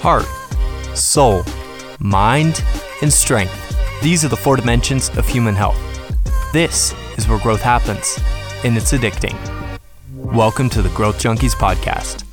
heart, 0.00 0.26
soul, 0.96 1.42
mind, 1.98 2.62
and 3.02 3.12
strength. 3.12 3.54
These 4.02 4.24
are 4.24 4.28
the 4.28 4.36
four 4.36 4.56
dimensions 4.56 5.08
of 5.16 5.26
human 5.26 5.54
health. 5.54 5.78
This 6.52 6.94
is 7.16 7.26
where 7.28 7.38
growth 7.40 7.62
happens, 7.62 8.18
and 8.64 8.76
it's 8.76 8.92
addicting. 8.92 9.36
Welcome 10.14 10.68
to 10.70 10.82
the 10.82 10.90
Growth 10.90 11.18
Junkies 11.18 11.54
Podcast. 11.54 12.24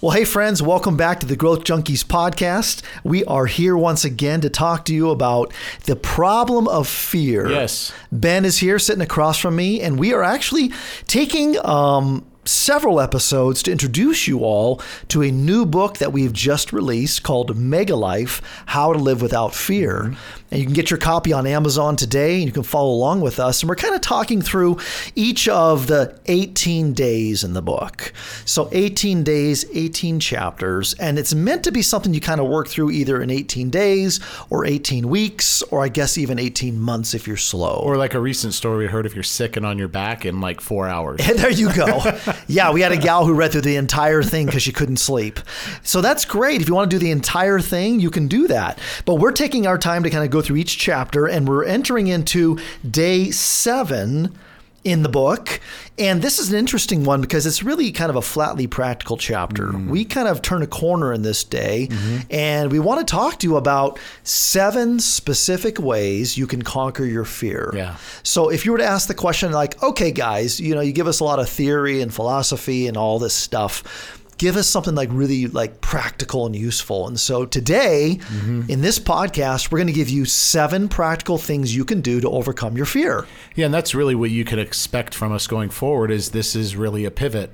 Well, 0.00 0.12
hey, 0.12 0.24
friends, 0.24 0.62
welcome 0.62 0.96
back 0.96 1.18
to 1.20 1.26
the 1.26 1.34
Growth 1.34 1.64
Junkies 1.64 2.04
podcast. 2.04 2.82
We 3.02 3.24
are 3.24 3.46
here 3.46 3.76
once 3.76 4.04
again 4.04 4.40
to 4.42 4.48
talk 4.48 4.84
to 4.84 4.94
you 4.94 5.10
about 5.10 5.52
the 5.86 5.96
problem 5.96 6.68
of 6.68 6.86
fear. 6.86 7.50
Yes. 7.50 7.92
Ben 8.12 8.44
is 8.44 8.58
here 8.58 8.78
sitting 8.78 9.02
across 9.02 9.40
from 9.40 9.56
me, 9.56 9.80
and 9.80 9.98
we 9.98 10.14
are 10.14 10.22
actually 10.22 10.70
taking 11.08 11.58
um, 11.66 12.24
several 12.48 13.00
episodes 13.00 13.62
to 13.62 13.72
introduce 13.72 14.26
you 14.26 14.40
all 14.40 14.80
to 15.08 15.22
a 15.22 15.30
new 15.30 15.66
book 15.66 15.98
that 15.98 16.12
we've 16.12 16.32
just 16.32 16.72
released 16.72 17.22
called 17.22 17.56
Mega 17.56 17.96
Life 17.96 18.40
How 18.66 18.92
to 18.92 18.98
Live 18.98 19.20
Without 19.22 19.54
Fear. 19.54 20.16
And 20.50 20.60
you 20.60 20.66
can 20.66 20.74
get 20.74 20.90
your 20.90 20.98
copy 20.98 21.32
on 21.32 21.46
Amazon 21.46 21.96
today 21.96 22.36
and 22.36 22.44
you 22.44 22.52
can 22.52 22.62
follow 22.62 22.90
along 22.90 23.20
with 23.20 23.38
us. 23.38 23.62
And 23.62 23.68
we're 23.68 23.76
kind 23.76 23.94
of 23.94 24.00
talking 24.00 24.40
through 24.40 24.78
each 25.14 25.46
of 25.48 25.86
the 25.88 26.18
18 26.26 26.94
days 26.94 27.44
in 27.44 27.52
the 27.52 27.60
book. 27.60 28.12
So 28.44 28.68
18 28.72 29.24
days, 29.24 29.66
18 29.72 30.20
chapters. 30.20 30.94
And 30.94 31.18
it's 31.18 31.34
meant 31.34 31.64
to 31.64 31.72
be 31.72 31.82
something 31.82 32.14
you 32.14 32.20
kind 32.20 32.40
of 32.40 32.48
work 32.48 32.68
through 32.68 32.90
either 32.90 33.20
in 33.20 33.30
18 33.30 33.68
days 33.68 34.20
or 34.48 34.64
18 34.64 35.08
weeks, 35.08 35.62
or 35.64 35.84
I 35.84 35.88
guess 35.88 36.16
even 36.16 36.38
18 36.38 36.78
months 36.78 37.12
if 37.12 37.26
you're 37.26 37.36
slow. 37.36 37.80
Or 37.82 37.96
like 37.96 38.14
a 38.14 38.20
recent 38.20 38.54
story 38.54 38.78
we 38.78 38.86
heard 38.86 39.04
if 39.04 39.14
you're 39.14 39.22
sick 39.22 39.56
and 39.56 39.66
on 39.66 39.78
your 39.78 39.88
back 39.88 40.24
in 40.24 40.40
like 40.40 40.60
four 40.60 40.88
hours. 40.88 41.20
And 41.22 41.38
there 41.38 41.50
you 41.50 41.72
go. 41.74 42.00
yeah, 42.46 42.72
we 42.72 42.80
had 42.80 42.92
a 42.92 42.96
gal 42.96 43.26
who 43.26 43.34
read 43.34 43.52
through 43.52 43.62
the 43.62 43.76
entire 43.76 44.22
thing 44.22 44.46
because 44.46 44.62
she 44.62 44.72
couldn't 44.72 44.96
sleep. 44.96 45.40
So 45.82 46.00
that's 46.00 46.24
great. 46.24 46.62
If 46.62 46.68
you 46.68 46.74
want 46.74 46.90
to 46.90 46.94
do 46.94 46.98
the 46.98 47.10
entire 47.10 47.60
thing, 47.60 48.00
you 48.00 48.10
can 48.10 48.28
do 48.28 48.48
that. 48.48 48.78
But 49.04 49.16
we're 49.16 49.32
taking 49.32 49.66
our 49.66 49.76
time 49.76 50.02
to 50.04 50.10
kind 50.10 50.24
of 50.24 50.30
go 50.30 50.37
through 50.42 50.56
each 50.56 50.78
chapter, 50.78 51.26
and 51.26 51.48
we're 51.48 51.64
entering 51.64 52.06
into 52.06 52.58
day 52.88 53.30
seven 53.30 54.36
in 54.84 55.02
the 55.02 55.08
book. 55.08 55.60
And 55.98 56.22
this 56.22 56.38
is 56.38 56.52
an 56.52 56.58
interesting 56.58 57.04
one 57.04 57.20
because 57.20 57.44
it's 57.44 57.62
really 57.62 57.90
kind 57.90 58.10
of 58.10 58.16
a 58.16 58.22
flatly 58.22 58.66
practical 58.66 59.16
chapter. 59.16 59.66
Mm. 59.66 59.88
We 59.88 60.04
kind 60.04 60.28
of 60.28 60.40
turn 60.40 60.62
a 60.62 60.66
corner 60.66 61.12
in 61.12 61.22
this 61.22 61.42
day, 61.42 61.88
mm-hmm. 61.90 62.18
and 62.30 62.70
we 62.70 62.78
want 62.78 63.06
to 63.06 63.10
talk 63.10 63.40
to 63.40 63.46
you 63.46 63.56
about 63.56 63.98
seven 64.22 65.00
specific 65.00 65.80
ways 65.80 66.38
you 66.38 66.46
can 66.46 66.62
conquer 66.62 67.04
your 67.04 67.24
fear. 67.24 67.72
Yeah. 67.74 67.96
So 68.22 68.48
if 68.50 68.64
you 68.64 68.72
were 68.72 68.78
to 68.78 68.84
ask 68.84 69.08
the 69.08 69.14
question, 69.14 69.50
like, 69.52 69.82
okay, 69.82 70.12
guys, 70.12 70.60
you 70.60 70.74
know, 70.74 70.80
you 70.80 70.92
give 70.92 71.08
us 71.08 71.20
a 71.20 71.24
lot 71.24 71.40
of 71.40 71.48
theory 71.48 72.00
and 72.00 72.14
philosophy 72.14 72.86
and 72.86 72.96
all 72.96 73.18
this 73.18 73.34
stuff 73.34 74.17
give 74.38 74.56
us 74.56 74.66
something 74.68 74.94
like 74.94 75.08
really 75.12 75.48
like 75.48 75.80
practical 75.80 76.46
and 76.46 76.56
useful. 76.56 77.06
And 77.06 77.18
so 77.18 77.44
today 77.44 78.18
mm-hmm. 78.20 78.62
in 78.68 78.80
this 78.80 78.98
podcast, 78.98 79.70
we're 79.70 79.78
going 79.78 79.88
to 79.88 79.92
give 79.92 80.08
you 80.08 80.24
seven 80.24 80.88
practical 80.88 81.38
things 81.38 81.74
you 81.74 81.84
can 81.84 82.00
do 82.00 82.20
to 82.20 82.30
overcome 82.30 82.76
your 82.76 82.86
fear. 82.86 83.26
Yeah, 83.56 83.66
and 83.66 83.74
that's 83.74 83.94
really 83.94 84.14
what 84.14 84.30
you 84.30 84.44
can 84.44 84.58
expect 84.58 85.14
from 85.14 85.32
us 85.32 85.46
going 85.46 85.70
forward. 85.70 86.10
Is 86.10 86.30
this 86.30 86.54
is 86.56 86.76
really 86.76 87.04
a 87.04 87.10
pivot 87.10 87.50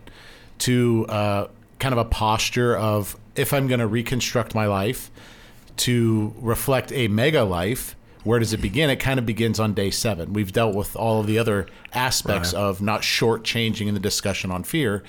to 0.59 1.07
uh, 1.09 1.49
kind 1.79 1.93
of 1.93 1.99
a 1.99 2.05
posture 2.05 2.77
of 2.77 3.17
if 3.35 3.53
I'm 3.53 3.67
going 3.67 3.81
to 3.81 3.87
reconstruct 3.87 4.55
my 4.55 4.67
life 4.67 5.11
to 5.79 6.35
reflect 6.39 6.93
a 6.93 7.09
mega 7.09 7.43
life. 7.43 7.97
Where 8.23 8.39
does 8.39 8.53
it 8.53 8.63
begin? 8.63 8.89
It 8.89 8.97
kind 8.97 9.19
of 9.19 9.27
begins 9.27 9.61
on 9.61 9.75
day 9.75 9.91
seven. 9.91 10.33
We've 10.33 10.53
dealt 10.53 10.75
with 10.75 10.97
all 10.97 11.21
of 11.21 11.27
the 11.27 11.39
other 11.39 11.67
aspects 11.93 12.55
right. 12.55 12.61
of 12.61 12.81
not 12.81 13.03
shortchanging 13.03 13.87
in 13.87 13.93
the 13.93 14.01
discussion 14.01 14.51
on 14.51 14.65
fear 14.65 15.03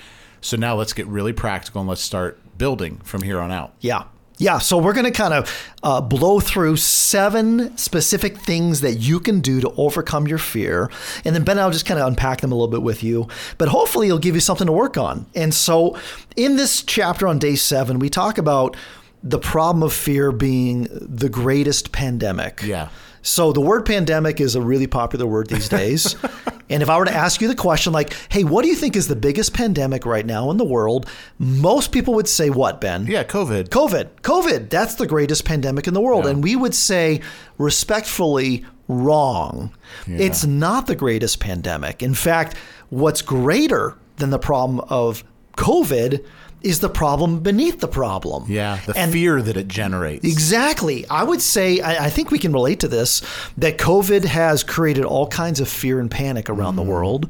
so 0.46 0.56
now 0.56 0.76
let's 0.76 0.92
get 0.92 1.08
really 1.08 1.32
practical 1.32 1.80
and 1.80 1.88
let's 1.88 2.00
start 2.00 2.38
building 2.56 2.98
from 2.98 3.22
here 3.22 3.40
on 3.40 3.50
out. 3.50 3.74
Yeah. 3.80 4.04
Yeah, 4.38 4.58
so 4.58 4.76
we're 4.76 4.92
going 4.92 5.06
to 5.06 5.10
kind 5.10 5.32
of 5.32 5.72
uh, 5.82 6.02
blow 6.02 6.40
through 6.40 6.76
seven 6.76 7.74
specific 7.78 8.36
things 8.36 8.82
that 8.82 8.96
you 8.96 9.18
can 9.18 9.40
do 9.40 9.62
to 9.62 9.70
overcome 9.78 10.28
your 10.28 10.36
fear. 10.36 10.90
And 11.24 11.34
then, 11.34 11.42
Ben, 11.42 11.58
I'll 11.58 11.70
just 11.70 11.86
kind 11.86 11.98
of 11.98 12.06
unpack 12.06 12.42
them 12.42 12.52
a 12.52 12.54
little 12.54 12.70
bit 12.70 12.82
with 12.82 13.02
you. 13.02 13.28
But 13.56 13.68
hopefully, 13.68 14.08
it'll 14.08 14.18
give 14.18 14.34
you 14.34 14.42
something 14.42 14.66
to 14.66 14.74
work 14.74 14.98
on. 14.98 15.24
And 15.34 15.54
so, 15.54 15.98
in 16.36 16.56
this 16.56 16.82
chapter 16.82 17.26
on 17.26 17.38
day 17.38 17.54
seven, 17.54 17.98
we 17.98 18.10
talk 18.10 18.36
about 18.36 18.76
the 19.22 19.38
problem 19.38 19.82
of 19.82 19.94
fear 19.94 20.30
being 20.32 20.86
the 20.92 21.30
greatest 21.30 21.92
pandemic. 21.92 22.60
Yeah. 22.62 22.90
So 23.22 23.52
the 23.52 23.60
word 23.60 23.84
pandemic 23.86 24.40
is 24.40 24.54
a 24.54 24.60
really 24.60 24.86
popular 24.86 25.26
word 25.26 25.48
these 25.48 25.68
days. 25.68 26.14
and 26.68 26.82
if 26.82 26.90
I 26.90 26.98
were 26.98 27.04
to 27.04 27.14
ask 27.14 27.40
you 27.40 27.48
the 27.48 27.54
question, 27.54 27.92
like, 27.92 28.12
hey, 28.30 28.44
what 28.44 28.62
do 28.62 28.68
you 28.68 28.76
think 28.76 28.96
is 28.96 29.08
the 29.08 29.16
biggest 29.16 29.54
pandemic 29.54 30.04
right 30.04 30.26
now 30.26 30.50
in 30.50 30.56
the 30.56 30.64
world? 30.64 31.08
Most 31.38 31.92
people 31.92 32.14
would 32.14 32.28
say 32.28 32.50
what, 32.50 32.80
Ben? 32.80 33.06
Yeah, 33.06 33.24
COVID. 33.24 33.68
COVID. 33.68 34.20
COVID. 34.22 34.70
That's 34.70 34.96
the 34.96 35.06
greatest 35.06 35.44
pandemic 35.44 35.86
in 35.86 35.94
the 35.94 36.00
world. 36.00 36.24
Yeah. 36.24 36.32
And 36.32 36.42
we 36.42 36.56
would 36.56 36.74
say 36.74 37.20
respectfully, 37.58 38.64
wrong. 38.88 39.74
Yeah. 40.06 40.18
It's 40.18 40.44
not 40.44 40.86
the 40.86 40.96
greatest 40.96 41.40
pandemic. 41.40 42.02
In 42.02 42.14
fact, 42.14 42.56
what's 42.90 43.22
greater 43.22 43.96
than 44.16 44.30
the 44.30 44.38
problem 44.38 44.80
of 44.88 45.24
COVID 45.56 46.24
is 46.62 46.80
the 46.80 46.88
problem 46.88 47.40
beneath 47.40 47.80
the 47.80 47.88
problem. 47.88 48.44
Yeah, 48.48 48.80
the 48.86 48.96
and 48.96 49.12
fear 49.12 49.40
that 49.42 49.56
it 49.56 49.68
generates. 49.68 50.24
Exactly. 50.24 51.06
I 51.08 51.22
would 51.22 51.42
say, 51.42 51.80
I, 51.80 52.06
I, 52.06 52.10
think 52.10 52.30
we 52.30 52.38
can 52.38 52.52
relate 52.52 52.80
to 52.80 52.88
this, 52.88 53.22
that 53.56 53.78
COVID 53.78 54.24
has 54.24 54.62
created 54.62 55.04
all 55.04 55.28
kinds 55.28 55.60
of 55.60 55.68
fear 55.68 56.00
and 56.00 56.10
panic 56.10 56.50
around 56.50 56.76
mm-hmm. 56.76 56.86
the 56.86 56.90
world. 56.90 57.28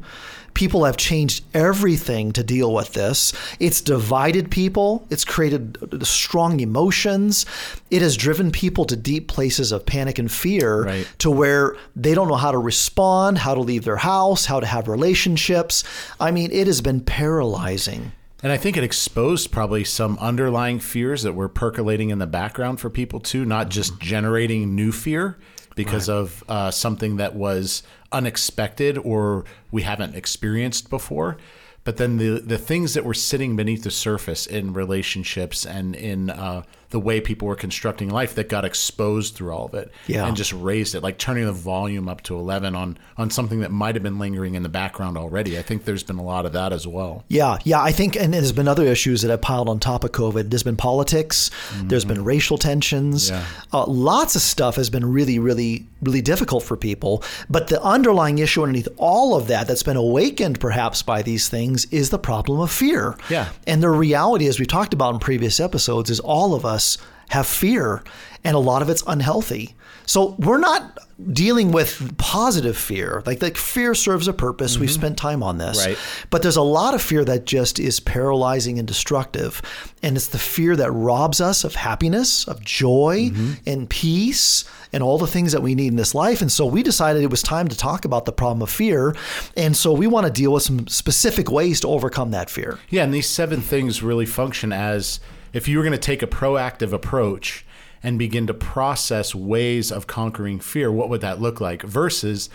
People 0.53 0.85
have 0.85 0.97
changed 0.97 1.43
everything 1.53 2.31
to 2.31 2.43
deal 2.43 2.73
with 2.73 2.93
this. 2.93 3.31
It's 3.59 3.79
divided 3.79 4.49
people. 4.49 5.05
It's 5.11 5.23
created 5.23 5.77
strong 6.03 6.59
emotions. 6.61 7.45
It 7.91 8.01
has 8.01 8.17
driven 8.17 8.49
people 8.49 8.85
to 8.85 8.95
deep 8.95 9.27
places 9.27 9.71
of 9.71 9.85
panic 9.85 10.17
and 10.17 10.31
fear 10.31 10.85
right. 10.85 11.07
to 11.19 11.29
where 11.29 11.77
they 11.95 12.15
don't 12.15 12.27
know 12.27 12.33
how 12.33 12.51
to 12.51 12.57
respond, 12.57 13.37
how 13.37 13.53
to 13.53 13.59
leave 13.59 13.83
their 13.83 13.97
house, 13.97 14.47
how 14.47 14.59
to 14.59 14.65
have 14.65 14.87
relationships. 14.87 15.83
I 16.19 16.31
mean, 16.31 16.49
it 16.51 16.65
has 16.65 16.81
been 16.81 17.01
paralyzing. 17.01 18.13
And 18.43 18.51
I 18.51 18.57
think 18.57 18.77
it 18.77 18.83
exposed 18.83 19.51
probably 19.51 19.83
some 19.83 20.17
underlying 20.19 20.79
fears 20.79 21.23
that 21.23 21.33
were 21.33 21.49
percolating 21.49 22.11
in 22.11 22.19
the 22.19 22.27
background 22.27 22.79
for 22.79 22.89
people 22.89 23.19
too, 23.19 23.45
not 23.45 23.69
just 23.69 23.99
generating 23.99 24.75
new 24.75 24.91
fear 24.91 25.37
because 25.75 26.07
right. 26.07 26.15
of 26.15 26.43
uh, 26.47 26.71
something 26.71 27.17
that 27.17 27.35
was 27.35 27.83
unexpected 28.11 28.97
or 28.99 29.45
we 29.71 29.81
haven't 29.81 30.15
experienced 30.15 30.89
before. 30.89 31.37
But 31.83 31.97
then 31.97 32.17
the 32.17 32.41
the 32.41 32.57
things 32.57 32.95
that 32.95 33.05
were 33.05 33.13
sitting 33.13 33.55
beneath 33.55 33.83
the 33.83 33.91
surface 33.91 34.45
in 34.45 34.73
relationships 34.73 35.65
and 35.65 35.95
in 35.95 36.29
uh, 36.29 36.63
the 36.89 36.99
way 36.99 37.19
people 37.19 37.47
were 37.47 37.55
constructing 37.55 38.09
life 38.09 38.35
that 38.35 38.47
got 38.47 38.63
exposed 38.63 39.35
through 39.35 39.51
all 39.51 39.65
of 39.65 39.73
it 39.73 39.91
yeah. 40.07 40.25
and 40.25 40.37
just 40.37 40.53
raised 40.53 40.95
it 40.95 41.03
like 41.03 41.17
turning 41.17 41.45
the 41.45 41.51
volume 41.51 42.07
up 42.07 42.21
to 42.21 42.35
11 42.35 42.75
on 42.75 42.97
on 43.17 43.29
something 43.29 43.59
that 43.59 43.71
might 43.71 43.95
have 43.95 44.03
been 44.03 44.19
lingering 44.19 44.55
in 44.55 44.63
the 44.63 44.69
background 44.69 45.17
already. 45.17 45.57
I 45.57 45.61
think 45.61 45.85
there's 45.85 46.03
been 46.03 46.17
a 46.17 46.23
lot 46.23 46.45
of 46.45 46.53
that 46.53 46.71
as 46.71 46.87
well. 46.87 47.23
Yeah 47.27 47.57
yeah 47.63 47.81
i 47.81 47.91
think 47.91 48.15
and 48.15 48.33
there's 48.33 48.51
been 48.51 48.67
other 48.67 48.85
issues 48.85 49.21
that 49.21 49.29
have 49.29 49.41
piled 49.41 49.69
on 49.69 49.79
top 49.79 50.03
of 50.03 50.11
covid. 50.11 50.49
There's 50.49 50.63
been 50.63 50.77
politics. 50.77 51.49
Mm-hmm. 51.49 51.87
there's 51.89 52.05
been 52.05 52.23
racial 52.23 52.57
tensions. 52.57 53.29
Yeah. 53.29 53.45
uh, 53.73 53.85
lots 53.85 54.35
of 54.35 54.41
stuff 54.41 54.75
has 54.75 54.89
been 54.89 55.05
really 55.05 55.39
really 55.39 55.85
really 56.01 56.21
difficult 56.21 56.63
for 56.63 56.77
people. 56.77 57.23
But 57.49 57.67
the 57.67 57.81
underlying 57.81 58.37
issue 58.37 58.61
underneath 58.61 58.87
all 58.97 59.35
of 59.35 59.47
that 59.47 59.67
that's 59.67 59.83
been 59.83 59.97
awakened 59.97 60.59
perhaps 60.59 61.01
by 61.01 61.21
these 61.21 61.49
things 61.49 61.85
is 61.85 62.09
the 62.09 62.19
problem 62.19 62.59
of 62.59 62.71
fear. 62.71 63.17
Yeah. 63.29 63.49
And 63.65 63.81
the 63.81 63.89
reality 63.89 64.47
as 64.47 64.59
we've 64.59 64.67
talked 64.67 64.93
about 64.93 65.13
in 65.13 65.19
previous 65.19 65.59
episodes 65.59 66.09
is 66.09 66.19
all 66.19 66.53
of 66.53 66.65
us 66.65 66.76
us 66.77 66.97
have 67.29 67.45
fear, 67.45 68.03
and 68.43 68.55
a 68.55 68.59
lot 68.59 68.81
of 68.81 68.89
it's 68.89 69.03
unhealthy. 69.05 69.75
So 70.05 70.35
we're 70.39 70.57
not 70.57 70.97
dealing 71.33 71.71
with 71.71 72.15
positive 72.17 72.77
fear. 72.77 73.23
Like 73.25 73.41
like 73.41 73.57
fear 73.57 73.93
serves 73.93 74.27
a 74.27 74.33
purpose. 74.33 74.73
Mm-hmm. 74.73 74.81
We've 74.81 74.91
spent 74.91 75.17
time 75.17 75.43
on 75.43 75.57
this. 75.57 75.85
Right. 75.85 75.97
But 76.29 76.43
there's 76.43 76.55
a 76.55 76.61
lot 76.61 76.93
of 76.93 77.01
fear 77.01 77.25
that 77.25 77.45
just 77.45 77.79
is 77.79 77.99
paralyzing 77.99 78.79
and 78.79 78.87
destructive. 78.87 79.61
And 80.01 80.15
it's 80.15 80.27
the 80.27 80.39
fear 80.39 80.75
that 80.77 80.91
robs 80.91 81.41
us 81.41 81.63
of 81.63 81.75
happiness, 81.75 82.47
of 82.47 82.63
joy 82.63 83.31
mm-hmm. 83.31 83.53
and 83.65 83.89
peace 83.89 84.63
and 84.93 85.03
all 85.03 85.17
the 85.17 85.27
things 85.27 85.51
that 85.51 85.61
we 85.61 85.75
need 85.75 85.87
in 85.87 85.97
this 85.97 86.15
life. 86.15 86.41
And 86.41 86.51
so 86.51 86.65
we 86.65 86.83
decided 86.83 87.23
it 87.23 87.31
was 87.31 87.41
time 87.41 87.67
to 87.67 87.75
talk 87.75 88.05
about 88.05 88.25
the 88.25 88.31
problem 88.31 88.61
of 88.61 88.69
fear. 88.69 89.15
And 89.57 89.75
so 89.75 89.91
we 89.91 90.07
want 90.07 90.25
to 90.27 90.31
deal 90.31 90.53
with 90.53 90.63
some 90.63 90.87
specific 90.87 91.51
ways 91.51 91.81
to 91.81 91.87
overcome 91.87 92.31
that 92.31 92.49
fear. 92.49 92.79
Yeah, 92.89 93.03
and 93.03 93.13
these 93.13 93.27
seven 93.27 93.59
things 93.59 94.01
really 94.01 94.25
function 94.25 94.71
as 94.71 95.19
if 95.57 95.67
you 95.67 95.79
were 95.79 95.83
going 95.83 95.91
to 95.91 95.97
take 95.97 96.21
a 96.21 96.27
proactive 96.27 96.93
approach 96.93 97.65
and 98.03 98.19
begin 98.19 98.45
to 98.45 98.53
process 98.53 99.33
ways 99.33 99.91
of 99.91 100.05
conquering 100.05 100.59
fear, 100.59 100.91
what 100.91 101.09
would 101.09 101.21
that 101.21 101.41
look 101.41 101.59
like 101.59 101.81
versus 101.81 102.47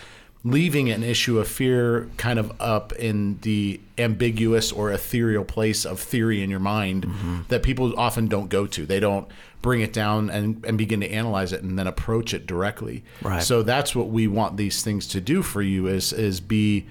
leaving 0.44 0.88
an 0.88 1.02
issue 1.02 1.38
of 1.40 1.48
fear 1.48 2.08
kind 2.16 2.38
of 2.38 2.52
up 2.60 2.92
in 2.92 3.38
the 3.42 3.80
ambiguous 3.98 4.70
or 4.70 4.92
ethereal 4.92 5.44
place 5.44 5.84
of 5.84 5.98
theory 5.98 6.42
in 6.42 6.48
your 6.50 6.60
mind 6.60 7.04
mm-hmm. 7.04 7.40
that 7.48 7.64
people 7.64 7.92
often 7.98 8.28
don't 8.28 8.48
go 8.48 8.66
to. 8.68 8.86
They 8.86 9.00
don't 9.00 9.28
bring 9.62 9.80
it 9.80 9.92
down 9.92 10.30
and, 10.30 10.64
and 10.64 10.78
begin 10.78 11.00
to 11.00 11.10
analyze 11.10 11.52
it 11.52 11.62
and 11.62 11.76
then 11.76 11.88
approach 11.88 12.34
it 12.34 12.46
directly. 12.46 13.02
Right. 13.20 13.42
So 13.42 13.64
that's 13.64 13.96
what 13.96 14.10
we 14.10 14.28
want 14.28 14.56
these 14.56 14.82
things 14.82 15.08
to 15.08 15.20
do 15.20 15.42
for 15.42 15.60
you 15.62 15.88
is 15.88 16.12
is 16.12 16.40
be 16.40 16.86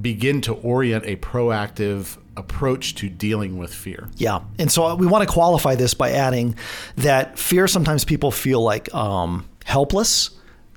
begin 0.00 0.40
to 0.42 0.54
orient 0.54 1.04
a 1.06 1.16
proactive 1.16 2.18
approach 2.36 2.94
to 2.96 3.08
dealing 3.08 3.58
with 3.58 3.72
fear. 3.72 4.08
Yeah. 4.16 4.40
And 4.58 4.70
so 4.70 4.94
we 4.96 5.06
want 5.06 5.26
to 5.26 5.32
qualify 5.32 5.74
this 5.74 5.94
by 5.94 6.12
adding 6.12 6.56
that 6.96 7.38
fear 7.38 7.68
sometimes 7.68 8.04
people 8.04 8.30
feel 8.30 8.60
like 8.60 8.92
um, 8.94 9.48
helpless 9.64 10.30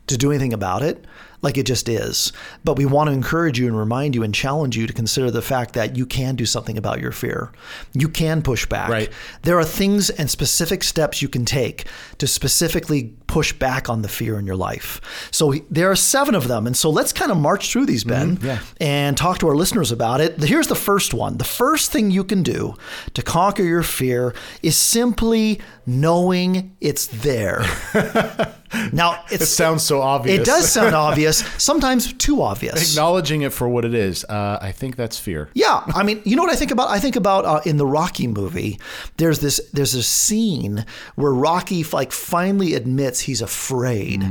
to 0.07 0.17
do 0.17 0.31
anything 0.31 0.53
about 0.53 0.83
it 0.83 1.05
like 1.41 1.57
it 1.57 1.65
just 1.65 1.87
is. 1.87 2.33
But 2.63 2.77
we 2.77 2.85
want 2.85 3.09
to 3.09 3.13
encourage 3.13 3.59
you 3.59 3.67
and 3.67 3.77
remind 3.77 4.15
you 4.15 4.23
and 4.23 4.33
challenge 4.33 4.75
you 4.75 4.87
to 4.87 4.93
consider 4.93 5.29
the 5.29 5.41
fact 5.41 5.73
that 5.73 5.95
you 5.95 6.05
can 6.05 6.35
do 6.35 6.45
something 6.45 6.77
about 6.77 6.99
your 6.99 7.11
fear. 7.11 7.51
You 7.93 8.09
can 8.09 8.41
push 8.41 8.65
back. 8.65 8.89
Right. 8.89 9.09
There 9.43 9.59
are 9.59 9.65
things 9.65 10.09
and 10.09 10.29
specific 10.29 10.83
steps 10.83 11.21
you 11.21 11.29
can 11.29 11.45
take 11.45 11.85
to 12.17 12.27
specifically 12.27 13.15
push 13.37 13.53
back 13.53 13.87
on 13.87 14.01
the 14.01 14.07
fear 14.07 14.39
in 14.39 14.47
your 14.47 14.55
life. 14.55 14.99
So 15.29 15.53
there 15.69 15.91
are 15.91 15.95
seven 15.95 16.33
of 16.33 16.47
them. 16.47 16.65
And 16.65 16.75
so 16.75 16.89
let's 16.89 17.13
kind 17.13 17.31
of 17.31 17.37
march 17.37 17.71
through 17.71 17.85
these, 17.85 18.03
Ben, 18.03 18.37
mm-hmm. 18.37 18.47
yeah. 18.47 18.59
and 18.81 19.15
talk 19.15 19.37
to 19.39 19.47
our 19.47 19.55
listeners 19.55 19.91
about 19.91 20.21
it. 20.21 20.41
Here's 20.41 20.65
the 20.65 20.73
first 20.89 21.13
one. 21.13 21.37
The 21.37 21.43
first 21.43 21.91
thing 21.91 22.09
you 22.09 22.23
can 22.23 22.41
do 22.41 22.73
to 23.13 23.21
conquer 23.21 23.61
your 23.61 23.83
fear 23.83 24.33
is 24.63 24.75
simply 24.75 25.61
knowing 25.85 26.75
it's 26.81 27.05
there. 27.05 27.63
now, 28.93 29.23
It 29.31 29.41
sounds 29.41 29.83
so 29.83 30.01
obvious. 30.01 30.39
it 30.39 30.45
does 30.45 30.71
sound 30.71 30.95
obvious, 31.07 31.39
sometimes 31.57 32.13
too 32.13 32.41
obvious. 32.41 32.91
Acknowledging 32.91 33.41
it 33.43 33.53
for 33.53 33.67
what 33.69 33.85
it 33.85 33.93
is, 33.93 34.23
uh, 34.25 34.59
I 34.61 34.71
think 34.71 34.95
that's 34.95 35.17
fear. 35.19 35.49
Yeah, 35.53 35.83
I 35.87 36.03
mean, 36.03 36.21
you 36.25 36.35
know 36.35 36.43
what 36.43 36.51
I 36.51 36.55
think 36.55 36.71
about? 36.71 36.89
I 36.89 36.99
think 36.99 37.15
about 37.15 37.45
uh, 37.45 37.61
in 37.65 37.77
the 37.77 37.85
Rocky 37.85 38.27
movie. 38.27 38.79
There's 39.17 39.39
this 39.39 39.59
there's 39.73 39.93
a 39.93 40.03
scene 40.03 40.85
where 41.15 41.31
Rocky 41.33 41.83
like 41.83 42.11
finally 42.11 42.73
admits 42.73 43.21
he's 43.21 43.41
afraid. 43.41 44.23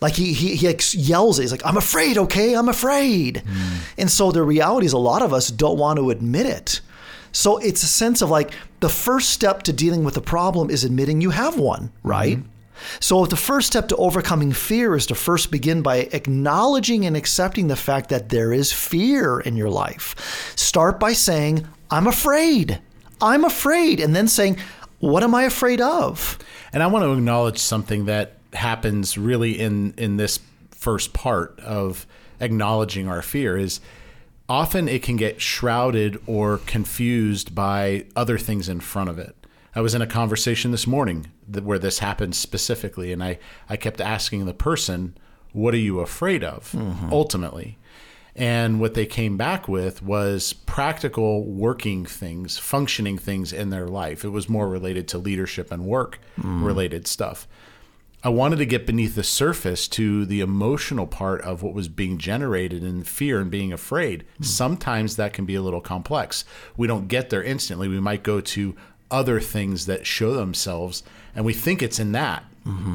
Like 0.00 0.14
he 0.14 0.32
he 0.32 0.54
he 0.56 0.66
like 0.68 0.82
yells 0.94 1.38
it. 1.38 1.42
He's 1.42 1.52
like, 1.52 1.66
"I'm 1.66 1.76
afraid, 1.76 2.16
okay? 2.18 2.54
I'm 2.54 2.68
afraid." 2.68 3.42
And 3.96 4.10
so 4.10 4.30
the 4.30 4.42
reality 4.42 4.86
is, 4.86 4.92
a 4.92 4.98
lot 4.98 5.22
of 5.22 5.32
us 5.32 5.50
don't 5.50 5.76
want 5.78 5.98
to 5.98 6.10
admit 6.10 6.46
it. 6.46 6.80
So 7.32 7.58
it's 7.58 7.82
a 7.82 7.86
sense 7.86 8.22
of 8.22 8.30
like 8.30 8.52
the 8.80 8.88
first 8.88 9.30
step 9.30 9.62
to 9.64 9.72
dealing 9.72 10.04
with 10.04 10.16
a 10.16 10.20
problem 10.20 10.70
is 10.70 10.84
admitting 10.84 11.20
you 11.20 11.30
have 11.30 11.58
one, 11.58 11.90
right? 12.02 12.38
So, 13.00 13.24
if 13.24 13.30
the 13.30 13.36
first 13.36 13.66
step 13.66 13.88
to 13.88 13.96
overcoming 13.96 14.52
fear 14.52 14.94
is 14.94 15.06
to 15.06 15.14
first 15.14 15.50
begin 15.50 15.82
by 15.82 16.08
acknowledging 16.12 17.06
and 17.06 17.16
accepting 17.16 17.68
the 17.68 17.76
fact 17.76 18.08
that 18.10 18.28
there 18.28 18.52
is 18.52 18.72
fear 18.72 19.40
in 19.40 19.56
your 19.56 19.70
life, 19.70 20.52
start 20.56 21.00
by 21.00 21.12
saying, 21.12 21.66
I'm 21.90 22.06
afraid. 22.06 22.80
I'm 23.20 23.44
afraid. 23.44 24.00
And 24.00 24.14
then 24.14 24.28
saying, 24.28 24.58
What 25.00 25.22
am 25.22 25.34
I 25.34 25.44
afraid 25.44 25.80
of? 25.80 26.38
And 26.72 26.82
I 26.82 26.86
want 26.86 27.04
to 27.04 27.12
acknowledge 27.12 27.58
something 27.58 28.06
that 28.06 28.34
happens 28.52 29.18
really 29.18 29.58
in 29.58 29.94
in 29.96 30.16
this 30.16 30.40
first 30.70 31.12
part 31.12 31.58
of 31.60 32.06
acknowledging 32.40 33.08
our 33.08 33.22
fear 33.22 33.56
is 33.56 33.80
often 34.48 34.88
it 34.88 35.02
can 35.02 35.16
get 35.16 35.40
shrouded 35.40 36.20
or 36.26 36.58
confused 36.58 37.54
by 37.54 38.06
other 38.16 38.38
things 38.38 38.68
in 38.68 38.80
front 38.80 39.10
of 39.10 39.18
it. 39.18 39.37
I 39.74 39.80
was 39.80 39.94
in 39.94 40.02
a 40.02 40.06
conversation 40.06 40.70
this 40.70 40.86
morning 40.86 41.26
that, 41.46 41.64
where 41.64 41.78
this 41.78 41.98
happened 41.98 42.34
specifically, 42.34 43.12
and 43.12 43.22
I, 43.22 43.38
I 43.68 43.76
kept 43.76 44.00
asking 44.00 44.46
the 44.46 44.54
person, 44.54 45.16
What 45.52 45.74
are 45.74 45.78
you 45.78 46.00
afraid 46.00 46.42
of 46.42 46.72
mm-hmm. 46.72 47.12
ultimately? 47.12 47.78
And 48.38 48.80
what 48.80 48.94
they 48.94 49.04
came 49.04 49.36
back 49.36 49.66
with 49.66 50.00
was 50.00 50.52
practical 50.52 51.44
working 51.44 52.06
things, 52.06 52.56
functioning 52.56 53.18
things 53.18 53.52
in 53.52 53.70
their 53.70 53.88
life. 53.88 54.24
It 54.24 54.28
was 54.28 54.48
more 54.48 54.68
related 54.68 55.08
to 55.08 55.18
leadership 55.18 55.72
and 55.72 55.84
work 55.84 56.20
mm. 56.40 56.64
related 56.64 57.08
stuff. 57.08 57.48
I 58.22 58.28
wanted 58.28 58.56
to 58.56 58.66
get 58.66 58.86
beneath 58.86 59.16
the 59.16 59.24
surface 59.24 59.88
to 59.88 60.24
the 60.24 60.40
emotional 60.40 61.06
part 61.06 61.40
of 61.42 61.62
what 61.62 61.74
was 61.74 61.88
being 61.88 62.18
generated 62.18 62.84
in 62.84 63.02
fear 63.02 63.40
and 63.40 63.50
being 63.50 63.72
afraid. 63.72 64.24
Mm. 64.40 64.44
Sometimes 64.44 65.16
that 65.16 65.32
can 65.32 65.44
be 65.44 65.56
a 65.56 65.62
little 65.62 65.80
complex. 65.80 66.44
We 66.76 66.86
don't 66.86 67.08
get 67.08 67.30
there 67.30 67.42
instantly. 67.42 67.88
We 67.88 67.98
might 67.98 68.22
go 68.22 68.40
to 68.40 68.76
other 69.10 69.40
things 69.40 69.86
that 69.86 70.06
show 70.06 70.34
themselves 70.34 71.02
and 71.34 71.44
we 71.44 71.52
think 71.52 71.82
it's 71.82 71.98
in 71.98 72.12
that. 72.12 72.44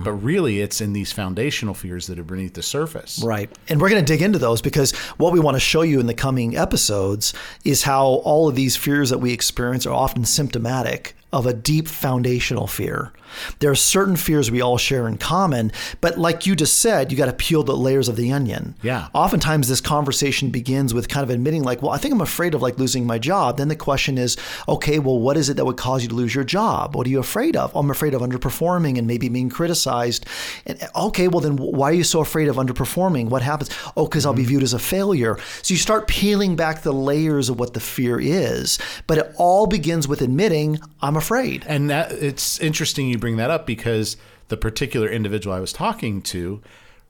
But 0.04 0.12
really, 0.12 0.60
it's 0.60 0.81
in 0.81 0.94
these 0.94 1.12
foundational 1.12 1.74
fears 1.74 2.06
that 2.06 2.19
are 2.19 2.24
beneath 2.24 2.54
the 2.54 2.62
surface. 2.62 3.24
Right. 3.24 3.50
And 3.69 3.81
we're 3.81 3.89
going 3.89 4.06
to 4.06 4.13
dig 4.13 4.21
into 4.21 4.38
those 4.38 4.62
because 4.62 4.92
what 5.18 5.33
we 5.33 5.39
want 5.39 5.56
to 5.56 5.60
show 5.60 5.81
you 5.81 6.00
in 6.00 6.06
the 6.06 6.13
coming 6.13 6.56
episodes 6.56 7.33
is 7.65 7.81
how 7.81 8.06
all 8.06 8.48
of 8.48 8.56
these 8.56 8.75
fears 8.75 9.10
that 9.10 9.18
we 9.18 9.33
experience 9.33 9.88
are 9.88 9.94
often 9.94 10.25
symptomatic 10.25 11.15
of 11.31 11.48
a 11.48 11.54
deep 11.54 11.88
foundational 11.88 12.68
fear. 12.68 13.13
There 13.59 13.71
are 13.71 13.75
certain 13.75 14.15
fears 14.15 14.51
we 14.51 14.62
all 14.62 14.77
share 14.77 15.07
in 15.07 15.18
common, 15.18 15.71
but 16.01 16.18
like 16.18 16.45
you 16.45 16.56
just 16.56 16.80
said, 16.80 17.12
you 17.12 17.18
got 17.18 17.25
to 17.25 17.33
peel 17.33 17.63
the 17.63 17.75
layers 17.75 18.07
of 18.07 18.15
the 18.15 18.31
onion. 18.31 18.75
Yeah. 18.81 19.07
Oftentimes 19.13 19.68
this 19.68 19.81
conversation 19.81 20.50
begins 20.50 20.94
with 20.94 21.09
kind 21.09 21.24
of 21.24 21.30
admitting 21.30 21.63
like, 21.63 21.81
well, 21.81 21.91
I 21.91 21.97
think 21.97 22.13
I'm 22.13 22.21
afraid 22.21 22.53
of 22.53 22.62
like 22.62 22.77
losing 22.77 23.06
my 23.06 23.19
job. 23.19 23.57
Then 23.57 23.68
the 23.68 23.75
question 23.75 24.18
is, 24.18 24.38
okay, 24.68 25.00
well, 25.00 25.19
what 25.19 25.38
is 25.38 25.50
it 25.50 25.57
that 25.57 25.65
would 25.65 25.77
cause 25.77 26.03
you 26.03 26.09
to 26.09 26.15
lose 26.15 26.33
your 26.33 26.44
job? 26.44 26.95
What 26.95 27.07
are 27.07 27.09
you 27.09 27.19
afraid 27.19 27.56
of? 27.56 27.75
I'm 27.75 27.91
afraid 27.91 28.13
of 28.13 28.21
underperforming 28.21 28.97
and 28.97 29.07
maybe 29.07 29.30
being 29.30 29.50
criticized. 29.50 30.25
And 30.65 30.79
okay, 30.95 31.27
well 31.27 31.41
then 31.41 31.57
why 31.57 31.89
are 31.89 31.94
you 31.94 32.03
so 32.03 32.19
afraid 32.19 32.47
of 32.47 32.57
underperforming? 32.57 33.29
What 33.29 33.41
happens? 33.41 33.69
Oh, 33.95 34.06
because 34.06 34.25
I'll 34.25 34.33
be 34.33 34.41
mm-hmm. 34.41 34.50
viewed 34.50 34.63
as 34.63 34.74
a 34.74 34.79
failure. 34.79 35.38
So 35.62 35.74
you 35.74 35.77
start 35.77 36.07
peeling 36.07 36.56
back 36.56 36.81
the 36.81 36.94
layers 36.94 37.50
of 37.50 37.59
what 37.59 37.74
the 37.74 37.79
fear 37.79 38.19
is, 38.19 38.79
but 39.07 39.18
it 39.18 39.33
all 39.38 39.68
begins 39.68 40.07
with 40.07 40.21
admitting 40.21 40.79
I'm 41.01 41.18
afraid. 41.18 41.65
And 41.68 41.89
that 41.89 42.12
it's 42.12 42.59
interesting 42.59 43.09
you 43.09 43.18
bring 43.24 43.38
that 43.38 43.50
up 43.50 43.66
because 43.66 44.18
the 44.50 44.58
particular 44.58 45.08
individual 45.08 45.56
I 45.56 45.62
was 45.62 45.72
talking 45.72 46.22
to 46.24 46.62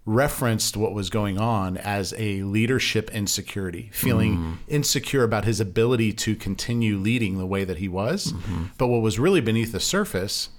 referenced 0.06 0.78
what 0.78 0.94
was 0.94 1.10
going 1.10 1.40
on 1.40 1.76
as 1.76 2.14
a 2.20 2.44
leadership 2.44 3.10
insecurity, 3.16 3.90
feeling 3.92 4.38
mm. 4.38 4.58
insecure 4.68 5.24
about 5.24 5.46
his 5.46 5.60
ability 5.60 6.14
to 6.14 6.36
continue 6.36 7.00
leading 7.00 7.40
the 7.40 7.48
way 7.48 7.64
that 7.64 7.78
he 7.78 7.88
was. 7.88 8.32
Mm-hmm. 8.32 8.66
But 8.78 8.90
what 8.90 9.02
was 9.02 9.18
really 9.18 9.42
beneath 9.42 9.72
the 9.72 9.80
surface 9.80 10.50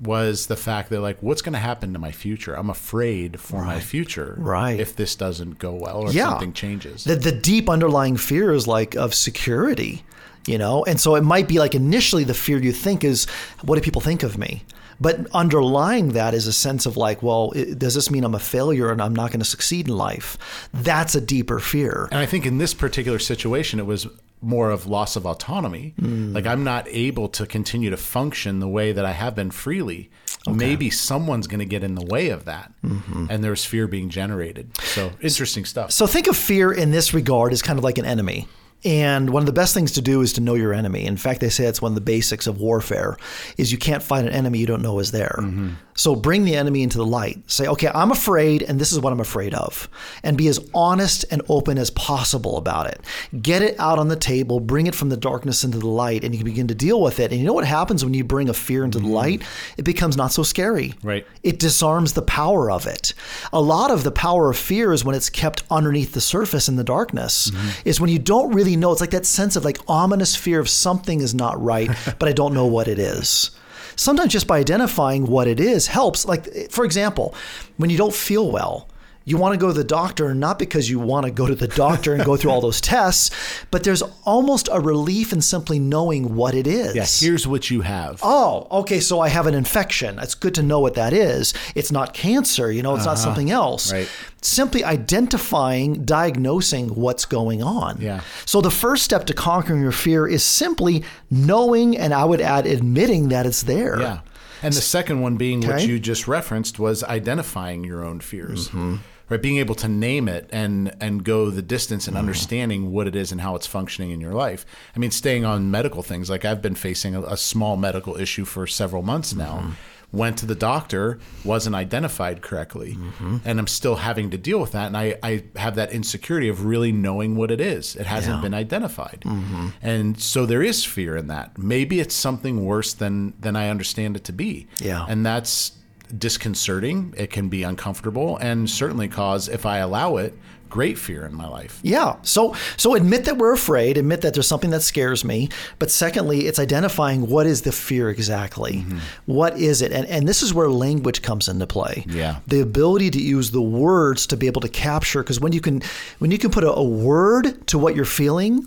was 0.00 0.46
the 0.46 0.56
fact 0.56 0.90
that 0.90 1.00
like 1.00 1.20
what's 1.24 1.42
going 1.42 1.54
to 1.54 1.58
happen 1.58 1.92
to 1.92 1.98
my 1.98 2.12
future? 2.12 2.54
I'm 2.54 2.70
afraid 2.70 3.40
for 3.40 3.64
my 3.64 3.80
future 3.80 4.36
Right. 4.38 4.78
if 4.78 4.94
this 4.94 5.16
doesn't 5.16 5.58
go 5.58 5.72
well 5.74 6.02
or 6.02 6.12
Yeah. 6.12 6.28
something 6.30 6.52
changes. 6.52 7.02
The, 7.02 7.16
the 7.16 7.32
deep 7.32 7.68
underlying 7.68 8.16
fear 8.16 8.52
is 8.52 8.68
like 8.68 8.94
of 8.94 9.12
security, 9.12 10.04
you 10.46 10.58
know? 10.58 10.84
And 10.84 11.00
so 11.00 11.14
it 11.14 11.22
might 11.22 11.48
be 11.48 11.58
like 11.58 11.74
initially 11.74 12.24
the 12.24 12.34
fear 12.34 12.58
you 12.58 12.72
think 12.72 13.04
is, 13.04 13.26
what 13.62 13.76
do 13.76 13.82
people 13.82 14.00
think 14.00 14.22
of 14.22 14.38
me? 14.38 14.62
But 15.00 15.26
underlying 15.32 16.10
that 16.10 16.34
is 16.34 16.46
a 16.46 16.52
sense 16.52 16.84
of 16.84 16.96
like, 16.96 17.22
well, 17.22 17.52
it, 17.56 17.78
does 17.78 17.94
this 17.94 18.10
mean 18.10 18.22
I'm 18.22 18.34
a 18.34 18.38
failure 18.38 18.90
and 18.90 19.00
I'm 19.00 19.16
not 19.16 19.30
going 19.30 19.40
to 19.40 19.46
succeed 19.46 19.88
in 19.88 19.96
life? 19.96 20.36
That's 20.74 21.14
a 21.14 21.20
deeper 21.20 21.58
fear. 21.58 22.08
And 22.10 22.20
I 22.20 22.26
think 22.26 22.44
in 22.44 22.58
this 22.58 22.74
particular 22.74 23.18
situation, 23.18 23.80
it 23.80 23.86
was 23.86 24.06
more 24.42 24.70
of 24.70 24.86
loss 24.86 25.16
of 25.16 25.26
autonomy. 25.26 25.94
Hmm. 25.98 26.34
Like 26.34 26.46
I'm 26.46 26.64
not 26.64 26.86
able 26.88 27.28
to 27.30 27.46
continue 27.46 27.90
to 27.90 27.96
function 27.96 28.60
the 28.60 28.68
way 28.68 28.92
that 28.92 29.04
I 29.04 29.12
have 29.12 29.34
been 29.34 29.50
freely. 29.50 30.10
Maybe 30.46 30.88
someone's 30.88 31.46
going 31.46 31.60
to 31.60 31.66
get 31.66 31.84
in 31.84 31.94
the 31.94 32.04
way 32.04 32.30
of 32.30 32.46
that. 32.46 32.72
Mm-hmm. 32.82 33.26
And 33.28 33.44
there's 33.44 33.64
fear 33.64 33.86
being 33.86 34.08
generated. 34.08 34.74
So 34.78 35.12
interesting 35.20 35.66
stuff. 35.66 35.92
So 35.92 36.06
think 36.06 36.28
of 36.28 36.36
fear 36.36 36.72
in 36.72 36.92
this 36.92 37.12
regard 37.12 37.52
as 37.52 37.60
kind 37.60 37.78
of 37.78 37.84
like 37.84 37.98
an 37.98 38.06
enemy. 38.06 38.48
And 38.84 39.30
one 39.30 39.42
of 39.42 39.46
the 39.46 39.52
best 39.52 39.74
things 39.74 39.92
to 39.92 40.02
do 40.02 40.22
is 40.22 40.32
to 40.34 40.40
know 40.40 40.54
your 40.54 40.72
enemy. 40.72 41.04
In 41.04 41.16
fact, 41.16 41.40
they 41.40 41.50
say 41.50 41.66
it's 41.66 41.82
one 41.82 41.92
of 41.92 41.96
the 41.96 42.00
basics 42.00 42.46
of 42.46 42.60
warfare 42.60 43.16
is 43.56 43.70
you 43.70 43.78
can't 43.78 44.02
fight 44.02 44.24
an 44.24 44.32
enemy 44.32 44.58
you 44.58 44.66
don't 44.66 44.82
know 44.82 44.98
is 44.98 45.10
there. 45.10 45.36
Mm-hmm. 45.38 45.70
So 46.00 46.16
bring 46.16 46.44
the 46.44 46.56
enemy 46.56 46.82
into 46.82 46.96
the 46.96 47.04
light. 47.04 47.38
Say, 47.50 47.66
okay, 47.66 47.90
I'm 47.94 48.10
afraid, 48.10 48.62
and 48.62 48.80
this 48.80 48.90
is 48.90 49.00
what 49.00 49.12
I'm 49.12 49.20
afraid 49.20 49.52
of. 49.52 49.86
And 50.22 50.38
be 50.38 50.48
as 50.48 50.58
honest 50.72 51.26
and 51.30 51.42
open 51.50 51.76
as 51.76 51.90
possible 51.90 52.56
about 52.56 52.86
it. 52.86 53.02
Get 53.42 53.60
it 53.60 53.78
out 53.78 53.98
on 53.98 54.08
the 54.08 54.16
table, 54.16 54.60
bring 54.60 54.86
it 54.86 54.94
from 54.94 55.10
the 55.10 55.16
darkness 55.18 55.62
into 55.62 55.76
the 55.76 55.88
light, 55.88 56.24
and 56.24 56.34
you 56.34 56.38
can 56.38 56.46
begin 56.46 56.68
to 56.68 56.74
deal 56.74 57.02
with 57.02 57.20
it. 57.20 57.32
And 57.32 57.38
you 57.38 57.46
know 57.46 57.52
what 57.52 57.66
happens 57.66 58.02
when 58.02 58.14
you 58.14 58.24
bring 58.24 58.48
a 58.48 58.54
fear 58.54 58.82
into 58.82 58.98
the 58.98 59.04
mm-hmm. 59.04 59.12
light? 59.12 59.42
It 59.76 59.82
becomes 59.82 60.16
not 60.16 60.32
so 60.32 60.42
scary. 60.42 60.94
Right. 61.02 61.26
It 61.42 61.58
disarms 61.58 62.14
the 62.14 62.22
power 62.22 62.70
of 62.70 62.86
it. 62.86 63.12
A 63.52 63.60
lot 63.60 63.90
of 63.90 64.02
the 64.02 64.10
power 64.10 64.48
of 64.48 64.56
fear 64.56 64.94
is 64.94 65.04
when 65.04 65.14
it's 65.14 65.28
kept 65.28 65.64
underneath 65.70 66.12
the 66.12 66.22
surface 66.22 66.66
in 66.66 66.76
the 66.76 66.84
darkness. 66.84 67.50
Mm-hmm. 67.50 67.88
Is 67.88 68.00
when 68.00 68.08
you 68.08 68.18
don't 68.18 68.54
really 68.54 68.69
know. 68.76 68.92
It's 68.92 69.00
like 69.00 69.10
that 69.10 69.26
sense 69.26 69.56
of 69.56 69.64
like 69.64 69.78
ominous 69.88 70.36
fear 70.36 70.60
of 70.60 70.68
something 70.68 71.20
is 71.20 71.34
not 71.34 71.62
right, 71.62 71.90
but 72.18 72.28
I 72.28 72.32
don't 72.32 72.54
know 72.54 72.66
what 72.66 72.88
it 72.88 72.98
is. 72.98 73.50
Sometimes 73.96 74.32
just 74.32 74.46
by 74.46 74.58
identifying 74.58 75.26
what 75.26 75.46
it 75.46 75.60
is 75.60 75.86
helps. 75.86 76.24
Like 76.24 76.70
for 76.70 76.84
example, 76.84 77.34
when 77.76 77.90
you 77.90 77.98
don't 77.98 78.14
feel 78.14 78.50
well, 78.50 78.88
you 79.24 79.36
want 79.36 79.54
to 79.54 79.58
go 79.58 79.68
to 79.68 79.72
the 79.72 79.84
doctor 79.84 80.34
not 80.34 80.58
because 80.58 80.88
you 80.88 80.98
want 80.98 81.26
to 81.26 81.32
go 81.32 81.46
to 81.46 81.54
the 81.54 81.68
doctor 81.68 82.14
and 82.14 82.24
go 82.24 82.36
through 82.36 82.50
all 82.50 82.60
those 82.68 82.80
tests, 82.80 83.30
but 83.70 83.84
there's 83.84 84.02
almost 84.24 84.68
a 84.72 84.80
relief 84.80 85.32
in 85.32 85.40
simply 85.40 85.78
knowing 85.78 86.34
what 86.34 86.54
it 86.54 86.66
is. 86.66 86.94
Yeah, 86.94 87.28
here's 87.28 87.46
what 87.46 87.70
you 87.70 87.82
have. 87.82 88.20
Oh, 88.22 88.66
okay. 88.70 89.00
So 89.00 89.20
I 89.20 89.28
have 89.28 89.46
an 89.46 89.54
infection. 89.54 90.18
It's 90.18 90.34
good 90.34 90.54
to 90.54 90.62
know 90.62 90.80
what 90.80 90.94
that 90.94 91.12
is. 91.12 91.54
It's 91.74 91.92
not 91.92 92.14
cancer, 92.14 92.72
you 92.72 92.82
know, 92.82 92.94
it's 92.94 93.04
not 93.04 93.12
uh-huh. 93.12 93.24
something 93.24 93.50
else. 93.50 93.92
Right. 93.92 94.08
Simply 94.42 94.82
identifying, 94.82 96.04
diagnosing 96.04 96.88
what's 96.94 97.26
going 97.26 97.62
on. 97.62 98.00
Yeah. 98.00 98.22
So 98.46 98.62
the 98.62 98.70
first 98.70 99.04
step 99.04 99.26
to 99.26 99.34
conquering 99.34 99.82
your 99.82 99.92
fear 99.92 100.26
is 100.26 100.42
simply 100.42 101.04
knowing, 101.30 101.96
and 101.96 102.14
I 102.14 102.24
would 102.24 102.40
add 102.40 102.66
admitting 102.66 103.28
that 103.28 103.44
it's 103.44 103.62
there. 103.62 104.00
Yeah. 104.00 104.20
And 104.62 104.74
the 104.74 104.80
second 104.80 105.20
one 105.20 105.36
being 105.36 105.60
what 105.66 105.86
you 105.86 105.98
just 105.98 106.28
referenced 106.28 106.78
was 106.78 107.02
identifying 107.04 107.84
your 107.84 108.04
own 108.04 108.20
fears. 108.20 108.68
Mm-hmm. 108.68 108.96
right? 109.28 109.40
Being 109.40 109.58
able 109.58 109.74
to 109.76 109.88
name 109.88 110.28
it 110.28 110.48
and 110.52 110.94
and 111.00 111.24
go 111.24 111.50
the 111.50 111.62
distance 111.62 112.06
and 112.06 112.16
mm. 112.16 112.20
understanding 112.20 112.92
what 112.92 113.06
it 113.06 113.14
is 113.14 113.32
and 113.32 113.40
how 113.40 113.54
it's 113.56 113.66
functioning 113.66 114.10
in 114.10 114.20
your 114.20 114.34
life. 114.34 114.66
I 114.94 114.98
mean, 114.98 115.10
staying 115.10 115.44
on 115.44 115.70
medical 115.70 116.02
things, 116.02 116.28
like 116.28 116.44
I've 116.44 116.62
been 116.62 116.74
facing 116.74 117.14
a, 117.14 117.22
a 117.22 117.36
small 117.36 117.76
medical 117.76 118.16
issue 118.16 118.44
for 118.44 118.66
several 118.66 119.02
months 119.02 119.34
now. 119.34 119.58
Mm-hmm. 119.58 119.70
Went 120.12 120.38
to 120.38 120.46
the 120.46 120.56
doctor, 120.56 121.20
wasn't 121.44 121.76
identified 121.76 122.42
correctly, 122.42 122.94
mm-hmm. 122.94 123.36
and 123.44 123.60
I'm 123.60 123.68
still 123.68 123.94
having 123.96 124.30
to 124.30 124.38
deal 124.38 124.58
with 124.60 124.72
that. 124.72 124.86
And 124.88 124.96
I, 124.96 125.16
I 125.22 125.44
have 125.54 125.76
that 125.76 125.92
insecurity 125.92 126.48
of 126.48 126.64
really 126.64 126.90
knowing 126.90 127.36
what 127.36 127.52
it 127.52 127.60
is. 127.60 127.94
It 127.94 128.06
hasn't 128.06 128.36
Yeah. 128.38 128.42
been 128.42 128.54
identified, 128.54 129.22
mm-hmm. 129.24 129.68
and 129.80 130.20
so 130.20 130.46
there 130.46 130.64
is 130.64 130.84
fear 130.84 131.16
in 131.16 131.28
that. 131.28 131.56
Maybe 131.56 132.00
it's 132.00 132.14
something 132.14 132.64
worse 132.64 132.92
than 132.92 133.34
than 133.40 133.54
I 133.54 133.68
understand 133.68 134.16
it 134.16 134.24
to 134.24 134.32
be. 134.32 134.66
Yeah. 134.78 135.06
and 135.08 135.24
that's 135.24 135.72
disconcerting. 136.18 137.14
It 137.16 137.30
can 137.30 137.48
be 137.48 137.62
uncomfortable, 137.62 138.36
and 138.38 138.68
certainly 138.68 139.08
cause, 139.08 139.48
if 139.48 139.64
I 139.64 139.78
allow 139.78 140.16
it, 140.16 140.36
great 140.70 140.96
fear 140.98 141.26
in 141.26 141.34
my 141.34 141.46
life. 141.48 141.78
Yeah. 141.82 142.16
So 142.22 142.54
so 142.76 142.94
admit 142.94 143.24
that 143.26 143.36
we're 143.36 143.52
afraid, 143.52 143.98
admit 143.98 144.20
that 144.22 144.32
there's 144.34 144.46
something 144.46 144.70
that 144.70 144.82
scares 144.82 145.24
me, 145.24 145.48
but 145.78 145.90
secondly, 145.90 146.46
it's 146.46 146.58
identifying 146.58 147.26
what 147.28 147.46
is 147.46 147.62
the 147.62 147.72
fear 147.72 148.08
exactly. 148.08 148.76
Mm-hmm. 148.76 148.98
What 149.26 149.58
is 149.58 149.82
it? 149.82 149.92
And 149.92 150.06
and 150.06 150.26
this 150.28 150.42
is 150.42 150.54
where 150.54 150.70
language 150.70 151.20
comes 151.22 151.48
into 151.48 151.66
play. 151.66 152.04
Yeah. 152.08 152.38
The 152.46 152.60
ability 152.60 153.10
to 153.10 153.20
use 153.20 153.50
the 153.50 153.60
words 153.62 154.26
to 154.28 154.36
be 154.36 154.46
able 154.46 154.60
to 154.62 154.68
capture 154.68 155.22
because 155.22 155.40
when 155.40 155.52
you 155.52 155.60
can 155.60 155.82
when 156.20 156.30
you 156.30 156.38
can 156.38 156.50
put 156.50 156.64
a, 156.64 156.72
a 156.72 156.84
word 156.84 157.66
to 157.66 157.78
what 157.78 157.94
you're 157.96 158.04
feeling, 158.04 158.66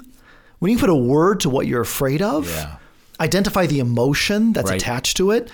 when 0.59 0.71
you 0.71 0.77
put 0.77 0.89
a 0.89 0.95
word 0.95 1.39
to 1.41 1.49
what 1.49 1.67
you're 1.67 1.81
afraid 1.81 2.21
of, 2.21 2.49
Yeah. 2.49 2.75
identify 3.19 3.65
the 3.67 3.79
emotion 3.79 4.53
that's 4.53 4.69
Right. 4.69 4.81
attached 4.81 5.17
to 5.17 5.31
it, 5.31 5.49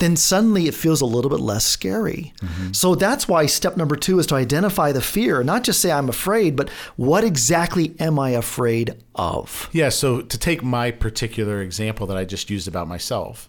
then 0.00 0.16
suddenly 0.16 0.66
it 0.66 0.74
feels 0.74 1.00
a 1.00 1.06
little 1.06 1.30
bit 1.30 1.40
less 1.40 1.64
scary. 1.64 2.32
Mm-hmm. 2.42 2.72
So 2.72 2.94
that's 2.94 3.28
why 3.28 3.46
step 3.46 3.76
number 3.76 3.96
two 3.96 4.18
is 4.18 4.26
to 4.26 4.34
identify 4.34 4.92
the 4.92 5.00
fear, 5.00 5.42
not 5.44 5.62
just 5.62 5.80
say 5.80 5.92
I'm 5.92 6.08
afraid, 6.08 6.56
but 6.56 6.68
what 6.96 7.22
exactly 7.22 7.94
am 8.00 8.18
I 8.18 8.30
afraid 8.30 8.96
of? 9.14 9.68
Yeah, 9.72 9.90
so 9.90 10.20
to 10.20 10.38
take 10.38 10.62
my 10.62 10.90
particular 10.90 11.62
example 11.62 12.06
that 12.08 12.16
I 12.16 12.24
just 12.24 12.50
used 12.50 12.66
about 12.66 12.88
myself, 12.88 13.48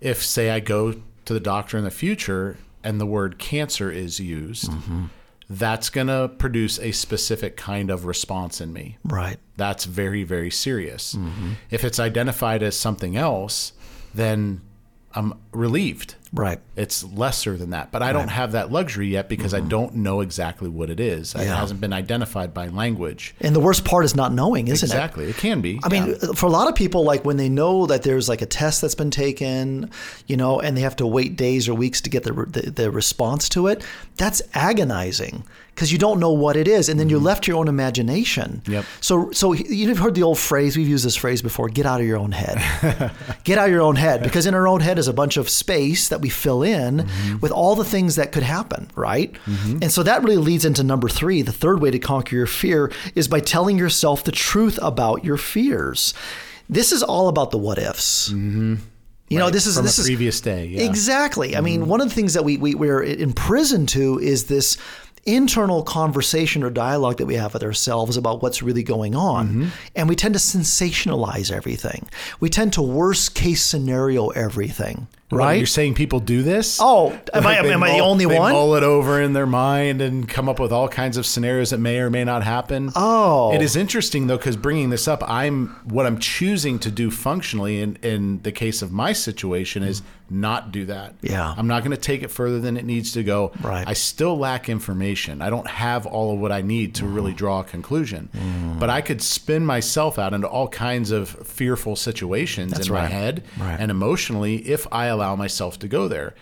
if 0.00 0.22
say 0.22 0.50
I 0.50 0.60
go 0.60 0.94
to 1.24 1.32
the 1.32 1.40
doctor 1.40 1.76
in 1.76 1.84
the 1.84 1.90
future 1.90 2.56
and 2.84 3.00
the 3.00 3.06
word 3.06 3.38
cancer 3.38 3.90
is 3.90 4.20
used, 4.20 4.70
that's 5.48 5.90
going 5.90 6.06
to 6.06 6.30
produce 6.38 6.78
a 6.78 6.92
specific 6.92 7.56
kind 7.56 7.90
of 7.90 8.06
response 8.06 8.60
in 8.60 8.72
me. 8.72 8.98
Right. 9.04 9.36
That's 9.56 9.84
very, 9.84 10.24
very 10.24 10.50
serious. 10.50 11.16
If 11.70 11.84
it's 11.84 12.00
identified 12.00 12.62
as 12.62 12.76
something 12.76 13.16
else, 13.16 13.72
then 14.14 14.60
I'm 15.14 15.34
relieved. 15.52 16.16
Right. 16.32 16.60
It's 16.76 17.04
lesser 17.04 17.58
than 17.58 17.70
that, 17.70 17.92
but 17.92 18.02
I 18.02 18.12
don't 18.14 18.28
have 18.28 18.52
that 18.52 18.72
luxury 18.72 19.08
yet 19.08 19.28
because 19.28 19.52
I 19.52 19.60
don't 19.60 19.96
know 19.96 20.22
exactly 20.22 20.70
what 20.70 20.88
it 20.88 20.98
is. 20.98 21.34
It 21.34 21.38
Mm-hmm. 21.42 21.50
Hasn't 21.52 21.80
been 21.80 21.92
identified 21.92 22.54
by 22.54 22.68
language. 22.68 23.34
And 23.40 23.54
the 23.54 23.60
worst 23.60 23.84
part 23.84 24.06
is 24.06 24.16
not 24.16 24.32
knowing, 24.32 24.68
isn't 24.68 24.88
it? 24.88 24.92
Exactly, 24.92 25.26
it 25.28 25.36
can 25.36 25.60
be. 25.60 25.78
I 25.84 25.88
mean, 25.88 26.14
for 26.34 26.46
a 26.46 26.50
lot 26.50 26.68
of 26.68 26.74
people, 26.74 27.04
like 27.04 27.24
when 27.26 27.36
they 27.36 27.50
know 27.50 27.84
that 27.86 28.02
there's 28.02 28.28
like 28.28 28.40
a 28.40 28.46
test 28.46 28.80
that's 28.80 28.94
been 28.94 29.10
taken, 29.10 29.90
you 30.26 30.36
know, 30.38 30.60
and 30.60 30.74
they 30.76 30.80
have 30.80 30.96
to 30.96 31.06
wait 31.06 31.36
days 31.36 31.68
or 31.68 31.74
weeks 31.74 32.00
to 32.02 32.10
get 32.10 32.22
the 32.22 32.32
the, 32.32 32.70
the 32.70 32.90
response 32.90 33.50
to 33.50 33.66
it, 33.66 33.84
that's 34.16 34.40
agonizing 34.54 35.44
because 35.74 35.90
you 35.90 35.98
don't 35.98 36.20
know 36.20 36.32
what 36.32 36.56
it 36.56 36.68
is, 36.68 36.88
and 36.88 37.00
then 37.00 37.08
you're 37.08 37.18
left 37.18 37.44
to 37.44 37.50
your 37.50 37.58
own 37.58 37.66
imagination. 37.68 38.60
Mm-hmm. 38.64 38.72
Yep. 38.72 38.84
So, 39.00 39.30
so 39.32 39.52
you've 39.52 39.98
heard 39.98 40.14
the 40.14 40.22
old 40.22 40.38
phrase. 40.38 40.76
We've 40.76 40.88
used 40.88 41.04
this 41.04 41.16
phrase 41.16 41.40
before. 41.42 41.68
Get 41.68 41.86
out 41.86 42.00
of 42.00 42.06
your 42.06 42.18
own 42.18 42.32
head. 42.32 42.58
get 43.44 43.58
out 43.58 43.66
of 43.66 43.72
your 43.72 43.80
own 43.82 43.96
head 43.96 44.22
because 44.22 44.46
in 44.46 44.54
our 44.54 44.68
own 44.68 44.80
head 44.80 44.98
is 44.98 45.08
a 45.08 45.12
bunch 45.12 45.36
of 45.36 45.48
space 45.48 46.08
that 46.08 46.20
we 46.20 46.28
fill 46.28 46.62
in 46.62 46.82
Mm-hmm. 46.82 47.38
with 47.40 47.52
all 47.52 47.74
the 47.74 47.84
things 47.84 48.16
that 48.16 48.32
could 48.32 48.42
happen, 48.42 48.90
right? 48.96 49.34
And 49.46 49.90
so 49.90 50.02
that 50.02 50.22
really 50.22 50.36
leads 50.36 50.64
into 50.64 50.82
number 50.82 51.08
three. 51.08 51.42
The 51.42 51.52
third 51.52 51.80
way 51.80 51.90
to 51.90 51.98
conquer 51.98 52.36
your 52.36 52.46
fear 52.46 52.90
is 53.14 53.28
by 53.28 53.40
telling 53.40 53.78
yourself 53.78 54.24
the 54.24 54.32
truth 54.32 54.78
about 54.82 55.24
your 55.24 55.36
fears. 55.36 56.14
This 56.68 56.92
is 56.92 57.02
all 57.02 57.28
about 57.28 57.50
the 57.50 57.58
what 57.58 57.78
ifs. 57.78 58.30
Mm-hmm. 58.30 58.76
You 59.28 59.38
know, 59.38 59.50
this 59.50 59.66
is 59.66 59.76
from 59.76 59.84
this 59.84 59.98
a 59.98 60.02
is 60.02 60.06
previous 60.06 60.40
day. 60.40 60.66
Yeah. 60.66 60.80
Mm-hmm. 60.82 60.90
Exactly. 60.90 61.56
I 61.56 61.60
mean, 61.60 61.86
one 61.86 62.00
of 62.00 62.08
the 62.08 62.14
things 62.14 62.34
that 62.34 62.44
we, 62.44 62.56
we 62.58 62.74
we're 62.74 63.02
imprisoned 63.02 63.88
to 63.90 64.18
is 64.18 64.44
this 64.44 64.76
internal 65.24 65.82
conversation 65.82 66.62
or 66.62 66.70
dialogue 66.70 67.18
that 67.18 67.26
we 67.26 67.34
have 67.34 67.52
with 67.54 67.62
ourselves 67.62 68.16
about 68.16 68.42
what's 68.42 68.62
really 68.62 68.82
going 68.82 69.14
on. 69.14 69.48
Mm-hmm. 69.48 69.68
And 69.94 70.08
we 70.08 70.16
tend 70.16 70.34
to 70.34 70.40
sensationalize 70.40 71.52
everything. 71.52 72.08
We 72.40 72.48
tend 72.48 72.72
to 72.74 72.82
worst 72.82 73.34
case 73.34 73.62
scenario 73.62 74.28
everything. 74.30 75.06
What, 75.32 75.38
Right? 75.38 75.58
You're 75.58 75.66
saying 75.66 75.94
people 75.94 76.20
do 76.20 76.42
this? 76.42 76.78
Oh, 76.80 77.10
am 77.32 77.46
I- 77.46 77.62
they 77.62 77.72
am 77.72 77.82
I 77.82 77.92
the 77.92 78.00
only 78.00 78.26
they 78.26 78.38
one? 78.38 78.52
They 78.52 78.58
mull 78.58 78.74
it 78.76 78.82
over 78.82 79.20
in 79.20 79.32
their 79.32 79.46
mind 79.46 80.00
and 80.02 80.28
come 80.28 80.48
up 80.48 80.60
with 80.60 80.72
all 80.72 80.88
kinds 80.88 81.16
of 81.16 81.24
scenarios 81.24 81.70
that 81.70 81.78
may 81.78 81.98
or 82.00 82.10
may 82.10 82.24
not 82.24 82.42
happen. 82.44 82.92
Oh. 82.94 83.52
it 83.54 83.62
is 83.62 83.74
interesting 83.76 84.26
though 84.26 84.36
because 84.36 84.56
bringing 84.56 84.90
this 84.90 85.08
up, 85.08 85.22
I'm 85.28 85.68
what 85.84 86.04
I'm 86.06 86.18
choosing 86.18 86.78
to 86.80 86.90
do 86.90 87.10
functionally 87.10 87.80
in 87.80 87.96
in 88.02 88.42
the 88.42 88.52
case 88.52 88.82
of 88.82 88.92
my 88.92 89.12
situation 89.14 89.82
is 89.82 90.02
not 90.30 90.72
do 90.72 90.86
that. 90.86 91.14
Yeah. 91.20 91.52
I'm 91.58 91.66
not 91.66 91.80
going 91.84 91.90
to 91.90 92.00
take 92.02 92.22
it 92.22 92.30
further 92.30 92.58
than 92.58 92.78
it 92.78 92.86
needs 92.86 93.12
to 93.12 93.22
go. 93.22 93.52
Right. 93.62 93.86
I 93.86 93.92
still 93.92 94.38
lack 94.38 94.68
information. 94.70 95.42
I 95.42 95.50
don't 95.50 95.68
have 95.68 96.06
all 96.06 96.32
of 96.32 96.40
what 96.40 96.50
I 96.50 96.62
need 96.62 96.94
to 96.96 97.04
Mm. 97.04 97.14
really 97.14 97.32
draw 97.34 97.60
a 97.60 97.64
conclusion. 97.64 98.30
But 98.78 98.88
I 98.88 99.02
could 99.02 99.20
spin 99.20 99.64
myself 99.66 100.18
out 100.18 100.32
into 100.32 100.46
all 100.48 100.68
kinds 100.68 101.10
of 101.10 101.28
fearful 101.28 101.96
situations 101.96 102.72
That's 102.72 102.86
in 102.88 102.94
right. 102.94 103.02
my 103.02 103.08
head 103.08 103.42
Right. 103.60 103.76
and 103.78 103.90
emotionally 103.90 104.56
if 104.56 104.86
I 104.90 105.06
allow 105.06 105.21
myself 105.36 105.78
to 105.80 105.88
go 105.88 106.08
there. 106.08 106.34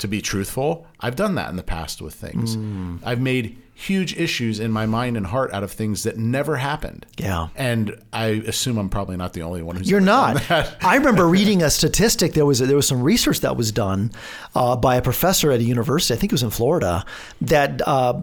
To 0.00 0.08
be 0.08 0.20
truthful, 0.20 0.86
I've 1.00 1.16
done 1.16 1.36
that 1.36 1.48
in 1.48 1.56
the 1.56 1.62
past 1.62 2.02
with 2.02 2.14
things. 2.14 2.54
Mm. 2.54 3.00
I've 3.02 3.20
made 3.20 3.56
huge 3.78 4.16
issues 4.16 4.58
in 4.58 4.72
my 4.72 4.86
mind 4.86 5.18
and 5.18 5.26
heart 5.26 5.52
out 5.52 5.62
of 5.62 5.70
things 5.70 6.04
that 6.04 6.16
never 6.16 6.56
happened. 6.56 7.04
Yeah. 7.18 7.48
And 7.54 8.02
I 8.10 8.28
assume 8.46 8.78
I'm 8.78 8.88
probably 8.88 9.18
not 9.18 9.34
the 9.34 9.42
only 9.42 9.60
one 9.60 9.76
who's 9.76 9.90
You're 9.90 10.00
not. 10.00 10.50
I 10.82 10.96
remember 10.96 11.28
reading 11.28 11.62
a 11.62 11.68
statistic. 11.68 12.32
There 12.32 12.46
was 12.46 12.60
there 12.60 12.74
was 12.74 12.88
some 12.88 13.02
research 13.02 13.40
that 13.40 13.54
was 13.54 13.72
done 13.72 14.12
uh, 14.54 14.76
by 14.76 14.96
a 14.96 15.02
professor 15.02 15.52
at 15.52 15.60
a 15.60 15.62
university. 15.62 16.14
I 16.14 16.16
think 16.16 16.32
it 16.32 16.34
was 16.34 16.42
in 16.42 16.48
Florida 16.48 17.04
that 17.42 17.86
uh, 17.86 18.18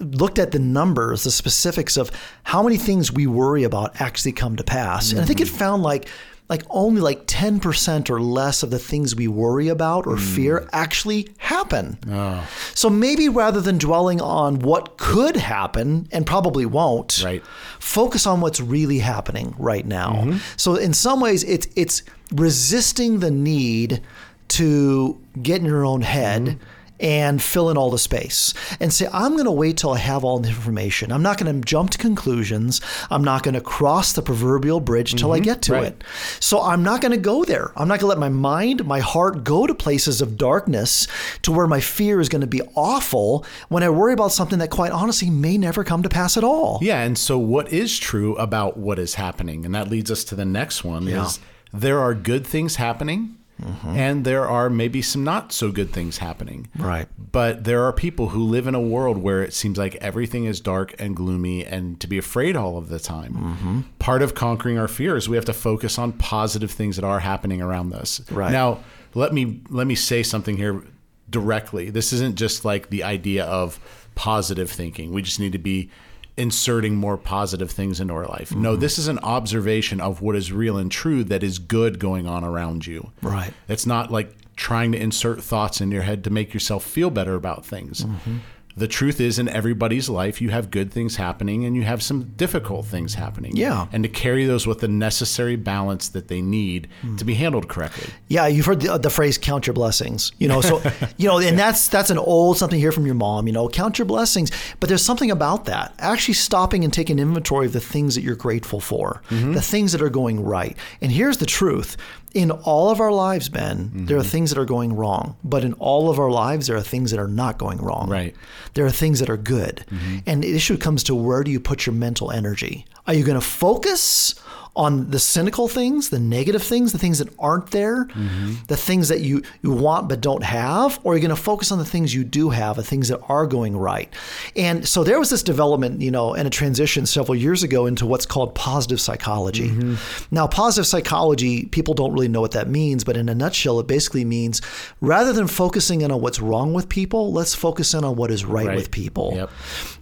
looked 0.00 0.40
at 0.40 0.50
the 0.50 0.58
numbers, 0.58 1.22
the 1.22 1.30
specifics 1.30 1.96
of 1.96 2.10
how 2.42 2.64
many 2.64 2.76
things 2.76 3.12
we 3.12 3.28
worry 3.28 3.62
about 3.62 4.00
actually 4.00 4.32
come 4.32 4.56
to 4.56 4.64
pass. 4.64 5.12
And 5.12 5.20
I 5.20 5.24
think 5.24 5.40
it 5.40 5.46
found 5.46 5.84
like 5.84 6.08
like 6.48 6.62
only 6.70 7.00
like 7.00 7.26
10% 7.26 8.08
or 8.08 8.20
less 8.20 8.62
of 8.62 8.70
the 8.70 8.78
things 8.78 9.16
we 9.16 9.26
worry 9.26 9.68
about 9.68 10.06
or 10.06 10.16
hmm. 10.16 10.22
fear 10.22 10.68
actually 10.72 11.28
happen. 11.38 11.98
Oh. 12.08 12.46
So 12.74 12.88
maybe 12.88 13.28
rather 13.28 13.60
than 13.60 13.78
dwelling 13.78 14.20
on 14.20 14.60
what 14.60 14.96
could 14.96 15.36
happen 15.36 16.08
and 16.12 16.24
probably 16.24 16.64
won't, 16.64 17.22
Right. 17.24 17.42
focus 17.80 18.26
on 18.26 18.40
what's 18.40 18.60
really 18.60 19.00
happening 19.00 19.54
right 19.58 19.86
now. 19.86 20.12
Mm-hmm. 20.12 20.38
So 20.56 20.76
in 20.76 20.94
some 20.94 21.20
ways 21.20 21.42
it's 21.44 21.66
it's 21.74 22.02
resisting 22.32 23.20
the 23.20 23.30
need 23.30 24.02
to 24.48 25.20
get 25.42 25.60
in 25.60 25.66
your 25.66 25.84
own 25.84 26.02
head 26.02 26.42
mm-hmm. 26.42 26.62
And 27.00 27.42
fill 27.42 27.70
in 27.70 27.76
all 27.76 27.90
the 27.90 27.98
space 27.98 28.54
and 28.80 28.92
say 28.92 29.08
I'm 29.12 29.32
going 29.32 29.44
to 29.44 29.50
wait 29.52 29.76
till 29.76 29.92
I 29.92 29.98
have 29.98 30.24
all 30.24 30.38
the 30.38 30.48
information. 30.48 31.12
I'm 31.12 31.22
not 31.22 31.38
going 31.38 31.54
to 31.60 31.66
jump 31.66 31.90
to 31.90 31.98
conclusions. 31.98 32.80
I'm 33.10 33.22
not 33.24 33.42
going 33.42 33.54
to 33.54 33.60
cross 33.60 34.12
the 34.12 34.22
proverbial 34.22 34.80
bridge 34.80 35.14
till 35.14 35.32
I 35.32 35.38
mm-hmm. 35.38 35.44
get 35.44 35.62
to 35.62 35.72
Right. 35.72 35.84
it. 35.86 36.04
So 36.40 36.62
I'm 36.62 36.82
not 36.82 37.00
going 37.00 37.12
to 37.12 37.18
go 37.18 37.44
there. 37.44 37.72
I'm 37.76 37.88
not 37.88 38.00
going 38.00 38.08
to 38.10 38.18
let 38.18 38.18
my 38.18 38.28
mind, 38.28 38.84
my 38.86 39.00
heart 39.00 39.44
go 39.44 39.66
to 39.66 39.74
places 39.74 40.20
of 40.20 40.36
darkness 40.36 41.06
to 41.42 41.52
where 41.52 41.66
my 41.66 41.80
fear 41.80 42.20
is 42.20 42.28
going 42.28 42.40
to 42.40 42.46
be 42.46 42.62
awful 42.74 43.44
when 43.68 43.82
I 43.82 43.90
worry 43.90 44.12
about 44.12 44.32
something 44.32 44.58
that 44.60 44.70
quite 44.70 44.92
honestly 44.92 45.28
may 45.30 45.58
never 45.58 45.84
come 45.84 46.02
to 46.02 46.08
pass 46.08 46.36
at 46.36 46.44
all. 46.44 46.78
Yeah, 46.80 47.00
and 47.02 47.18
so 47.18 47.38
what 47.38 47.72
is 47.72 47.98
true 47.98 48.36
about 48.36 48.76
what 48.76 48.98
is 48.98 49.14
happening? 49.14 49.64
And 49.66 49.74
that 49.74 49.88
leads 49.90 50.10
us 50.10 50.24
to 50.24 50.34
the 50.34 50.44
next 50.44 50.84
one 50.84 51.06
Yeah. 51.06 51.26
is 51.26 51.40
there 51.72 51.98
are 51.98 52.14
good 52.14 52.46
things 52.46 52.76
happening 52.76 53.36
Mm-hmm. 53.60 53.88
and 53.88 54.24
there 54.26 54.46
are 54.46 54.68
maybe 54.68 55.00
some 55.00 55.24
not 55.24 55.50
so 55.50 55.72
good 55.72 55.90
things 55.90 56.18
happening. 56.18 56.68
Right. 56.76 57.08
But 57.32 57.64
there 57.64 57.84
are 57.84 57.92
people 57.92 58.28
who 58.28 58.44
live 58.44 58.66
in 58.66 58.74
a 58.74 58.80
world 58.80 59.16
where 59.16 59.42
it 59.42 59.54
seems 59.54 59.78
like 59.78 59.94
everything 59.96 60.44
is 60.44 60.60
dark 60.60 60.94
and 60.98 61.16
gloomy 61.16 61.64
and 61.64 61.98
to 62.00 62.06
be 62.06 62.18
afraid 62.18 62.54
all 62.54 62.76
of 62.76 62.90
the 62.90 62.98
time. 62.98 63.32
Mm-hmm. 63.32 63.80
Part 63.98 64.20
of 64.20 64.34
conquering 64.34 64.78
our 64.78 64.88
fears, 64.88 65.26
we 65.26 65.36
have 65.36 65.46
to 65.46 65.54
focus 65.54 65.98
on 65.98 66.12
positive 66.12 66.70
things 66.70 66.96
that 66.96 67.04
are 67.04 67.20
happening 67.20 67.62
around 67.62 67.94
us. 67.94 68.20
Right. 68.30 68.52
Now, 68.52 68.80
let 69.14 69.32
me 69.32 69.62
let 69.70 69.86
me 69.86 69.94
say 69.94 70.22
something 70.22 70.58
here 70.58 70.82
directly. 71.30 71.88
This 71.88 72.12
isn't 72.12 72.36
just 72.36 72.64
like 72.64 72.90
the 72.90 73.04
idea 73.04 73.46
of 73.46 73.80
positive 74.14 74.70
thinking. 74.70 75.12
We 75.12 75.22
just 75.22 75.40
need 75.40 75.52
to 75.52 75.58
be 75.58 75.90
inserting 76.36 76.96
more 76.96 77.16
positive 77.16 77.70
things 77.70 78.00
into 78.00 78.12
our 78.12 78.26
life. 78.26 78.54
No, 78.54 78.72
mm-hmm. 78.72 78.80
this 78.80 78.98
is 78.98 79.08
an 79.08 79.18
observation 79.20 80.00
of 80.00 80.20
what 80.20 80.36
is 80.36 80.52
real 80.52 80.76
and 80.76 80.90
true 80.90 81.24
that 81.24 81.42
is 81.42 81.58
good 81.58 81.98
going 81.98 82.26
on 82.26 82.44
around 82.44 82.86
you. 82.86 83.10
Right. 83.22 83.52
It's 83.68 83.86
not 83.86 84.10
like 84.10 84.34
trying 84.56 84.92
to 84.92 84.98
insert 84.98 85.42
thoughts 85.42 85.80
in 85.80 85.90
your 85.90 86.02
head 86.02 86.24
to 86.24 86.30
make 86.30 86.52
yourself 86.54 86.84
feel 86.84 87.10
better 87.10 87.34
about 87.34 87.64
things. 87.64 88.04
Mm-hmm. 88.04 88.38
The 88.76 88.86
truth 88.88 89.20
is 89.20 89.38
in 89.38 89.48
everybody's 89.48 90.08
life 90.08 90.40
you 90.40 90.50
have 90.50 90.70
good 90.70 90.92
things 90.92 91.16
happening 91.16 91.64
and 91.64 91.74
you 91.74 91.82
have 91.82 92.02
some 92.02 92.24
difficult 92.36 92.84
things 92.86 93.14
happening 93.14 93.52
Yeah. 93.56 93.86
and 93.92 94.02
to 94.02 94.08
carry 94.08 94.44
those 94.44 94.66
with 94.66 94.80
the 94.80 94.88
necessary 94.88 95.56
balance 95.56 96.08
that 96.10 96.28
they 96.28 96.42
need 96.42 96.88
to 97.16 97.24
be 97.24 97.34
handled 97.34 97.68
correctly 97.68 98.10
Yeah, 98.28 98.46
you've 98.46 98.66
heard 98.66 98.80
the, 98.80 98.92
uh, 98.92 98.98
the 98.98 99.10
phrase 99.10 99.38
"count 99.38 99.66
your 99.66 99.74
blessings." 99.74 100.32
You 100.38 100.48
know, 100.48 100.60
so 100.60 100.82
you 101.16 101.26
know, 101.28 101.38
and 101.38 101.58
that's 101.58 101.88
that's 101.88 102.10
an 102.10 102.18
old 102.18 102.58
something 102.58 102.78
here 102.78 102.92
from 102.92 103.06
your 103.06 103.14
mom. 103.14 103.46
You 103.46 103.52
know, 103.52 103.68
count 103.68 103.98
your 103.98 104.06
blessings. 104.06 104.50
But 104.80 104.88
there's 104.88 105.04
something 105.04 105.30
about 105.30 105.64
that. 105.66 105.94
Actually, 105.98 106.34
stopping 106.34 106.84
and 106.84 106.92
taking 106.92 107.18
inventory 107.18 107.66
of 107.66 107.72
the 107.72 107.80
things 107.80 108.14
that 108.14 108.22
you're 108.22 108.34
grateful 108.36 108.80
for, 108.80 109.22
mm-hmm. 109.30 109.52
the 109.52 109.62
things 109.62 109.92
that 109.92 110.02
are 110.02 110.10
going 110.10 110.42
right. 110.42 110.76
And 111.00 111.12
here's 111.12 111.38
the 111.38 111.46
truth: 111.46 111.96
in 112.36 112.50
all 112.50 112.90
of 112.90 113.00
our 113.00 113.10
lives, 113.10 113.48
Ben, 113.48 113.90
there 113.94 114.18
are 114.18 114.20
mm-hmm. 114.20 114.28
things 114.28 114.50
that 114.50 114.58
are 114.58 114.66
going 114.66 114.94
wrong. 114.94 115.36
But 115.42 115.64
in 115.64 115.72
all 115.74 116.10
of 116.10 116.18
our 116.18 116.30
lives, 116.30 116.66
there 116.66 116.76
are 116.76 116.82
things 116.82 117.10
that 117.10 117.18
are 117.18 117.26
not 117.26 117.56
going 117.56 117.78
wrong. 117.78 118.10
Right. 118.10 118.36
There 118.74 118.84
are 118.84 118.90
things 118.90 119.20
that 119.20 119.30
are 119.30 119.38
good. 119.38 119.86
Mm-hmm. 119.88 120.18
And 120.26 120.44
the 120.44 120.54
issue 120.54 120.76
comes 120.76 121.02
to 121.04 121.14
where 121.14 121.42
do 121.42 121.50
you 121.50 121.58
put 121.58 121.86
your 121.86 121.94
mental 121.94 122.30
energy? 122.30 122.84
Are 123.06 123.14
you 123.14 123.24
going 123.24 123.40
to 123.40 123.46
focus 123.46 124.34
on 124.76 125.10
the 125.10 125.18
cynical 125.18 125.68
things, 125.68 126.10
the 126.10 126.18
negative 126.18 126.62
things, 126.62 126.92
the 126.92 126.98
things 126.98 127.18
that 127.18 127.28
aren't 127.38 127.70
there, 127.70 128.04
mm-hmm. 128.04 128.54
the 128.68 128.76
things 128.76 129.08
that 129.08 129.20
you, 129.20 129.42
you 129.62 129.70
want 129.70 130.08
but 130.08 130.20
don't 130.20 130.44
have? 130.44 131.00
Or 131.02 131.14
you're 131.14 131.20
going 131.26 131.34
to 131.34 131.42
focus 131.42 131.72
on 131.72 131.78
the 131.78 131.84
things 131.84 132.14
you 132.14 132.22
do 132.24 132.50
have, 132.50 132.76
the 132.76 132.82
things 132.82 133.08
that 133.08 133.20
are 133.28 133.46
going 133.46 133.76
right? 133.76 134.12
And 134.54 134.86
so 134.86 135.02
there 135.02 135.18
was 135.18 135.30
this 135.30 135.42
development, 135.42 136.02
you 136.02 136.10
know, 136.10 136.34
and 136.34 136.46
a 136.46 136.50
transition 136.50 137.06
several 137.06 137.34
years 137.34 137.62
ago 137.62 137.86
into 137.86 138.04
what's 138.06 138.26
called 138.26 138.54
positive 138.54 139.00
psychology. 139.00 139.70
Mm-hmm. 139.70 140.34
Now, 140.34 140.46
positive 140.46 140.86
psychology, 140.86 141.66
people 141.66 141.94
don't 141.94 142.12
really 142.12 142.28
know 142.28 142.42
what 142.42 142.52
that 142.52 142.68
means, 142.68 143.02
but 143.02 143.16
in 143.16 143.28
a 143.30 143.34
nutshell, 143.34 143.80
it 143.80 143.86
basically 143.86 144.24
means 144.26 144.60
rather 145.00 145.32
than 145.32 145.46
focusing 145.48 146.02
in 146.02 146.10
on 146.10 146.20
what's 146.20 146.38
wrong 146.40 146.74
with 146.74 146.88
people, 146.90 147.32
let's 147.32 147.54
focus 147.54 147.94
in 147.94 148.04
on 148.04 148.16
what 148.16 148.30
is 148.30 148.44
right, 148.44 148.66
Right. 148.66 148.76
with 148.76 148.90
people. 148.90 149.32
Yep. 149.34 149.50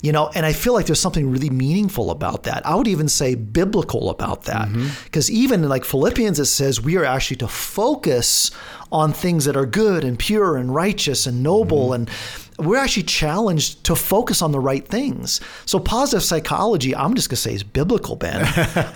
You 0.03 0.13
know, 0.13 0.31
and 0.35 0.45
I 0.45 0.53
feel 0.53 0.73
like 0.73 0.87
there's 0.87 1.01
something 1.01 1.31
really 1.31 1.51
meaningful 1.51 2.11
about 2.11 2.43
that. 2.45 2.67
I 2.67 2.75
would 2.75 2.89
even 2.89 3.09
say 3.09 3.35
biblical 3.35 4.11
about 4.11 4.45
that. 4.45 4.64
Because 5.05 5.27
mm-hmm. 5.27 5.43
even 5.43 5.63
in 5.65 5.69
like 5.69 5.85
Philippians, 5.85 6.39
it 6.39 6.47
says 6.47 6.81
we 6.81 6.97
are 6.97 7.05
actually 7.05 7.37
to 7.39 7.49
focus 7.49 8.51
on 8.93 9.13
things 9.13 9.45
that 9.45 9.57
are 9.57 9.67
good 9.67 10.05
and 10.05 10.19
pure 10.19 10.57
and 10.57 10.75
righteous 10.75 11.27
and 11.27 11.43
noble. 11.43 11.91
Mm-hmm. 11.91 11.95
And 11.95 12.11
we're 12.59 12.77
actually 12.77 13.03
challenged 13.03 13.83
to 13.85 13.97
focus 13.97 14.41
on 14.41 14.53
the 14.53 14.61
right 14.61 14.87
things. 14.87 15.41
So 15.67 15.81
positive 15.81 16.23
psychology, 16.23 16.95
I'm 16.95 17.15
just 17.15 17.29
going 17.29 17.37
to 17.37 17.43
say 17.43 17.55
is 17.55 17.65
biblical, 17.65 18.15
Ben. 18.15 18.43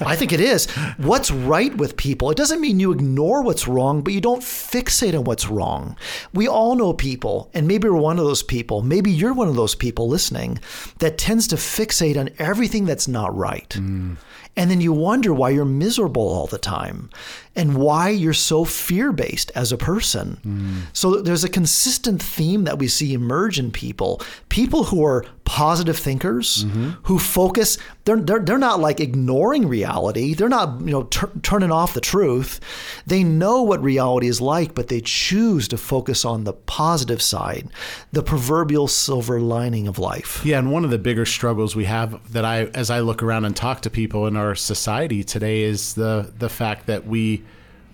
I 0.06 0.14
think 0.14 0.32
it 0.32 0.40
is. 0.40 0.66
What's 0.98 1.30
right 1.30 1.74
with 1.76 1.96
people? 1.96 2.30
It 2.30 2.36
doesn't 2.36 2.60
mean 2.60 2.78
you 2.78 2.92
ignore 2.92 3.42
what's 3.42 3.66
wrong, 3.66 4.02
but 4.02 4.12
you 4.12 4.20
don't 4.20 4.42
fixate 4.42 5.18
on 5.18 5.24
what's 5.24 5.48
wrong. 5.48 5.96
We 6.32 6.46
all 6.46 6.76
know 6.76 6.92
people, 6.92 7.50
and 7.52 7.66
maybe 7.66 7.88
we're 7.88 7.96
one 7.96 8.18
of 8.18 8.24
those 8.24 8.44
people. 8.44 8.82
Maybe 8.82 9.10
you're 9.10 9.34
one 9.34 9.48
of 9.48 9.56
those 9.56 9.74
people 9.74 10.08
listening 10.08 10.60
that 10.98 11.18
tends 11.18 11.48
to 11.48 11.56
fixate 11.56 12.18
on 12.18 12.30
everything 12.38 12.84
that's 12.84 13.08
not 13.08 13.36
right. 13.36 13.70
Mm. 13.70 14.18
And 14.58 14.72
then 14.72 14.80
you 14.80 14.92
wonder 14.92 15.32
why 15.32 15.50
you're 15.50 15.64
miserable 15.64 16.28
all 16.28 16.48
the 16.48 16.58
time 16.58 17.10
and 17.58 17.76
why 17.76 18.08
you're 18.08 18.32
so 18.32 18.64
fear 18.64 19.12
based 19.12 19.50
as 19.54 19.72
a 19.72 19.76
person. 19.76 20.86
So 20.92 21.20
there's 21.20 21.44
a 21.44 21.48
consistent 21.48 22.22
theme 22.22 22.64
that 22.64 22.78
we 22.78 22.88
see 22.88 23.12
emerge 23.12 23.58
in 23.58 23.70
people. 23.72 24.22
People 24.48 24.84
who 24.84 25.04
are 25.04 25.24
positive 25.44 25.98
thinkers, 25.98 26.64
who 27.04 27.18
focus, 27.18 27.78
they're, 28.04 28.20
they're, 28.20 28.38
they're 28.38 28.58
not 28.58 28.80
like 28.80 29.00
ignoring 29.00 29.66
reality. 29.66 30.34
They're 30.34 30.48
not, 30.48 30.80
you 30.80 30.92
know, 30.92 31.04
tur- 31.04 31.32
turning 31.42 31.72
off 31.72 31.94
the 31.94 32.00
truth. 32.00 32.60
They 33.06 33.24
know 33.24 33.62
what 33.62 33.82
reality 33.82 34.28
is 34.28 34.40
like, 34.40 34.74
but 34.74 34.88
they 34.88 35.00
choose 35.00 35.66
to 35.68 35.76
focus 35.76 36.24
on 36.24 36.44
the 36.44 36.52
positive 36.52 37.20
side, 37.20 37.70
the 38.12 38.22
proverbial 38.22 38.86
silver 38.88 39.40
lining 39.40 39.88
of 39.88 39.98
life. 39.98 40.44
Yeah, 40.44 40.58
and 40.58 40.70
one 40.70 40.84
of 40.84 40.90
the 40.90 40.98
bigger 40.98 41.26
struggles 41.26 41.74
we 41.74 41.86
have 41.86 42.32
that 42.32 42.44
I 42.44 42.66
as 42.74 42.90
I 42.90 43.00
look 43.00 43.22
around 43.22 43.44
and 43.46 43.56
talk 43.56 43.80
to 43.82 43.90
people 43.90 44.26
in 44.26 44.36
our 44.36 44.54
society 44.54 45.24
today 45.24 45.62
is 45.62 45.94
the 45.94 46.32
the 46.38 46.48
fact 46.48 46.86
that 46.86 47.06
we 47.06 47.42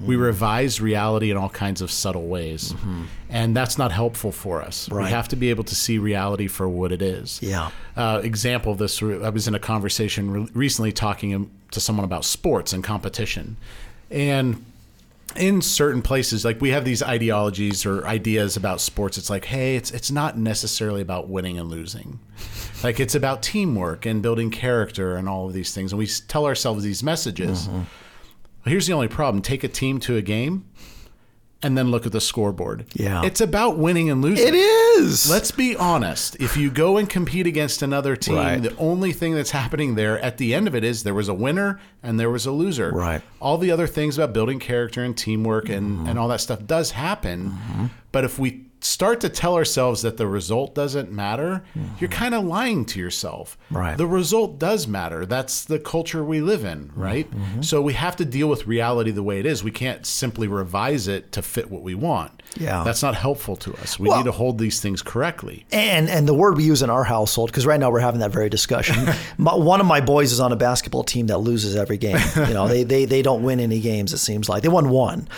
we 0.01 0.17
revise 0.17 0.81
reality 0.81 1.31
in 1.31 1.37
all 1.37 1.49
kinds 1.49 1.81
of 1.81 1.91
subtle 1.91 2.27
ways. 2.27 2.75
And 3.31 3.57
that's 3.57 3.79
not 3.79 3.93
helpful 3.93 4.33
for 4.33 4.63
us. 4.63 4.91
Right. 4.91 5.05
We 5.05 5.11
have 5.11 5.29
to 5.29 5.37
be 5.37 5.51
able 5.51 5.65
to 5.65 5.75
see 5.75 5.99
reality 5.99 6.47
for 6.47 6.69
what 6.69 6.93
it 6.93 7.03
is. 7.03 7.41
Yeah. 7.43 7.71
Uh, 7.97 8.21
example 8.23 8.73
of 8.73 8.79
this, 8.79 9.03
I 9.03 9.29
was 9.31 9.49
in 9.49 9.55
a 9.55 9.59
conversation 9.59 10.31
re- 10.31 10.49
recently 10.55 10.93
talking 10.93 11.51
to 11.71 11.81
someone 11.81 12.05
about 12.05 12.25
sports 12.25 12.73
and 12.73 12.83
competition. 12.85 13.57
And 14.11 14.65
in 15.37 15.61
certain 15.63 16.01
places 16.03 16.45
like 16.45 16.61
we 16.61 16.71
have 16.71 16.85
these 16.85 17.03
ideologies 17.03 17.85
or 17.85 18.07
ideas 18.07 18.57
about 18.57 18.81
sports 18.81 19.19
it's 19.19 19.29
like 19.31 19.47
hey 19.47 19.75
it's 19.75 19.91
it's 19.91 20.11
not 20.13 20.39
necessarily 20.39 21.01
about 21.01 21.29
winning 21.29 21.59
and 21.59 21.69
losing 21.69 22.21
like 22.85 23.01
it's 23.01 23.17
about 23.17 23.43
teamwork 23.43 24.07
and 24.07 24.23
building 24.23 24.49
character 24.49 25.17
and 25.17 25.29
all 25.29 25.47
of 25.49 25.53
these 25.53 25.75
things 25.75 25.91
and 25.93 25.99
we 25.99 26.07
tell 26.07 26.47
ourselves 26.47 26.85
these 26.85 27.03
messages 27.03 27.67
Mm-hmm. 27.67 27.83
Here's 28.65 28.87
the 28.87 28.93
only 28.93 29.09
problem 29.09 29.43
take 29.43 29.65
a 29.65 29.69
team 29.69 29.99
to 30.01 30.17
a 30.17 30.23
game 30.23 30.65
and 31.63 31.79
then 31.79 31.91
look 31.91 32.05
at 32.05 32.13
the 32.13 32.21
scoreboard 32.21 32.85
Yeah. 32.95 33.23
it's 33.25 33.41
about 33.41 33.79
winning 33.79 34.11
and 34.11 34.21
losing 34.21 34.49
It 34.49 34.55
is. 34.55 35.31
Let's 35.31 35.51
be 35.51 35.75
honest. 35.77 36.37
If 36.41 36.57
you 36.59 36.71
go 36.71 36.99
and 36.99 37.09
compete 37.09 37.47
against 37.47 37.81
another 37.83 38.17
team, 38.17 38.37
Right. 38.37 38.63
the 38.63 38.77
only 38.77 39.13
thing 39.13 39.35
that's 39.35 39.51
happening 39.53 39.95
there 39.95 40.19
at 40.21 40.37
the 40.37 40.55
end 40.55 40.69
of 40.69 40.75
it 40.75 40.85
is 40.85 41.03
there 41.05 41.15
was 41.15 41.29
a 41.29 41.35
winner 41.35 41.81
and 42.03 42.21
there 42.21 42.31
was 42.31 42.45
a 42.47 42.53
loser. 42.53 42.91
Right. 42.93 43.23
All 43.41 43.57
the 43.59 43.71
other 43.71 43.87
things 43.87 44.19
about 44.19 44.33
building 44.35 44.59
character 44.59 45.03
and 45.03 45.17
teamwork 45.17 45.69
and, 45.71 46.07
and 46.07 46.19
all 46.19 46.29
that 46.29 46.41
stuff 46.43 46.67
does 46.67 46.91
happen. 46.93 47.51
Mm-hmm. 47.53 47.87
But 48.13 48.25
if 48.25 48.39
we 48.39 48.64
start 48.85 49.21
to 49.23 49.29
tell 49.29 49.55
ourselves 49.55 50.03
that 50.03 50.19
the 50.19 50.27
result 50.27 50.75
doesn't 50.75 51.11
matter, 51.11 51.65
you're 51.75 51.85
mm-hmm. 51.85 52.07
kind 52.07 52.35
of 52.35 52.45
lying 52.45 52.85
to 52.85 53.01
yourself. 53.01 53.57
Right. 53.71 53.97
The 53.97 54.07
result 54.07 54.59
does 54.59 54.87
matter. 54.87 55.25
That's 55.25 55.65
the 55.65 55.79
culture 55.79 56.23
we 56.23 56.41
live 56.41 56.65
in, 56.65 56.89
mm-hmm. 56.89 57.01
right? 57.01 57.31
Mm-hmm. 57.31 57.63
So 57.63 57.81
we 57.81 57.95
have 57.95 58.17
to 58.17 58.25
deal 58.25 58.49
with 58.49 58.67
reality 58.67 59.11
the 59.11 59.23
way 59.23 59.41
it 59.41 59.47
is. 59.47 59.65
We 59.65 59.71
can't 59.71 60.05
simply 60.05 60.49
revise 60.49 61.09
it 61.09 61.33
to 61.33 61.43
fit 61.43 61.71
what 61.71 61.83
we 61.83 61.95
want. 61.95 62.43
Yeah. 62.57 62.85
That's 62.85 63.03
not 63.03 63.15
helpful 63.15 63.57
to 63.57 63.75
us. 63.77 63.99
We 63.99 64.09
Well- 64.09 64.19
need 64.19 64.25
to 64.25 64.33
hold 64.33 64.59
these 64.59 64.81
things 64.81 65.01
correctly. 65.03 65.65
And 65.73 66.09
and 66.09 66.29
the 66.29 66.35
word 66.35 66.57
we 66.57 66.65
use 66.65 66.83
in 66.83 66.91
our 66.91 67.05
household, 67.05 67.51
because 67.51 67.67
right 67.67 67.81
now 67.81 67.91
we're 67.91 68.01
having 68.01 68.21
that 68.21 68.31
very 68.31 68.51
discussion. 68.51 69.09
my, 69.39 69.55
one 69.55 69.81
of 69.81 69.87
my 69.87 70.01
boys 70.01 70.31
is 70.31 70.41
on 70.41 70.53
a 70.53 70.57
basketball 70.57 71.05
team 71.05 71.29
that 71.29 71.39
loses 71.39 71.75
every 71.75 71.97
game. 71.97 72.19
You 72.37 72.55
know, 72.55 72.69
they, 72.69 72.85
they 72.85 73.07
they 73.07 73.23
don't 73.23 73.43
win 73.43 73.61
any 73.61 73.81
games. 73.81 74.13
It 74.13 74.19
seems 74.19 74.49
like 74.49 74.63
they 74.63 74.69
won 74.69 74.91
one, 74.91 75.29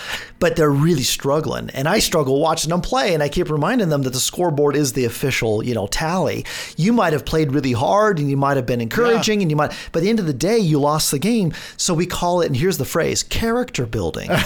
but 0.41 0.57
they're 0.57 0.71
really 0.71 1.03
struggling. 1.03 1.71
And 1.71 1.89
I 1.89 2.01
struggle 2.01 2.41
watching 2.41 2.71
them 2.71 2.81
play, 2.81 3.15
and 3.15 3.23
I 3.23 3.29
keep 3.37 3.51
reminding 3.51 3.91
them 3.91 4.01
that 4.03 4.15
the 4.15 4.19
scoreboard 4.21 4.75
is 4.75 4.95
the 4.95 5.05
official 5.05 5.63
you 5.63 5.75
know 5.75 5.87
tally. 5.87 6.45
You 6.77 6.93
might 6.93 7.13
have 7.13 7.27
played 7.27 7.53
really 7.53 7.73
hard, 7.73 8.19
and 8.19 8.31
you 8.31 8.37
might 8.37 8.57
have 8.57 8.65
been 8.67 8.81
encouraging, 8.81 9.43
and 9.43 9.51
you 9.51 9.57
might, 9.57 9.73
but 9.93 10.01
at 10.01 10.03
the 10.05 10.11
end 10.11 10.21
of 10.21 10.27
the 10.27 10.33
day, 10.33 10.59
you 10.59 10.81
lost 10.81 11.11
the 11.11 11.19
game. 11.19 11.53
So 11.77 11.93
we 11.93 12.07
call 12.07 12.41
it, 12.41 12.47
and 12.47 12.57
here's 12.57 12.79
the 12.79 12.87
phrase: 12.87 13.23
character 13.23 13.85
building. 13.87 14.31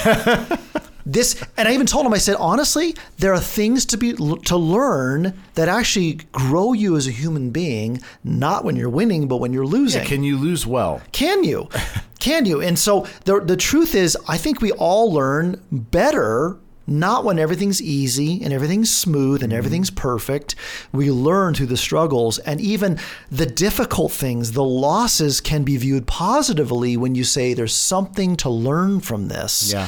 this 1.07 1.43
and 1.57 1.67
i 1.67 1.73
even 1.73 1.87
told 1.87 2.05
him 2.05 2.13
i 2.13 2.19
said 2.19 2.37
honestly 2.37 2.95
there 3.17 3.33
are 3.33 3.41
things 3.41 3.87
to 3.87 3.97
be 3.97 4.13
to 4.45 4.57
learn 4.57 5.33
that 5.55 5.67
actually 5.67 6.21
grow 6.31 6.75
you 6.75 6.95
as 6.95 7.07
a 7.07 7.11
human 7.11 7.51
being 7.51 7.99
not 8.23 8.67
when 8.67 8.77
you're 8.77 8.91
winning 8.91 9.27
but 9.27 9.39
when 9.39 9.51
you're 9.51 9.67
losing 9.67 10.05
Can 10.05 10.23
you 10.23 10.37
lose 10.37 10.67
well? 10.67 11.01
can 11.13 11.43
you 11.43 11.71
can 12.19 12.45
you 12.45 12.61
and 12.61 12.79
so 12.79 13.07
the, 13.25 13.41
the 13.41 13.57
truth 13.57 13.95
is 13.95 14.15
i 14.29 14.37
think 14.37 14.61
we 14.61 14.73
all 14.73 15.11
learn 15.11 15.61
better 15.73 16.59
not 16.91 17.25
when 17.25 17.39
everything's 17.39 17.81
easy 17.81 18.43
and 18.43 18.53
everything's 18.53 18.93
smooth 18.93 19.43
and 19.43 19.53
mm-hmm. 19.53 19.59
everything's 19.59 19.91
perfect. 19.91 20.57
We 20.93 21.11
learn 21.11 21.55
through 21.55 21.67
the 21.67 21.77
struggles 21.77 22.39
and 22.41 22.61
even 22.61 22.99
the 23.31 23.47
difficult 23.47 24.13
things, 24.13 24.53
the 24.53 24.65
losses 24.65 25.41
can 25.41 25.63
be 25.63 25.77
viewed 25.77 26.07
positively 26.07 26.97
when 26.97 27.15
you 27.15 27.25
say 27.25 27.55
there's 27.55 27.75
something 27.75 28.37
to 28.37 28.51
learn 28.51 29.01
from 29.01 29.29
this. 29.29 29.73
Yeah. 29.73 29.87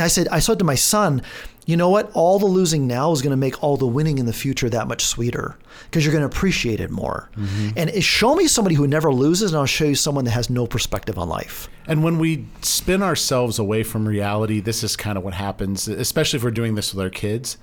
I 0.00 0.08
said, 0.08 0.28
I 0.28 0.38
said 0.38 0.58
to 0.58 0.64
my 0.64 0.74
son, 0.74 1.22
you 1.66 1.76
know 1.76 1.88
what? 1.88 2.10
All 2.12 2.38
the 2.38 2.46
losing 2.46 2.86
now 2.86 3.12
is 3.12 3.22
going 3.22 3.30
to 3.30 3.36
make 3.36 3.62
all 3.62 3.76
the 3.76 3.86
winning 3.86 4.18
in 4.18 4.26
the 4.26 4.32
future 4.32 4.68
that 4.68 4.86
much 4.86 5.04
sweeter 5.04 5.56
because 5.84 6.04
you're 6.04 6.12
going 6.12 6.28
to 6.28 6.36
appreciate 6.36 6.80
it 6.80 6.90
more. 6.90 7.30
Mm-hmm. 7.36 7.70
And 7.76 8.04
show 8.04 8.34
me 8.34 8.46
somebody 8.46 8.76
who 8.76 8.86
never 8.86 9.12
loses, 9.12 9.52
and 9.52 9.58
I'll 9.58 9.66
show 9.66 9.86
you 9.86 9.94
someone 9.94 10.24
that 10.26 10.32
has 10.32 10.50
no 10.50 10.66
perspective 10.66 11.18
on 11.18 11.28
life. 11.28 11.68
And 11.86 12.02
when 12.02 12.18
we 12.18 12.46
spin 12.62 13.02
ourselves 13.02 13.58
away 13.58 13.82
from 13.82 14.06
reality, 14.06 14.60
this 14.60 14.82
is 14.82 14.96
kind 14.96 15.16
of 15.16 15.24
what 15.24 15.34
happens, 15.34 15.88
especially 15.88 16.38
if 16.38 16.44
we're 16.44 16.50
doing 16.50 16.74
this 16.74 16.94
with 16.94 17.02
our 17.02 17.10
kids. 17.10 17.56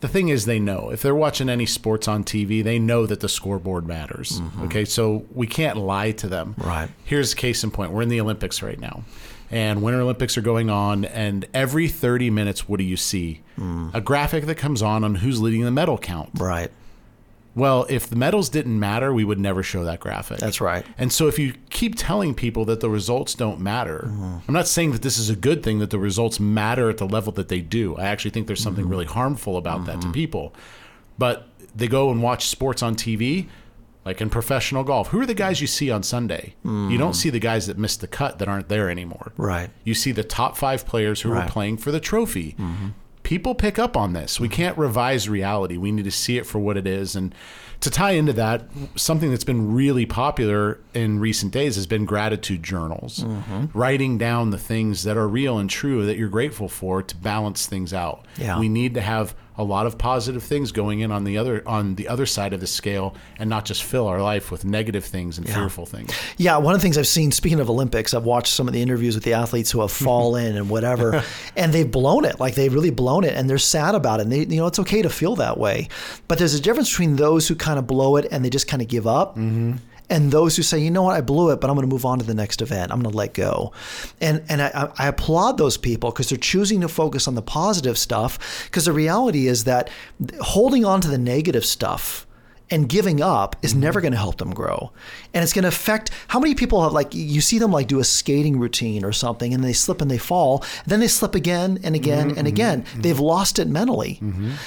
The 0.00 0.08
thing 0.08 0.28
is, 0.28 0.44
they 0.44 0.58
know 0.58 0.90
if 0.90 1.00
they're 1.00 1.14
watching 1.14 1.48
any 1.48 1.64
sports 1.64 2.08
on 2.08 2.24
TV, 2.24 2.62
they 2.62 2.78
know 2.78 3.06
that 3.06 3.20
the 3.20 3.28
scoreboard 3.28 3.86
matters. 3.86 4.38
Mm-hmm. 4.40 4.64
Okay, 4.64 4.84
so 4.84 5.24
we 5.32 5.46
can't 5.46 5.78
lie 5.78 6.10
to 6.12 6.28
them. 6.28 6.54
Right. 6.58 6.90
Here's 7.04 7.32
a 7.32 7.36
case 7.36 7.64
in 7.64 7.70
point: 7.70 7.90
we're 7.90 8.02
in 8.02 8.10
the 8.10 8.20
Olympics 8.20 8.62
right 8.62 8.78
now, 8.78 9.04
and 9.50 9.82
Winter 9.82 10.00
Olympics 10.00 10.36
are 10.36 10.42
going 10.42 10.70
on, 10.70 11.04
and 11.04 11.46
every 11.54 11.88
30 11.88 12.30
minutes, 12.30 12.68
what 12.68 12.78
do 12.78 12.84
you 12.84 12.96
see? 12.96 13.42
A 13.92 14.00
graphic 14.00 14.46
that 14.46 14.56
comes 14.56 14.82
on 14.82 15.04
on 15.04 15.16
who's 15.16 15.40
leading 15.40 15.62
the 15.62 15.70
medal 15.70 15.96
count. 15.98 16.30
Right. 16.38 16.70
Well, 17.56 17.86
if 17.88 18.08
the 18.08 18.16
medals 18.16 18.48
didn't 18.48 18.80
matter, 18.80 19.14
we 19.14 19.22
would 19.22 19.38
never 19.38 19.62
show 19.62 19.84
that 19.84 20.00
graphic. 20.00 20.38
That's 20.38 20.60
right. 20.60 20.84
And 20.98 21.12
so 21.12 21.28
if 21.28 21.38
you 21.38 21.54
keep 21.70 21.94
telling 21.96 22.34
people 22.34 22.64
that 22.64 22.80
the 22.80 22.90
results 22.90 23.34
don't 23.34 23.60
matter, 23.60 24.06
Mm-hmm. 24.08 24.38
I'm 24.48 24.54
not 24.54 24.66
saying 24.66 24.90
that 24.90 25.02
this 25.02 25.18
is 25.18 25.30
a 25.30 25.36
good 25.36 25.62
thing 25.62 25.78
that 25.78 25.90
the 25.90 25.98
results 26.00 26.40
matter 26.40 26.90
at 26.90 26.98
the 26.98 27.06
level 27.06 27.32
that 27.34 27.46
they 27.48 27.60
do. 27.60 27.96
I 27.96 28.06
actually 28.06 28.32
think 28.32 28.48
there's 28.48 28.60
something 28.62 28.82
Mm-hmm. 28.84 28.90
really 28.90 29.04
harmful 29.06 29.56
about 29.56 29.86
that 29.86 30.00
to 30.00 30.10
people. 30.10 30.52
but 31.16 31.46
they 31.76 31.86
go 31.88 32.10
and 32.10 32.22
watch 32.22 32.48
sports 32.48 32.82
on 32.82 32.94
TV. 32.96 33.46
Like 34.04 34.20
in 34.20 34.28
professional 34.30 34.84
golf, 34.84 35.08
who 35.08 35.20
are 35.20 35.26
the 35.26 35.34
guys 35.34 35.60
you 35.60 35.66
see 35.66 35.90
on 35.90 36.02
Sunday? 36.02 36.54
You 36.62 36.98
don't 36.98 37.14
see 37.14 37.30
the 37.30 37.38
guys 37.40 37.66
that 37.68 37.78
missed 37.78 38.00
the 38.02 38.06
cut 38.06 38.38
that 38.38 38.48
aren't 38.48 38.68
there 38.68 38.90
anymore. 38.90 39.32
Right. 39.36 39.70
You 39.82 39.94
see 39.94 40.12
the 40.12 40.24
top 40.24 40.56
five 40.56 40.84
players 40.86 41.22
who 41.22 41.30
Right. 41.30 41.38
Mm-hmm. 41.40 41.48
are 41.48 41.52
playing 41.52 41.76
for 41.78 41.90
the 41.90 42.00
trophy. 42.00 42.54
People 43.22 43.54
pick 43.54 43.78
up 43.78 43.96
on 43.96 44.12
this. 44.12 44.38
We 44.38 44.50
can't 44.50 44.76
revise 44.76 45.30
reality. 45.30 45.78
We 45.78 45.90
need 45.92 46.04
to 46.04 46.10
see 46.10 46.36
it 46.36 46.44
for 46.44 46.58
what 46.58 46.76
it 46.76 46.86
is. 46.86 47.16
And 47.16 47.34
to 47.80 47.88
tie 47.90 48.10
into 48.10 48.34
that, 48.34 48.66
something 48.96 49.30
that's 49.30 49.44
been 49.44 49.72
really 49.72 50.04
popular 50.04 50.78
in 50.92 51.18
recent 51.20 51.50
days 51.50 51.76
has 51.76 51.86
been 51.86 52.04
gratitude 52.04 52.62
journals, 52.62 53.20
Mm-hmm. 53.20 53.66
writing 53.72 54.18
down 54.18 54.50
the 54.50 54.58
things 54.58 55.04
that 55.04 55.16
are 55.16 55.26
real 55.26 55.56
and 55.56 55.70
true 55.70 56.04
that 56.04 56.18
you're 56.18 56.28
grateful 56.28 56.68
for 56.68 57.02
to 57.02 57.16
balance 57.16 57.66
things 57.66 57.94
out. 57.94 58.26
Yeah. 58.36 58.58
We 58.58 58.68
need 58.68 58.92
to 58.94 59.00
have 59.00 59.34
a 59.56 59.64
lot 59.64 59.86
of 59.86 59.96
positive 59.96 60.42
things 60.42 60.72
going 60.72 61.00
in 61.00 61.12
on 61.12 61.24
the 61.24 61.38
other 61.38 61.62
on 61.66 61.94
the 61.94 62.08
other 62.08 62.26
side 62.26 62.52
of 62.52 62.60
the 62.60 62.66
scale 62.66 63.14
and 63.38 63.48
not 63.48 63.64
just 63.64 63.84
fill 63.84 64.08
our 64.08 64.20
life 64.20 64.50
with 64.50 64.64
negative 64.64 65.04
things 65.04 65.38
and 65.38 65.48
fearful 65.48 65.86
things. 65.86 66.12
Yeah, 66.36 66.56
one 66.56 66.74
of 66.74 66.80
the 66.80 66.82
things 66.82 66.98
I've 66.98 67.06
seen, 67.06 67.30
speaking 67.30 67.60
of 67.60 67.70
Olympics, 67.70 68.14
I've 68.14 68.24
watched 68.24 68.52
some 68.52 68.66
of 68.66 68.74
the 68.74 68.82
interviews 68.82 69.14
with 69.14 69.24
the 69.24 69.34
athletes 69.34 69.70
who 69.70 69.80
have 69.80 69.92
fallen 70.04 70.56
and 70.56 70.68
whatever, 70.68 71.22
and 71.56 71.72
they've 71.72 71.90
blown 71.90 72.24
it. 72.24 72.40
Like 72.40 72.54
they've 72.54 72.72
really 72.72 72.90
blown 72.90 73.24
it, 73.24 73.34
and 73.34 73.48
they're 73.48 73.58
sad 73.58 73.94
about 73.94 74.20
it. 74.20 74.24
And 74.24 74.32
they, 74.32 74.40
you 74.40 74.56
know, 74.60 74.66
it's 74.66 74.78
okay 74.80 75.02
to 75.02 75.10
feel 75.10 75.36
that 75.36 75.58
way, 75.58 75.88
but 76.28 76.38
there's 76.38 76.54
a 76.54 76.60
difference 76.60 76.90
between 76.90 77.16
those 77.16 77.46
who 77.48 77.54
kind 77.54 77.78
of 77.78 77.86
blow 77.86 78.16
it 78.16 78.26
and 78.30 78.44
they 78.44 78.50
just 78.50 78.66
kind 78.66 78.82
of 78.82 78.88
give 78.88 79.06
up. 79.06 79.36
Mm-hmm. 79.36 79.76
And 80.10 80.30
those 80.30 80.54
who 80.54 80.62
say, 80.62 80.78
you 80.78 80.90
know 80.90 81.02
what, 81.02 81.16
I 81.16 81.22
blew 81.22 81.50
it, 81.50 81.60
but 81.60 81.70
I'm 81.70 81.76
going 81.76 81.88
to 81.88 81.92
move 81.92 82.04
on 82.04 82.18
to 82.18 82.24
the 82.24 82.34
next 82.34 82.60
event. 82.60 82.92
I'm 82.92 83.00
going 83.00 83.10
to 83.10 83.16
let 83.16 83.32
go, 83.32 83.72
and 84.20 84.42
and 84.48 84.60
I, 84.60 84.90
I 84.98 85.08
applaud 85.08 85.56
those 85.56 85.78
people 85.78 86.10
because 86.10 86.28
they're 86.28 86.38
choosing 86.38 86.82
to 86.82 86.88
focus 86.88 87.26
on 87.26 87.34
the 87.34 87.42
positive 87.42 87.96
stuff. 87.96 88.66
Because 88.66 88.84
the 88.84 88.92
reality 88.92 89.46
is 89.46 89.64
that 89.64 89.88
holding 90.40 90.84
on 90.84 91.00
to 91.00 91.08
the 91.08 91.18
negative 91.18 91.64
stuff 91.64 92.26
and 92.70 92.88
giving 92.88 93.20
up 93.20 93.56
is 93.62 93.72
mm-hmm. 93.72 93.80
never 93.80 94.00
going 94.00 94.12
to 94.12 94.18
help 94.18 94.38
them 94.38 94.52
grow. 94.52 94.90
And 95.32 95.42
it's 95.42 95.52
going 95.52 95.64
to 95.64 95.68
affect 95.68 96.10
how 96.28 96.40
many 96.40 96.54
people 96.54 96.82
have 96.82 96.92
like 96.92 97.14
you 97.14 97.40
see 97.40 97.58
them 97.58 97.70
like 97.70 97.88
do 97.88 98.00
a 98.00 98.04
skating 98.04 98.58
routine 98.58 99.04
or 99.04 99.12
something 99.12 99.52
and 99.52 99.62
they 99.62 99.72
slip 99.72 100.00
and 100.00 100.10
they 100.10 100.18
fall 100.18 100.64
then 100.86 101.00
they 101.00 101.08
slip 101.08 101.34
again 101.34 101.78
and 101.82 101.94
again 101.94 102.28
and 102.28 102.38
mm-hmm. 102.38 102.46
again. 102.46 102.82
Mm-hmm. 102.82 103.00
They've 103.02 103.20
lost 103.20 103.58
it 103.58 103.68
mentally. 103.68 104.20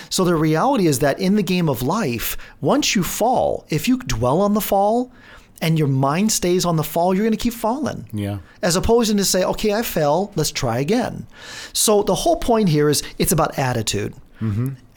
So 0.09 0.23
the 0.23 0.35
reality 0.35 0.87
is 0.87 0.99
that 0.99 1.19
in 1.19 1.35
the 1.35 1.43
game 1.43 1.69
of 1.69 1.81
life 1.81 2.37
once 2.61 2.95
you 2.95 3.03
fall 3.03 3.65
if 3.69 3.87
you 3.87 3.97
dwell 3.99 4.41
on 4.41 4.53
the 4.53 4.61
fall 4.61 5.11
and 5.59 5.79
your 5.79 5.87
mind 5.87 6.31
stays 6.31 6.65
on 6.65 6.75
the 6.75 6.83
fall 6.83 7.15
you're 7.15 7.23
going 7.23 7.31
to 7.31 7.37
keep 7.37 7.53
falling. 7.53 8.07
Yeah. 8.13 8.39
as 8.61 8.75
opposed 8.75 9.15
to 9.15 9.25
say, 9.25 9.43
okay, 9.43 9.73
I 9.73 9.81
fell, 9.81 10.31
let's 10.35 10.51
try 10.51 10.79
again. 10.79 11.25
So 11.73 12.03
the 12.03 12.15
whole 12.15 12.37
point 12.37 12.69
here 12.69 12.89
is 12.89 13.01
it's 13.17 13.31
about 13.31 13.57
attitude. 13.57 14.13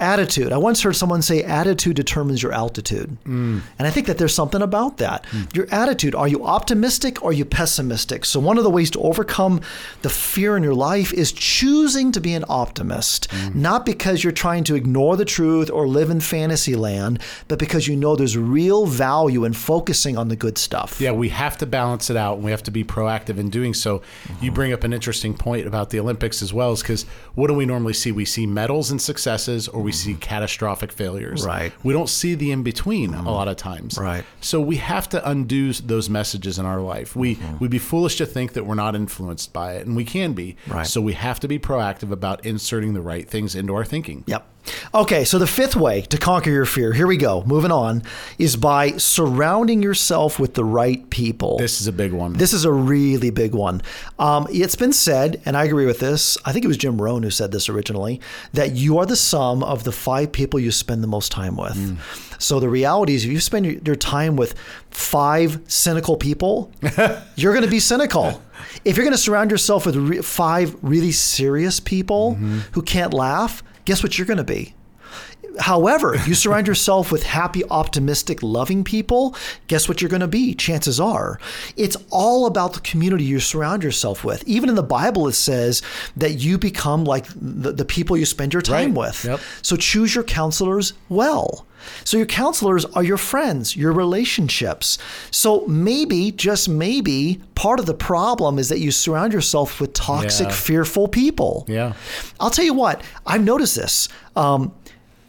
Attitude. 0.01 0.51
I 0.51 0.57
once 0.57 0.83
heard 0.83 0.97
someone 0.97 1.21
say 1.21 1.43
attitude 1.43 1.95
determines 1.95 2.43
your 2.43 2.53
altitude. 2.53 3.19
Mm. 3.25 3.61
And 3.79 3.87
I 3.87 3.91
think 3.91 4.07
that 4.07 4.17
there's 4.17 4.35
something 4.35 4.63
about 4.63 4.97
that. 4.97 5.25
Mm. 5.25 5.55
Your 5.55 5.67
attitude, 5.71 6.15
are 6.15 6.27
you 6.27 6.47
optimistic 6.47 7.23
or 7.23 7.31
are 7.31 7.35
you 7.35 7.45
pessimistic? 7.45 8.25
So 8.25 8.41
one 8.41 8.57
of 8.57 8.65
the 8.65 8.71
ways 8.71 8.91
to 8.93 9.01
overcome 9.01 9.61
the 10.01 10.09
fear 10.09 10.57
in 10.57 10.63
your 10.63 10.75
life 10.75 11.13
is 11.13 11.33
choosing 11.33 12.13
to 12.13 12.21
be 12.21 12.33
an 12.33 12.47
optimist, 12.49 13.29
mm. 13.31 13.55
not 13.55 13.85
because 13.85 14.25
you're 14.25 14.33
trying 14.33 14.65
to 14.65 14.75
ignore 14.75 15.19
the 15.19 15.25
truth 15.27 15.71
or 15.71 15.87
live 15.87 16.09
in 16.09 16.21
fantasy 16.21 16.75
land, 16.75 17.21
but 17.49 17.59
because 17.59 17.87
you 17.87 17.95
know 17.95 18.17
there's 18.17 18.39
real 18.39 18.87
value 18.87 19.45
in 19.45 19.53
focusing 19.53 20.17
on 20.17 20.29
the 20.29 20.37
good 20.37 20.57
stuff. 20.57 20.99
Yeah, 20.99 21.13
we 21.13 21.29
have 21.29 21.59
to 21.59 21.67
balance 21.67 22.09
it 22.09 22.17
out 22.17 22.37
and 22.37 22.45
we 22.45 22.51
have 22.51 22.63
to 22.63 22.71
be 22.71 22.85
proactive 22.85 23.39
in 23.39 23.51
doing 23.51 23.75
so. 23.75 24.03
You 24.41 24.49
uh-huh. 24.49 24.55
bring 24.55 24.73
up 24.73 24.83
an 24.83 24.95
interesting 24.95 25.35
point 25.35 25.67
about 25.67 25.91
the 25.91 26.01
Olympics 26.01 26.41
as 26.41 26.55
well, 26.55 26.73
is 26.73 26.81
because 26.81 27.05
what 27.35 27.49
do 27.49 27.55
we 27.55 27.67
normally 27.67 27.93
see? 27.93 28.13
We 28.13 28.25
see 28.25 28.47
medals 28.47 28.91
and 28.91 29.01
successes 29.01 29.69
or 29.69 29.83
we 29.83 29.90
see 29.93 30.15
catastrophic 30.15 30.93
failures. 30.93 31.45
Right. 31.45 31.73
We 31.83 31.93
don't 31.93 32.09
see 32.09 32.35
the 32.35 32.53
in 32.53 32.63
between 32.63 33.15
a 33.15 33.31
lot 33.31 33.49
of 33.49 33.57
times. 33.57 33.99
Right. 33.99 34.25
So 34.41 34.61
we 34.61 34.77
have 34.77 35.09
to 35.11 35.29
undo 35.29 35.73
those 35.73 36.09
messages 36.09 36.59
in 36.59 36.67
our 36.67 36.81
life. 36.81 37.15
We 37.17 37.37
mm-hmm. 37.37 37.59
we'd 37.59 37.71
be 37.71 37.79
foolish 37.79 38.17
to 38.17 38.27
think 38.27 38.55
that 38.55 38.67
we're 38.67 38.75
not 38.75 38.95
influenced 38.95 39.53
by 39.53 39.75
it, 39.75 39.87
and 39.87 39.97
we 39.97 40.05
can 40.05 40.33
be. 40.33 40.57
Right. 40.67 40.87
So 40.87 41.01
we 41.01 41.13
have 41.15 41.41
to 41.41 41.49
be 41.49 41.59
proactive 41.59 42.11
about 42.11 42.45
inserting 42.45 42.95
the 42.95 43.03
right 43.03 43.29
things 43.29 43.55
into 43.55 43.75
our 43.75 43.85
thinking. 43.85 44.25
Yep. 44.27 44.47
Okay, 44.95 45.25
so 45.25 45.39
the 45.39 45.47
fifth 45.47 45.77
way 45.77 46.03
to 46.03 46.19
conquer 46.19 46.51
your 46.51 46.65
fear, 46.67 46.93
here 46.93 47.07
we 47.07 47.17
go, 47.17 47.43
moving 47.45 47.71
on, 47.71 48.03
is 48.39 48.57
by 48.57 48.93
surrounding 48.93 49.83
yourself 49.83 50.39
with 50.39 50.55
the 50.55 50.65
right 50.65 51.09
people. 51.11 51.59
This 51.59 51.81
is 51.81 51.87
a 51.87 51.93
big 51.93 52.13
one. 52.13 52.35
This 52.35 52.53
is 52.53 52.65
a 52.65 52.73
really 52.73 53.31
big 53.31 53.55
one. 53.55 53.83
Um, 54.19 54.47
it's 54.51 54.77
been 54.77 54.93
said, 54.93 55.41
and 55.45 55.57
I 55.57 55.65
agree 55.65 55.87
with 55.87 56.01
this. 56.01 56.37
I 56.45 56.53
think 56.53 56.65
it 56.65 56.69
was 56.69 56.77
Jim 56.77 57.01
Rohn 57.01 57.23
who 57.23 57.31
said 57.31 57.53
this 57.53 57.69
originally 57.69 58.21
that 58.53 58.73
you 58.73 58.99
are 58.99 59.07
the 59.07 59.17
sum 59.17 59.63
of 59.63 59.85
the 59.85 59.93
five 59.93 60.33
people 60.33 60.61
you 60.61 60.71
spend 60.71 61.03
the 61.03 61.09
most 61.09 61.31
time 61.33 61.57
with. 61.57 61.77
So 62.39 62.59
the 62.59 62.69
reality 62.69 63.15
is, 63.15 63.25
if 63.25 63.31
you 63.31 63.41
spend 63.41 63.87
your, 63.87 63.97
time 63.97 64.35
with 64.37 64.55
five 64.91 65.61
cynical 65.69 66.17
people, 66.17 66.73
you're 67.37 67.53
going 67.53 67.65
to 67.65 67.71
be 67.71 67.81
cynical. 67.81 68.43
If 68.85 68.97
you're 68.97 69.05
going 69.05 69.15
to 69.17 69.19
surround 69.19 69.51
yourself 69.51 69.85
with 69.85 69.97
re- 69.97 70.23
five 70.23 70.75
really 70.81 71.13
serious 71.13 71.81
people 71.81 72.35
who 72.73 72.83
can't 72.83 73.13
laugh, 73.13 73.63
guess 73.85 74.03
what 74.03 74.19
you're 74.19 74.27
going 74.27 74.39
to 74.39 74.45
be? 74.45 74.75
However, 75.59 76.15
if 76.15 76.29
you 76.29 76.35
surround 76.35 76.67
yourself 76.67 77.11
with 77.11 77.23
happy, 77.25 77.65
optimistic, 77.71 78.43
loving 78.43 78.85
people, 78.85 79.35
guess 79.67 79.89
what 79.89 80.01
you're 80.01 80.09
going 80.11 80.21
to 80.21 80.29
be? 80.29 80.55
Chances 80.55 81.01
are. 81.01 81.39
It's 81.77 81.97
all 82.11 82.47
about 82.47 82.75
the 82.75 82.81
community 82.81 83.25
you 83.25 83.41
surround 83.41 83.83
yourself 83.83 84.25
with. 84.25 84.47
Even 84.47 84.69
in 84.69 84.75
the 84.75 84.83
Bible, 84.83 85.27
it 85.29 85.33
says 85.33 85.83
that 86.17 86.35
you 86.35 86.57
become 86.59 87.05
like 87.05 87.27
the, 87.35 87.73
the 87.73 87.85
people 87.85 88.17
you 88.17 88.27
spend 88.27 88.53
your 88.53 88.63
time 88.63 88.95
Right. 88.95 89.09
with. 89.09 89.25
Yep. 89.25 89.41
So 89.63 89.77
choose 89.77 90.15
your 90.15 90.25
counselors 90.25 90.93
well. 91.09 91.67
So 92.05 92.19
your 92.19 92.27
counselors 92.27 92.85
are 92.85 93.03
your 93.03 93.17
friends, 93.17 93.75
your 93.75 93.93
relationships. 93.93 94.99
So 95.31 95.67
maybe, 95.67 96.31
just 96.31 96.69
maybe, 96.69 97.41
part 97.55 97.81
of 97.81 97.87
the 97.87 97.95
problem 97.95 98.59
is 98.59 98.69
that 98.69 98.79
you 98.81 98.91
surround 98.91 99.33
yourself 99.33 99.81
with 99.81 99.95
toxic, 99.95 100.49
Yeah. 100.49 100.53
fearful 100.55 101.09
people. 101.09 101.65
Yeah. 101.69 101.95
I'll 102.39 102.51
tell 102.51 102.67
you 102.67 102.75
what, 102.75 103.03
I've 103.27 103.43
noticed 103.43 103.77
this. 103.77 104.09
Um, 104.37 104.73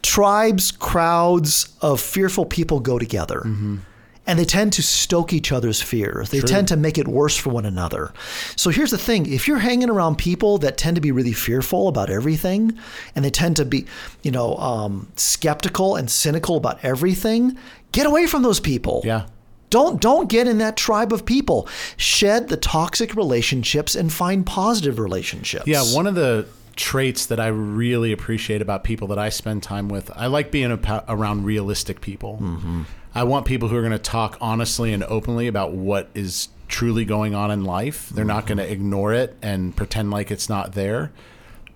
tribes, 0.02 0.70
crowds 0.72 1.74
of 1.80 2.00
fearful 2.00 2.44
people 2.44 2.80
go 2.80 2.98
together. 2.98 3.42
Mm-hmm. 3.44 3.78
And 4.24 4.38
they 4.38 4.44
tend 4.44 4.72
to 4.74 4.82
stoke 4.82 5.32
each 5.32 5.50
other's 5.50 5.82
fears. 5.82 6.30
They 6.30 6.40
tend 6.40 6.68
to 6.68 6.76
make 6.76 6.96
it 6.96 7.08
worse 7.08 7.36
for 7.36 7.50
one 7.50 7.66
another. 7.66 8.12
So 8.54 8.70
here's 8.70 8.92
the 8.92 8.98
thing 8.98 9.26
if 9.26 9.48
you're 9.48 9.58
hanging 9.58 9.90
around 9.90 10.16
people 10.16 10.58
that 10.58 10.78
tend 10.78 10.94
to 10.94 11.00
be 11.00 11.10
really 11.10 11.32
fearful 11.32 11.88
about 11.88 12.08
everything, 12.08 12.78
and 13.16 13.24
they 13.24 13.30
tend 13.30 13.56
to 13.56 13.64
be, 13.64 13.84
you 14.22 14.30
know, 14.30 14.54
um, 14.58 15.10
skeptical 15.16 15.96
and 15.96 16.08
cynical 16.08 16.56
about 16.56 16.84
everything, 16.84 17.58
get 17.90 18.06
away 18.06 18.28
from 18.28 18.44
those 18.44 18.60
people. 18.60 19.02
Yeah. 19.04 19.26
Don't 19.70 20.00
don't 20.00 20.28
get 20.28 20.46
in 20.46 20.58
that 20.58 20.76
tribe 20.76 21.12
of 21.12 21.26
people. 21.26 21.66
Shed 21.96 22.48
the 22.48 22.58
toxic 22.58 23.16
relationships 23.16 23.96
and 23.96 24.12
find 24.12 24.46
positive 24.46 25.00
relationships. 25.00 25.66
Yeah, 25.66 25.82
one 25.82 26.06
of 26.06 26.14
the 26.14 26.46
traits 26.76 27.26
that 27.26 27.40
I 27.40 27.48
really 27.48 28.12
appreciate 28.12 28.62
about 28.62 28.84
people 28.84 29.08
that 29.08 29.18
I 29.18 29.28
spend 29.28 29.62
time 29.62 29.88
with, 29.88 30.10
I 30.16 30.26
like 30.26 30.50
being 30.50 30.70
around 31.08 31.44
realistic 31.44 32.00
people. 32.00 32.38
Mm-hmm. 32.40 32.82
I 33.14 33.24
want 33.24 33.46
people 33.46 33.68
who 33.68 33.76
are 33.76 33.82
going 33.82 33.92
to 33.92 33.98
talk 33.98 34.38
honestly 34.40 34.92
and 34.92 35.04
openly 35.04 35.46
about 35.46 35.72
what 35.72 36.08
is 36.14 36.48
truly 36.68 37.04
going 37.04 37.34
on 37.34 37.50
in 37.50 37.64
life. 37.64 38.08
They're 38.08 38.24
not 38.24 38.46
mm-hmm. 38.46 38.56
going 38.56 38.66
to 38.66 38.72
ignore 38.72 39.12
it 39.12 39.36
and 39.42 39.76
pretend 39.76 40.10
like 40.10 40.30
it's 40.30 40.48
not 40.48 40.72
there, 40.72 41.12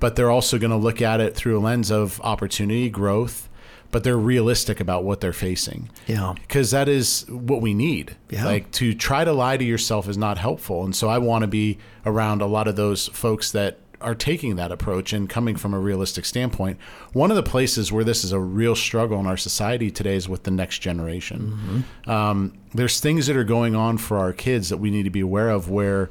but 0.00 0.16
they're 0.16 0.30
also 0.30 0.59
going 0.59 0.70
to 0.70 0.76
look 0.76 1.02
at 1.02 1.20
it 1.20 1.37
through 1.37 1.59
a 1.59 1.61
lens 1.61 1.90
of 1.90 2.20
opportunity, 2.22 2.88
growth, 2.88 3.50
but 3.90 4.04
they're 4.04 4.18
realistic 4.18 4.80
about 4.80 5.04
what 5.04 5.20
they're 5.20 5.32
facing 5.32 5.90
Yeah. 6.06 6.35
because 6.40 6.70
that 6.72 6.88
is 6.88 7.24
what 7.28 7.61
we 7.61 7.72
need. 7.74 8.16
Yeah. 8.30 8.44
Like 8.44 8.70
to 8.72 8.94
try 8.94 9.24
to 9.24 9.32
lie 9.32 9.56
to 9.56 9.64
yourself 9.64 10.09
is 10.09 10.18
not 10.18 10.38
helpful, 10.38 10.85
and 10.85 10.94
so 10.94 11.09
I 11.09 11.18
want 11.18 11.42
to 11.42 11.48
be 11.48 11.78
around 12.04 12.42
a 12.42 12.46
lot 12.46 12.68
of 12.68 12.76
those 12.76 13.09
folks 13.09 13.52
that 13.52 13.78
are 14.00 14.14
taking 14.14 14.56
that 14.56 14.70
approach 14.72 15.12
and 15.12 15.28
coming 15.28 15.56
from 15.56 15.72
a 15.74 15.78
realistic 15.78 16.24
standpoint. 16.24 16.78
One 17.12 17.30
of 17.30 17.37
the 17.37 17.42
places 17.42 17.90
where 17.92 18.04
this 18.04 18.24
is 18.24 18.32
a 18.32 18.40
real 18.40 18.74
struggle 18.74 19.18
in 19.20 19.26
our 19.26 19.37
society 19.37 19.90
today 19.90 20.16
is 20.16 20.28
with 20.28 20.42
the 20.44 20.50
next 20.50 20.78
generation. 20.80 21.85
Um, 22.06 22.52
there's 22.74 23.00
things 23.00 23.26
that 23.26 23.37
are 23.37 23.44
going 23.44 23.74
on 23.74 23.98
for 23.98 24.18
our 24.18 24.32
kids 24.32 24.68
that 24.68 24.76
we 24.78 24.90
need 24.90 25.04
to 25.04 25.11
be 25.11 25.20
aware 25.20 25.50
of 25.50 25.70
where. 25.70 26.11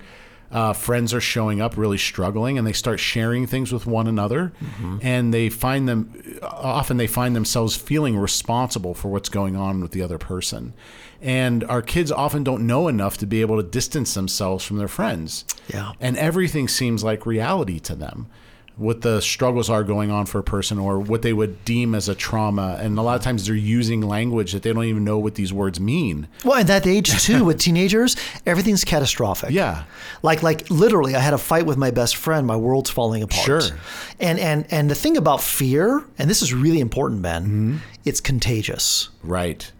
Uh, 0.52 0.72
friends 0.74 1.12
are 1.12 1.20
showing 1.20 1.60
up 1.60 1.76
really 1.76 1.98
struggling 1.98 2.58
and 2.58 2.68
they 2.68 2.72
start 2.72 3.00
sharing 3.00 3.48
things 3.48 3.74
with 3.74 3.88
one 3.88 4.08
another 4.08 4.54
and 5.02 5.34
they 5.34 5.50
find 5.50 5.90
them 5.90 6.14
often 6.44 6.98
they 6.98 7.08
find 7.08 7.36
themselves 7.36 7.76
feeling 7.76 8.16
responsible 8.16 8.94
for 8.94 9.10
what's 9.10 9.28
going 9.28 9.56
on 9.56 9.82
with 9.82 9.92
the 9.92 10.04
other 10.04 10.20
person 10.20 10.74
and 11.26 11.64
our 11.66 11.82
kids 11.82 12.12
often 12.12 12.44
don't 12.44 12.66
know 12.68 12.88
enough 12.88 13.18
to 13.18 13.26
be 13.26 13.42
able 13.42 13.58
to 13.58 13.68
distance 13.68 14.14
themselves 14.14 14.64
from 14.64 14.78
their 14.78 14.88
friends 14.88 15.44
Yeah. 15.74 15.92
and 16.00 16.16
everything 16.18 16.68
seems 16.68 17.04
like 17.04 17.26
reality 17.26 17.80
to 17.80 17.96
them 17.96 18.28
what 18.78 19.00
the 19.04 19.22
struggles 19.22 19.70
are 19.70 19.86
going 19.86 20.12
on 20.12 20.26
for 20.26 20.40
a 20.40 20.44
person 20.44 20.78
or 20.78 21.00
what 21.00 21.22
they 21.22 21.32
would 21.32 21.64
deem 21.64 21.96
as 21.96 22.10
a 22.10 22.14
trauma. 22.14 22.78
And 22.82 23.00
a 23.00 23.02
lot 23.02 23.16
of 23.16 23.22
times 23.22 23.46
they're 23.46 23.56
using 23.56 24.02
language 24.02 24.52
that 24.52 24.64
they 24.64 24.74
don't 24.74 24.84
even 24.84 25.06
know 25.06 25.18
what 25.18 25.36
these 25.36 25.54
words 25.54 25.80
mean. 25.80 26.28
Well, 26.44 26.56
at 26.60 26.68
that 26.68 26.86
age 26.86 27.10
too, 27.24 27.46
with 27.46 27.58
teenagers, 27.58 28.18
everything's 28.46 28.84
catastrophic. 28.84 29.52
Yeah. 29.52 29.86
Like 30.24 30.44
like 30.44 30.70
literally, 30.70 31.16
I 31.16 31.22
had 31.22 31.34
a 31.34 31.38
fight 31.38 31.66
with 31.66 31.78
my 31.78 31.90
best 31.90 32.18
friend. 32.18 32.46
My 32.46 32.58
world's 32.58 32.90
falling 32.90 33.24
apart. 33.24 33.46
Sure. 33.46 33.62
And 34.20 34.38
and 34.40 34.66
and 34.70 34.92
the 34.92 34.96
thing 34.96 35.16
about 35.16 35.40
fear, 35.42 36.04
and 36.20 36.30
this 36.30 36.42
is 36.42 36.54
really 36.54 36.82
important, 36.82 37.22
Ben, 37.22 37.44
Mm-hmm. 37.46 37.78
it's 38.04 38.20
contagious. 38.20 39.08
Right. 39.24 39.72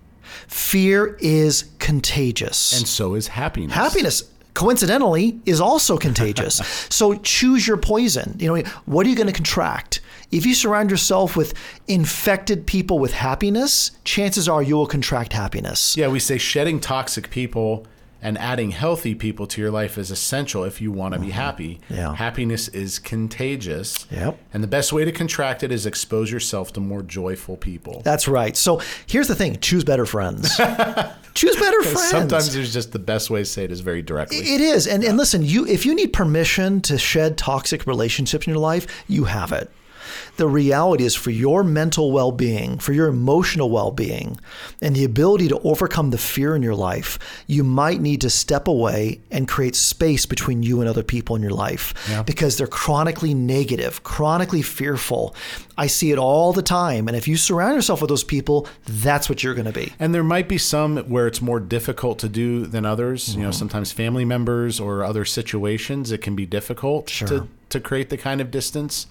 Fear 0.48 1.18
is 1.20 1.70
contagious. 1.80 2.78
And 2.78 2.88
so 2.88 3.16
is 3.16 3.28
happiness. 3.28 3.74
Happiness, 3.74 4.24
coincidentally, 4.54 5.40
is 5.46 5.62
also 5.62 5.98
contagious. 5.98 6.56
so 6.90 7.16
choose 7.16 7.68
your 7.68 7.78
poison. 7.78 8.36
You 8.40 8.56
know, 8.56 8.64
what 8.86 9.06
are 9.06 9.10
you 9.10 9.16
going 9.16 9.28
to 9.28 9.34
contract? 9.34 10.02
If 10.32 10.46
you 10.46 10.56
surround 10.56 10.92
yourself 10.92 11.38
with 11.38 11.54
infected 11.88 12.66
people 12.66 13.00
with 13.00 13.14
happiness, 13.14 13.92
chances 14.04 14.50
are 14.50 14.62
you 14.62 14.76
will 14.76 14.88
contract 14.88 15.34
happiness. 15.34 15.96
Yeah, 15.96 16.08
we 16.08 16.20
say 16.20 16.38
shedding 16.38 16.80
toxic 16.80 17.30
people 17.30 17.86
and 18.26 18.40
adding 18.40 18.72
healthy 18.72 19.14
people 19.14 19.46
to 19.46 19.62
your 19.62 19.70
life 19.70 20.00
is 20.00 20.10
essential 20.10 20.64
if 20.64 20.82
you 20.82 20.92
want 20.92 21.14
to 21.14 21.20
be 21.20 21.30
happy. 21.30 21.76
Mm-hmm. 21.76 21.94
Yeah. 21.94 22.16
Happiness 22.16 22.68
is 22.70 22.98
contagious. 22.98 24.08
Yep. 24.10 24.40
And 24.52 24.64
the 24.64 24.68
best 24.68 24.92
way 24.92 25.06
to 25.06 25.12
contract 25.12 25.62
it 25.62 25.72
is 25.72 25.86
expose 25.86 26.32
yourself 26.32 26.74
to 26.74 26.80
more 26.80 27.04
joyful 27.04 27.56
people. 27.56 28.02
That's 28.04 28.28
right. 28.28 28.58
So 28.58 28.82
here's 29.06 29.28
the 29.28 29.36
thing: 29.36 29.60
choose 29.60 29.84
better 29.84 30.08
friends. 30.08 30.56
choose 31.36 31.56
better 31.56 31.84
friends. 31.84 32.10
Sometimes 32.10 32.52
there's 32.52 32.74
just 32.74 32.94
the 32.94 33.00
best 33.00 33.30
way 33.30 33.42
to 33.42 33.46
say 33.46 33.64
it 33.64 33.72
is 33.72 33.82
very 33.82 34.02
directly. 34.02 34.40
It 34.40 34.60
is. 34.60 34.88
And, 34.88 35.04
and 35.04 35.18
listen, 35.18 35.44
you 35.44 35.68
if 35.68 35.86
you 35.86 35.94
need 35.94 36.12
permission 36.12 36.82
to 36.82 36.98
shed 36.98 37.38
toxic 37.38 37.86
relationships 37.86 38.48
in 38.48 38.54
your 38.54 38.60
life, 38.60 38.88
you 39.08 39.26
have 39.26 39.52
it. 39.52 39.70
The 40.38 40.48
reality 40.48 41.04
is 41.06 41.16
for 41.16 41.32
your 41.32 41.64
mental 41.64 42.12
well 42.12 42.32
being, 42.32 42.78
for 42.80 42.94
your 42.94 43.08
emotional 43.08 43.70
well 43.70 43.92
being, 43.92 44.40
and 44.82 44.96
the 44.96 45.04
ability 45.04 45.48
to 45.50 45.60
overcome 45.60 46.10
the 46.12 46.18
fear 46.18 46.56
in 46.56 46.62
your 46.62 46.76
life, 46.76 47.20
you 47.48 47.64
might 47.64 48.02
need 48.02 48.22
to 48.22 48.30
step 48.30 48.68
away 48.68 49.22
and 49.32 49.48
create 49.48 49.76
space 49.76 50.26
between 50.26 50.64
you 50.64 50.80
and 50.82 50.90
other 50.90 51.04
people 51.04 51.36
in 51.36 51.42
your 51.42 51.52
life 51.52 51.94
Yeah. 52.10 52.24
because 52.24 52.58
they're 52.58 52.68
chronically 52.68 53.34
negative, 53.34 54.04
chronically 54.04 54.62
fearful. 54.62 55.36
I 55.78 55.88
see 55.88 56.12
it 56.12 56.18
all 56.18 56.54
the 56.54 56.62
time. 56.62 57.08
And 57.08 57.18
if 57.18 57.28
you 57.28 57.36
surround 57.38 57.76
yourself 57.76 58.02
with 58.02 58.10
those 58.10 58.24
people, 58.24 58.68
that's 58.88 59.28
what 59.30 59.44
you're 59.44 59.54
going 59.54 59.66
to 59.66 59.74
be. 59.74 59.94
And 60.00 60.14
there 60.14 60.24
might 60.24 60.48
be 60.48 60.58
some 60.58 60.98
where 61.10 61.28
it's 61.28 61.42
more 61.42 61.60
difficult 61.60 62.20
to 62.20 62.30
do 62.30 62.66
than 62.66 62.86
others. 62.86 63.30
Mm-hmm. 63.30 63.40
You 63.40 63.46
know, 63.48 63.52
sometimes 63.52 63.92
family 63.92 64.26
members 64.26 64.80
or 64.80 65.04
other 65.04 65.26
situations, 65.26 66.12
it 66.12 66.22
can 66.22 66.36
be 66.36 66.46
difficult 66.46 67.08
to, 67.08 67.48
to 67.70 67.80
create 67.80 68.10
the 68.10 68.18
kind 68.18 68.40
of 68.42 68.52
distance. 68.52 69.08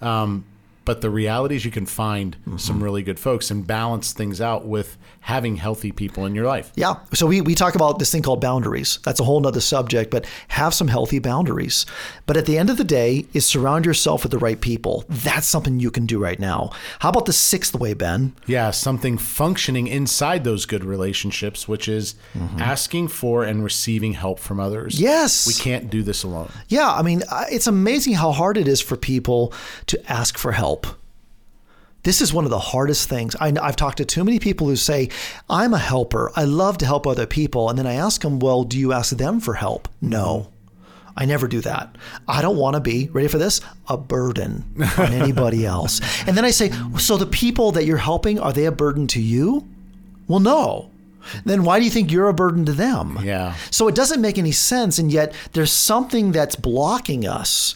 Um, 0.00 0.44
but 0.86 1.02
the 1.02 1.10
reality 1.10 1.54
is 1.56 1.64
you 1.66 1.70
can 1.70 1.84
find 1.86 2.36
Mm-hmm. 2.46 2.56
some 2.58 2.82
really 2.82 3.02
good 3.02 3.18
folks 3.20 3.50
and 3.50 3.66
balance 3.66 4.12
things 4.12 4.40
out 4.40 4.64
with 4.66 4.96
having 5.20 5.56
healthy 5.56 5.90
people 5.92 6.24
in 6.26 6.34
your 6.34 6.46
life. 6.46 6.70
Yeah. 6.76 6.94
So 7.12 7.26
we, 7.26 7.40
we 7.40 7.54
talk 7.54 7.74
about 7.74 7.98
this 7.98 8.12
thing 8.12 8.22
called 8.22 8.40
boundaries. 8.40 9.00
That's 9.02 9.18
a 9.20 9.24
whole 9.24 9.40
nother 9.40 9.60
subject, 9.60 10.10
but 10.12 10.24
have 10.48 10.72
some 10.72 10.86
healthy 10.88 11.18
boundaries. 11.18 11.84
But 12.26 12.36
at 12.36 12.46
the 12.46 12.56
end 12.56 12.70
of 12.70 12.76
the 12.76 12.84
day, 12.84 13.26
is 13.34 13.44
surround 13.44 13.84
yourself 13.84 14.22
with 14.22 14.30
the 14.30 14.38
right 14.38 14.60
people. 14.60 15.04
That's 15.08 15.46
something 15.48 15.80
you 15.80 15.90
can 15.90 16.06
do 16.06 16.18
right 16.22 16.38
now. 16.38 16.70
How 17.00 17.08
about 17.08 17.26
the 17.26 17.32
sixth 17.32 17.74
way, 17.74 17.94
Ben? 17.94 18.34
Yeah, 18.46 18.70
something 18.70 19.18
functioning 19.18 19.88
inside 19.88 20.44
those 20.44 20.64
good 20.66 20.84
relationships, 20.84 21.66
which 21.66 21.88
is 21.88 22.14
asking 22.58 23.08
for 23.08 23.42
and 23.44 23.64
receiving 23.64 24.12
help 24.12 24.38
from 24.38 24.60
others. 24.60 24.94
Mm-hmm. 24.94 25.04
Yes. 25.04 25.46
We 25.48 25.54
can't 25.54 25.90
do 25.90 26.02
this 26.04 26.22
alone. 26.22 26.50
Yeah. 26.68 26.90
I 26.92 27.02
mean, 27.02 27.22
it's 27.50 27.66
amazing 27.66 28.14
how 28.14 28.30
hard 28.32 28.56
it 28.56 28.68
is 28.68 28.80
for 28.80 28.96
people 28.96 29.52
to 29.86 29.96
ask 30.12 30.38
for 30.38 30.52
help. 30.52 30.75
This 32.02 32.20
is 32.20 32.32
one 32.32 32.44
of 32.44 32.50
the 32.50 32.58
hardest 32.58 33.08
things. 33.08 33.34
I, 33.40 33.52
I've 33.60 33.74
talked 33.74 33.98
to 33.98 34.04
too 34.04 34.22
many 34.22 34.38
people 34.38 34.68
who 34.68 34.76
say, 34.76 35.08
I'm 35.50 35.74
a 35.74 35.78
helper. 35.78 36.30
I 36.36 36.44
love 36.44 36.78
to 36.78 36.86
help 36.86 37.04
other 37.04 37.26
people. 37.26 37.68
And 37.68 37.76
then 37.76 37.86
I 37.86 37.94
ask 37.94 38.20
them, 38.20 38.38
well, 38.38 38.62
do 38.62 38.78
you 38.78 38.92
ask 38.92 39.16
them 39.16 39.40
for 39.40 39.54
help? 39.54 39.88
No. 40.00 40.52
I 41.16 41.24
never 41.24 41.48
do 41.48 41.60
that. 41.62 41.96
I 42.28 42.42
don't 42.42 42.58
want 42.58 42.74
to 42.74 42.80
be, 42.80 43.08
ready 43.08 43.26
for 43.26 43.38
this, 43.38 43.60
a 43.88 43.96
burden 43.96 44.64
on 44.98 45.12
anybody 45.12 45.64
else. 45.76 46.00
And 46.28 46.36
then 46.36 46.44
I 46.44 46.50
say, 46.50 46.70
so 46.98 47.16
the 47.16 47.26
people 47.26 47.72
that 47.72 47.86
you're 47.86 47.96
helping, 47.96 48.38
are 48.38 48.52
they 48.52 48.66
a 48.66 48.72
burden 48.72 49.06
to 49.08 49.20
you? 49.20 49.66
Well, 50.28 50.40
no. 50.40 50.90
Then 51.44 51.64
why 51.64 51.78
do 51.78 51.84
you 51.84 51.90
think 51.90 52.12
you're 52.12 52.28
a 52.28 52.34
burden 52.34 52.64
to 52.66 52.72
them? 52.72 53.18
Yeah. 53.22 53.56
So 53.70 53.88
it 53.88 53.94
doesn't 53.94 54.20
make 54.20 54.38
any 54.38 54.52
sense. 54.52 54.98
And 54.98 55.10
yet 55.10 55.34
there's 55.54 55.72
something 55.72 56.32
that's 56.32 56.54
blocking 56.54 57.26
us 57.26 57.74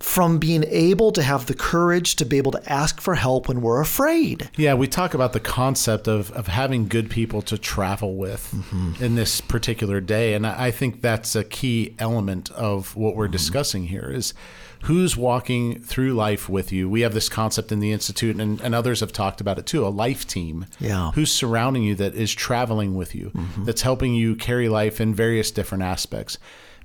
from 0.00 0.38
being 0.38 0.64
able 0.68 1.10
to 1.12 1.22
have 1.22 1.46
the 1.46 1.54
courage 1.54 2.16
to 2.16 2.24
be 2.24 2.38
able 2.38 2.52
to 2.52 2.72
ask 2.72 3.00
for 3.00 3.16
help 3.16 3.48
when 3.48 3.60
we're 3.60 3.80
afraid. 3.80 4.48
Yeah, 4.56 4.74
we 4.74 4.86
talk 4.86 5.12
about 5.12 5.32
the 5.32 5.40
concept 5.40 6.06
of, 6.06 6.30
of 6.32 6.46
having 6.46 6.86
good 6.86 7.10
people 7.10 7.42
to 7.42 7.58
travel 7.58 8.14
with 8.16 8.52
mm-hmm. 8.54 9.02
in 9.02 9.16
this 9.16 9.40
particular 9.40 10.00
day. 10.00 10.34
And 10.34 10.46
I 10.46 10.70
think 10.70 11.02
that's 11.02 11.34
a 11.34 11.42
key 11.42 11.96
element 11.98 12.50
of 12.52 12.94
what 12.94 13.16
we're 13.16 13.24
mm-hmm. 13.24 13.32
discussing 13.32 13.86
here 13.86 14.10
is 14.12 14.34
who's 14.82 15.16
walking 15.16 15.80
through 15.80 16.14
life 16.14 16.48
with 16.48 16.70
you. 16.70 16.88
We 16.88 17.00
have 17.00 17.14
this 17.14 17.28
concept 17.28 17.72
in 17.72 17.80
the 17.80 17.92
Institute, 17.92 18.36
and, 18.36 18.60
and 18.60 18.74
others 18.74 19.00
have 19.00 19.12
talked 19.12 19.40
about 19.40 19.58
it 19.58 19.66
too 19.66 19.84
a 19.84 19.88
life 19.88 20.26
team. 20.26 20.66
Yeah. 20.78 21.10
Who's 21.12 21.32
surrounding 21.32 21.82
you 21.82 21.96
that 21.96 22.14
is 22.14 22.32
traveling 22.32 22.94
with 22.94 23.14
you, 23.14 23.30
mm-hmm. 23.30 23.64
that's 23.64 23.82
helping 23.82 24.14
you 24.14 24.36
carry 24.36 24.68
life 24.68 25.00
in 25.00 25.14
various 25.14 25.50
different 25.50 25.82
aspects. 25.82 26.38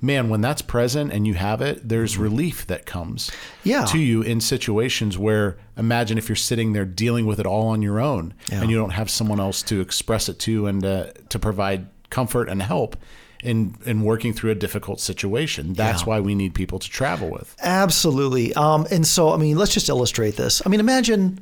Man, 0.04 0.28
when 0.28 0.40
that's 0.42 0.60
present 0.62 1.12
and 1.12 1.26
you 1.26 1.34
have 1.34 1.62
it, 1.62 1.88
there's 1.88 2.18
relief 2.18 2.66
that 2.66 2.84
comes 2.84 3.30
Yeah. 3.62 3.84
to 3.86 3.98
you 3.98 4.20
in 4.22 4.40
situations 4.40 5.16
where 5.16 5.56
imagine 5.78 6.18
if 6.18 6.28
you're 6.28 6.36
sitting 6.36 6.74
there 6.74 6.84
dealing 6.84 7.24
with 7.26 7.40
it 7.40 7.46
all 7.46 7.68
on 7.68 7.80
your 7.80 8.00
own 8.00 8.34
Yeah. 8.52 8.60
and 8.60 8.70
you 8.70 8.76
don't 8.76 8.90
have 8.90 9.08
someone 9.10 9.40
else 9.40 9.62
to 9.62 9.80
express 9.80 10.28
it 10.28 10.38
to 10.40 10.66
and 10.66 10.84
uh, 10.84 11.04
to 11.30 11.38
provide 11.38 11.86
comfort 12.10 12.48
and 12.50 12.62
help 12.62 12.96
in 13.42 13.76
in 13.86 14.02
working 14.02 14.32
through 14.34 14.50
a 14.50 14.54
difficult 14.54 15.00
situation. 15.00 15.72
That's 15.72 16.02
Yeah. 16.02 16.06
why 16.08 16.20
we 16.20 16.34
need 16.34 16.54
people 16.54 16.78
to 16.78 16.88
travel 16.90 17.30
with. 17.30 17.54
Absolutely. 17.62 18.52
Um, 18.54 18.86
and 18.90 19.06
so, 19.06 19.32
I 19.32 19.36
mean, 19.38 19.56
let's 19.56 19.72
just 19.74 19.88
illustrate 19.88 20.36
this. 20.36 20.60
I 20.64 20.68
mean, 20.68 20.80
imagine 20.80 21.38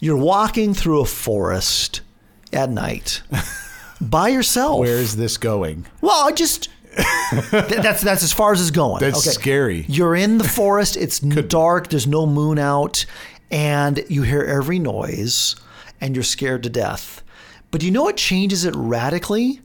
you're 0.00 0.16
walking 0.16 0.74
through 0.74 1.00
a 1.00 1.06
forest 1.06 2.02
at 2.52 2.70
night 2.70 3.22
by 4.00 4.28
yourself. 4.28 4.80
Where 4.80 4.98
is 4.98 5.16
this 5.16 5.36
going? 5.38 5.86
Well, 6.02 6.26
I 6.28 6.32
just 6.32 6.68
that's 7.50 8.00
that's 8.00 8.22
as 8.22 8.32
far 8.32 8.52
as 8.52 8.60
it's 8.60 8.70
going. 8.70 9.00
That's 9.00 9.30
scary. 9.30 9.84
You're 9.88 10.16
in 10.16 10.38
the 10.38 10.48
forest. 10.48 10.96
It's 10.96 11.18
dark. 11.48 11.88
There's 11.88 12.06
no 12.06 12.26
moon 12.26 12.58
out, 12.58 13.04
and 13.50 14.04
you 14.08 14.22
hear 14.22 14.42
every 14.42 14.78
noise, 14.78 15.56
and 16.00 16.14
you're 16.14 16.24
scared 16.24 16.62
to 16.62 16.70
death. 16.70 17.22
But 17.70 17.82
you 17.82 17.90
know 17.90 18.04
what 18.04 18.16
changes 18.16 18.64
it 18.64 18.74
radically? 18.76 19.60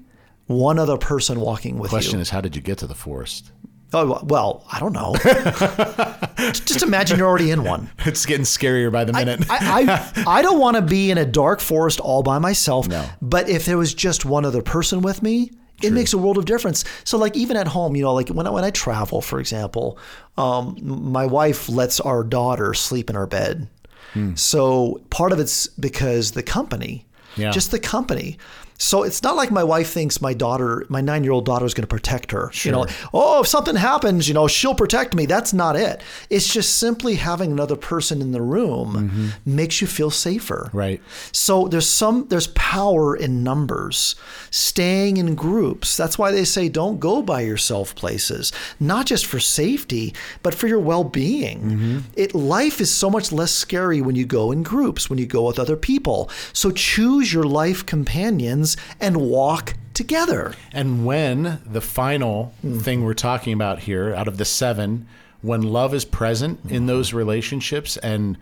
One 0.48 0.80
other 0.80 0.98
person 0.98 1.40
walking 1.40 1.78
with 1.78 1.92
Question 1.92 2.10
you. 2.10 2.18
Question 2.18 2.20
is, 2.20 2.30
how 2.32 2.42
did 2.42 2.56
you 2.56 2.62
get 2.62 2.80
to 2.80 2.88
the 2.88 2.96
forest? 2.96 3.52
Oh 3.94 4.22
well, 4.24 4.66
I 4.72 4.80
don't 4.80 4.94
know. 4.94 5.16
just 6.52 6.82
imagine 6.82 7.18
you're 7.18 7.28
already 7.28 7.52
in 7.52 7.64
one. 7.64 7.90
It's 8.00 8.26
getting 8.26 8.46
scarier 8.46 8.92
by 8.92 9.04
the 9.04 9.12
minute. 9.14 9.46
I, 9.50 9.84
I, 10.26 10.40
I 10.40 10.42
don't 10.42 10.60
want 10.60 10.76
to 10.76 10.82
be 10.82 11.12
in 11.12 11.18
a 11.18 11.26
dark 11.26 11.60
forest 11.60 12.00
all 12.00 12.24
by 12.24 12.40
myself. 12.40 12.88
No. 12.88 13.06
But 13.22 13.50
if 13.50 13.66
there 13.66 13.78
was 13.78 13.94
just 13.94 14.24
one 14.26 14.46
other 14.46 14.62
person 14.62 15.02
with 15.02 15.22
me, 15.22 15.52
it 15.84 15.94
makes 15.94 16.14
a 16.14 16.18
world 16.18 16.38
of 16.38 16.46
difference. 16.46 16.84
So, 17.04 17.18
like 17.18 17.36
even 17.36 17.58
at 17.58 17.68
home, 17.68 17.96
you 17.96 18.04
know, 18.04 18.14
like 18.14 18.30
when 18.30 18.48
I, 18.48 18.50
when 18.50 18.64
I 18.64 18.72
travel, 18.72 19.22
for 19.22 19.40
example, 19.40 19.98
um, 20.38 20.78
my 20.82 21.26
wife 21.26 21.70
lets 21.70 22.00
our 22.00 22.24
daughter 22.24 22.74
sleep 22.74 23.10
in 23.10 23.16
our 23.16 23.28
bed. 23.28 23.68
So 24.36 25.02
part 25.10 25.32
of 25.32 25.40
it's 25.40 25.68
because 25.68 26.32
the 26.32 26.44
company, 26.44 27.06
Yeah. 27.38 27.52
just 27.52 27.72
the 27.72 27.80
company. 27.80 28.38
So 28.82 29.04
it's 29.04 29.22
not 29.22 29.36
like 29.36 29.52
my 29.52 29.64
wife 29.64 29.92
thinks 29.92 30.22
my 30.22 30.34
daughter, 30.34 30.88
my 30.90 31.02
nine 31.02 31.24
year 31.24 31.34
old 31.34 31.46
daughter, 31.46 31.66
is 31.66 31.76
going 31.76 31.84
to 31.84 31.88
protect 31.88 32.32
her. 32.32 32.50
You 32.64 32.72
know, 32.72 32.88
oh, 33.14 33.42
if 33.42 33.48
something 33.48 33.76
happens, 33.76 34.28
you 34.28 34.34
know, 34.34 34.48
she'll 34.48 34.74
protect 34.74 35.14
me. 35.14 35.28
That's 35.28 35.54
not 35.54 35.76
it. 35.76 36.02
It's 36.32 36.52
just 36.52 36.78
simply 36.78 37.16
having 37.16 37.52
another 37.52 37.76
person 37.76 38.22
in 38.22 38.32
the 38.32 38.42
room 38.42 38.94
mm-hmm. 38.94 39.56
makes 39.56 39.82
you 39.82 39.88
feel 39.88 40.10
safer. 40.10 40.72
Right. 40.74 41.00
So 41.32 41.68
there's 41.68 41.88
some 41.88 42.28
there's 42.30 42.48
power 42.48 43.16
in 43.16 43.44
numbers. 43.44 44.16
Staying 44.50 45.18
in 45.18 45.36
groups. 45.36 45.96
That's 45.96 46.18
why 46.18 46.32
they 46.32 46.44
say 46.44 46.68
don't 46.68 47.00
go 47.00 47.22
by 47.22 47.42
yourself 47.42 47.94
places. 47.94 48.52
Not 48.80 49.06
just 49.06 49.28
for 49.28 49.40
safety, 49.40 50.16
but 50.42 50.56
for 50.56 50.68
your 50.68 50.80
well-being. 50.80 51.60
Mm-hmm. 51.60 52.00
It 52.16 52.34
life 52.34 52.82
is 52.82 52.92
so 52.92 53.12
much 53.12 53.32
less 53.32 53.52
scary 53.52 54.02
when 54.02 54.16
you 54.16 54.26
go 54.26 54.52
in 54.52 54.64
groups, 54.64 55.08
when 55.08 55.20
you 55.20 55.28
go 55.28 55.46
with 55.46 55.60
other 55.60 55.78
people. 55.78 56.32
So 56.52 56.72
choose 56.72 57.32
your 57.32 57.44
life 57.44 57.86
companions 57.86 58.71
and 59.00 59.18
walk 59.18 59.76
together. 59.94 60.54
And 60.72 61.06
when 61.06 61.62
the 61.66 61.82
final 61.82 62.54
hmm. 62.62 62.80
thing 62.80 63.04
we're 63.04 63.14
talking 63.14 63.54
about 63.54 63.80
here, 63.80 64.14
out 64.14 64.28
of 64.28 64.38
the 64.38 64.46
seven, 64.46 65.08
when 65.42 65.62
love 65.62 65.94
is 65.94 66.06
present 66.06 66.60
in 66.70 66.84
hmm. 66.84 66.88
those 66.88 67.14
relationships 67.14 67.98
and 67.98 68.38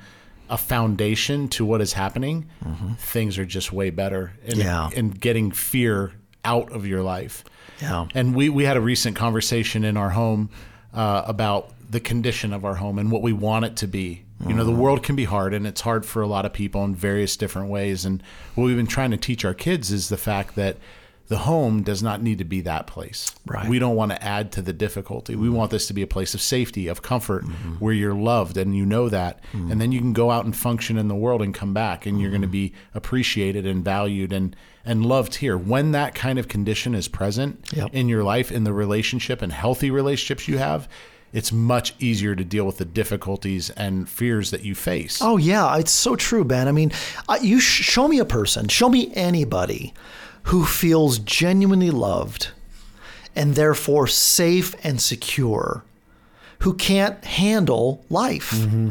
a 0.50 0.58
foundation 0.58 1.48
to 1.50 1.64
what 1.64 1.80
is 1.80 1.94
happening, 1.94 2.50
mm-hmm. 2.66 2.94
things 2.94 3.38
are 3.38 3.46
just 3.46 3.72
way 3.72 3.92
better 3.92 4.34
in, 4.44 4.58
Yeah. 4.58 4.90
in 4.94 5.12
getting 5.12 5.52
fear 5.52 6.14
out 6.44 6.72
of 6.72 6.88
your 6.88 7.04
life. 7.04 7.44
Yeah. 7.82 8.08
And 8.16 8.36
we, 8.36 8.50
we 8.50 8.66
had 8.66 8.76
a 8.76 8.82
recent 8.82 9.16
conversation 9.16 9.84
in 9.84 9.96
our 9.96 10.10
home 10.10 10.50
uh, 10.94 11.24
about 11.28 11.72
the 11.90 12.00
condition 12.00 12.54
of 12.54 12.66
our 12.66 12.76
home 12.76 12.98
and 13.00 13.12
what 13.12 13.22
we 13.22 13.34
want 13.34 13.66
it 13.66 13.76
to 13.78 13.88
be. 13.88 14.24
You 14.48 14.54
know, 14.54 14.64
the 14.64 14.72
uh-huh. 14.72 14.82
world 14.82 15.04
can 15.04 15.16
be 15.18 15.26
hard, 15.26 15.54
and 15.54 15.68
it's 15.68 15.82
hard 15.82 16.06
for 16.06 16.22
a 16.22 16.28
lot 16.28 16.46
of 16.46 16.54
people 16.54 16.84
in 16.86 16.96
various 16.96 17.36
different 17.36 17.70
ways. 17.70 18.06
And 18.06 18.24
what 18.56 18.66
we've 18.66 18.78
been 18.78 18.88
trying 18.88 19.12
to 19.12 19.18
teach 19.18 19.44
our 19.44 19.54
kids 19.54 19.92
is 19.92 20.08
the 20.08 20.18
fact 20.18 20.56
that 20.56 20.78
the 21.30 21.38
home 21.40 21.84
does 21.84 22.02
not 22.02 22.24
need 22.24 22.40
to 22.40 22.44
be 22.44 22.60
that 22.62 22.88
place. 22.88 23.36
Right. 23.46 23.70
We 23.70 23.78
don't 23.78 23.96
want 23.96 24.12
to 24.12 24.24
add 24.24 24.52
to 24.54 24.64
the 24.64 24.74
difficulty. 24.74 25.36
We 25.36 25.48
want 25.50 25.70
this 25.70 25.86
to 25.88 25.94
be 25.94 26.02
a 26.02 26.08
place 26.08 26.34
of 26.34 26.42
safety, 26.42 26.88
of 26.88 27.04
comfort, 27.04 27.46
mm-hmm. 27.46 27.74
where 27.76 27.94
you're 27.94 28.16
loved 28.16 28.58
and 28.58 28.76
you 28.76 28.84
know 28.84 29.10
that. 29.10 29.40
Mm-hmm. 29.54 29.72
And 29.72 29.80
then 29.80 29.92
you 29.92 30.00
can 30.00 30.12
go 30.12 30.32
out 30.32 30.46
and 30.46 30.56
function 30.56 30.98
in 30.98 31.08
the 31.08 31.16
world 31.16 31.44
and 31.44 31.54
come 31.54 31.72
back 31.72 32.08
and 32.08 32.20
you're 32.20 32.32
going 32.32 32.42
to 32.42 32.48
mm-hmm. 32.48 32.74
be 32.74 32.74
appreciated 32.96 33.66
and 33.66 33.86
valued 33.86 34.34
and 34.34 34.56
and 34.84 35.06
loved 35.06 35.36
here. 35.36 35.56
When 35.56 35.92
that 35.92 36.16
kind 36.16 36.40
of 36.40 36.48
condition 36.48 36.96
is 36.96 37.08
present 37.08 37.64
Yep. 37.74 37.90
in 37.94 38.10
your 38.10 38.24
life 38.24 38.52
in 38.52 38.64
the 38.64 38.74
relationship 38.74 39.44
and 39.44 39.52
healthy 39.52 39.92
relationships 39.92 40.48
you 40.48 40.58
have, 40.58 40.90
it's 41.34 41.52
much 41.52 41.94
easier 42.00 42.36
to 42.36 42.44
deal 42.44 42.66
with 42.66 42.78
the 42.78 42.86
difficulties 42.86 43.70
and 43.72 44.10
fears 44.10 44.52
that 44.52 44.64
you 44.64 44.74
face. 44.76 45.20
Oh 45.22 45.38
yeah, 45.38 45.78
it's 45.78 45.92
so 45.92 46.16
true, 46.16 46.44
Ben. 46.44 46.68
I 46.68 46.72
mean, 46.72 46.92
I- 47.28 47.38
you 47.40 47.60
sh- 47.60 47.84
show 47.84 48.08
me 48.08 48.20
a 48.20 48.26
person, 48.26 48.68
show 48.68 48.90
me 48.90 49.12
anybody 49.16 49.94
who 50.44 50.66
feels 50.66 51.20
genuinely 51.20 51.92
loved 51.92 52.50
and 53.36 53.56
therefore 53.56 54.08
safe 54.08 54.74
and 54.84 55.00
secure, 55.00 55.84
who 56.60 56.74
can't 56.74 57.24
handle 57.24 58.04
life. 58.10 58.52
Mm-hmm. 58.52 58.90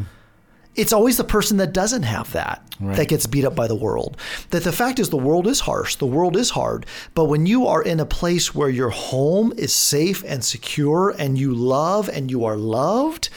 It's 0.79 0.93
always 0.93 1.17
the 1.17 1.25
person 1.25 1.57
that 1.57 1.73
doesn't 1.73 2.05
have 2.05 2.33
that 2.33 2.63
Right. 2.81 2.97
that 2.97 3.09
gets 3.09 3.27
beat 3.27 3.45
up 3.45 3.57
by 3.57 3.67
the 3.67 3.75
world. 3.75 4.17
That 4.51 4.63
the 4.63 4.71
fact 4.71 5.01
is, 5.01 5.11
the 5.11 5.17
world 5.17 5.49
is 5.49 5.59
harsh, 5.59 5.97
the 5.97 6.07
world 6.07 6.37
is 6.37 6.51
hard. 6.51 6.87
But 7.15 7.25
when 7.25 7.45
you 7.45 7.67
are 7.67 7.83
in 7.83 7.99
a 7.99 8.07
place 8.07 8.55
where 8.55 8.69
your 8.69 8.91
home 8.91 9.53
is 9.57 9.75
safe 9.75 10.23
and 10.25 10.45
secure 10.45 11.13
and 11.19 11.37
you 11.37 11.53
love 11.53 12.09
and 12.09 12.31
you 12.31 12.45
are 12.45 12.57
loved, 12.57 13.31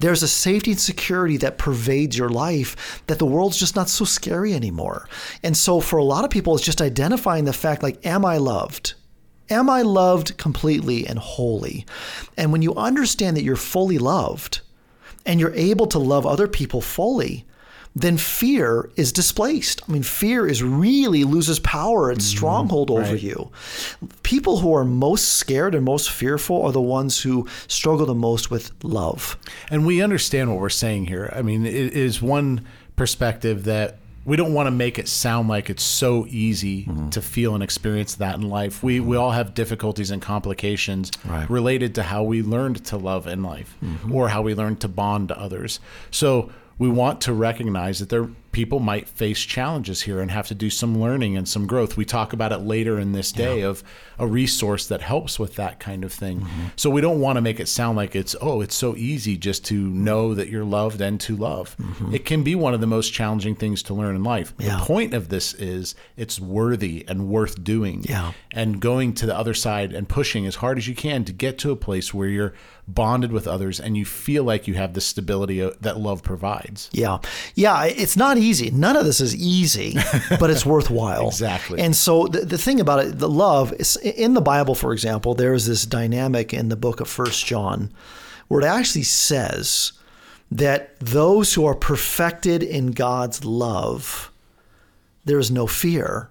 there's 0.00 0.24
a 0.24 0.28
safety 0.28 0.72
and 0.72 0.80
security 0.80 1.36
that 1.36 1.58
pervades 1.58 2.18
your 2.18 2.28
life 2.28 3.02
that 3.06 3.20
the 3.20 3.26
world's 3.26 3.56
just 3.60 3.76
not 3.76 3.88
so 3.88 4.04
scary 4.04 4.52
anymore. 4.52 5.08
And 5.44 5.56
so 5.56 5.78
for 5.78 5.98
a 5.98 6.04
lot 6.04 6.24
of 6.24 6.30
people, 6.30 6.56
it's 6.56 6.64
just 6.64 6.82
identifying 6.82 7.44
the 7.44 7.52
fact 7.52 7.84
like, 7.84 8.04
am 8.04 8.24
I 8.24 8.38
loved? 8.38 8.94
Am 9.48 9.70
I 9.70 9.82
loved 9.82 10.36
completely 10.38 11.06
and 11.06 11.20
wholly? 11.20 11.86
And 12.36 12.50
when 12.50 12.62
you 12.62 12.74
understand 12.74 13.36
that 13.36 13.44
you're 13.44 13.54
fully 13.56 13.98
loved, 13.98 14.60
and 15.26 15.40
you're 15.40 15.54
able 15.54 15.86
to 15.88 15.98
love 15.98 16.26
other 16.26 16.48
people 16.48 16.80
fully, 16.80 17.44
then 17.94 18.16
fear 18.16 18.90
is 18.96 19.12
displaced. 19.12 19.82
I 19.88 19.92
mean, 19.92 20.02
fear 20.02 20.46
is 20.46 20.62
really 20.62 21.24
loses 21.24 21.58
power 21.58 22.10
and 22.10 22.20
mm-hmm. 22.20 22.36
stronghold 22.36 22.90
over 22.90 23.02
right. 23.02 23.22
you. 23.22 23.50
People 24.22 24.58
who 24.58 24.74
are 24.74 24.84
most 24.84 25.34
scared 25.34 25.74
and 25.74 25.84
most 25.84 26.10
fearful 26.10 26.62
are 26.62 26.72
the 26.72 26.80
ones 26.80 27.22
who 27.22 27.48
struggle 27.66 28.06
the 28.06 28.14
most 28.14 28.50
with 28.50 28.72
love. 28.84 29.36
And 29.70 29.86
we 29.86 30.02
understand 30.02 30.50
what 30.50 30.60
we're 30.60 30.68
saying 30.68 31.06
here. 31.06 31.32
I 31.34 31.42
mean, 31.42 31.66
it 31.66 31.74
is 31.74 32.22
one 32.22 32.66
perspective 32.96 33.64
that 33.64 33.98
we 34.28 34.36
don't 34.36 34.52
want 34.52 34.66
to 34.66 34.70
make 34.70 34.98
it 34.98 35.08
sound 35.08 35.48
like 35.48 35.70
it's 35.70 35.82
so 35.82 36.26
easy 36.28 36.84
Mm-hmm. 36.84 37.08
to 37.10 37.20
feel 37.22 37.54
and 37.54 37.62
experience 37.62 38.16
that 38.16 38.34
in 38.36 38.42
life. 38.48 38.82
We 38.82 39.00
we 39.00 39.16
all 39.16 39.30
have 39.32 39.54
difficulties 39.54 40.10
and 40.10 40.20
complications 40.22 41.10
Right. 41.24 41.48
related 41.50 41.94
to 41.96 42.02
how 42.02 42.22
we 42.24 42.42
learned 42.42 42.84
to 42.86 42.96
love 42.98 43.26
in 43.26 43.42
life 43.42 43.70
Mm-hmm. 43.82 44.12
or 44.14 44.28
how 44.28 44.42
we 44.42 44.54
learned 44.54 44.80
to 44.80 44.88
bond 44.88 45.28
to 45.28 45.38
others. 45.40 45.80
So 46.10 46.50
we 46.78 46.88
want 46.88 47.20
to 47.22 47.32
recognize 47.32 47.98
that 48.00 48.08
there 48.10 48.28
people 48.58 48.80
might 48.80 49.08
face 49.08 49.38
challenges 49.38 50.02
here 50.02 50.20
and 50.20 50.32
have 50.32 50.48
to 50.48 50.54
do 50.54 50.68
some 50.68 51.00
learning 51.00 51.36
and 51.36 51.46
some 51.46 51.64
growth. 51.64 51.96
We 51.96 52.04
talk 52.04 52.32
about 52.32 52.50
it 52.50 52.58
later 52.58 52.98
in 52.98 53.12
this 53.12 53.30
day 53.30 53.60
of 53.60 53.84
a 54.18 54.26
resource 54.26 54.88
that 54.88 55.00
helps 55.00 55.38
with 55.38 55.54
that 55.54 55.78
kind 55.78 56.02
of 56.02 56.12
thing. 56.12 56.40
Mm-hmm. 56.40 56.66
So 56.74 56.90
we 56.90 57.00
don't 57.00 57.20
want 57.20 57.36
to 57.36 57.40
make 57.40 57.60
it 57.60 57.68
sound 57.68 57.96
like 57.96 58.16
it's 58.16 58.34
oh, 58.40 58.60
it's 58.60 58.74
so 58.74 58.96
easy 58.96 59.36
just 59.36 59.64
to 59.66 59.76
know 59.76 60.34
that 60.34 60.48
you're 60.48 60.64
loved 60.64 61.00
and 61.00 61.20
to 61.20 61.36
love. 61.36 61.76
It 62.12 62.24
can 62.24 62.42
be 62.42 62.56
one 62.56 62.74
of 62.74 62.80
the 62.80 62.88
most 62.88 63.12
challenging 63.12 63.54
things 63.54 63.80
to 63.84 63.94
learn 63.94 64.16
in 64.16 64.24
life. 64.24 64.52
Mm-hmm. 64.56 64.62
Yeah. 64.62 64.78
The 64.80 64.86
point 64.86 65.14
of 65.14 65.28
this 65.28 65.54
is 65.54 65.94
it's 66.16 66.40
worthy 66.40 67.04
and 67.06 67.28
worth 67.28 67.62
doing. 67.62 68.02
Yeah. 68.08 68.32
And 68.50 68.80
going 68.80 69.14
to 69.14 69.26
the 69.26 69.38
other 69.38 69.54
side 69.54 69.92
and 69.92 70.08
pushing 70.08 70.46
as 70.46 70.56
hard 70.56 70.78
as 70.78 70.88
you 70.88 70.96
can 70.96 71.24
to 71.26 71.32
get 71.32 71.58
to 71.58 71.70
a 71.70 71.76
place 71.76 72.12
where 72.12 72.26
you're 72.26 72.54
bonded 72.88 73.30
with 73.30 73.46
others 73.46 73.78
and 73.78 73.96
you 73.96 74.04
feel 74.04 74.42
like 74.42 74.66
you 74.66 74.74
have 74.74 74.94
the 74.94 75.00
stability 75.00 75.62
uh, 75.62 75.70
that 75.80 76.00
love 76.00 76.22
provides. 76.22 76.88
Yeah. 76.92 77.18
Yeah. 77.54 77.84
It's 77.84 78.16
not 78.16 78.38
easy. 78.38 78.70
None 78.70 78.96
of 78.96 79.04
this 79.04 79.20
is 79.20 79.36
easy, 79.36 79.94
but 80.40 80.50
it's 80.50 80.64
worthwhile. 80.64 81.28
Exactly. 81.28 81.80
And 81.80 81.94
so 81.94 82.26
the, 82.26 82.40
the 82.40 82.58
thing 82.58 82.80
about 82.80 83.04
it, 83.04 83.18
the 83.18 83.28
love, 83.28 83.74
is, 83.74 83.96
in 83.96 84.34
the 84.34 84.40
Bible, 84.40 84.74
for 84.74 84.92
example, 84.92 85.34
there 85.34 85.52
is 85.52 85.66
this 85.66 85.84
dynamic 85.84 86.54
in 86.54 86.70
the 86.70 86.76
book 86.76 87.00
of 87.00 87.08
First 87.08 87.44
John 87.44 87.92
where 88.48 88.62
it 88.62 88.66
actually 88.66 89.02
says 89.02 89.92
that 90.50 90.98
those 90.98 91.52
who 91.52 91.66
are 91.66 91.74
perfected 91.74 92.62
in 92.62 92.92
God's 92.92 93.44
love, 93.44 94.32
there 95.26 95.38
is 95.38 95.50
no 95.50 95.66
fear. 95.66 96.30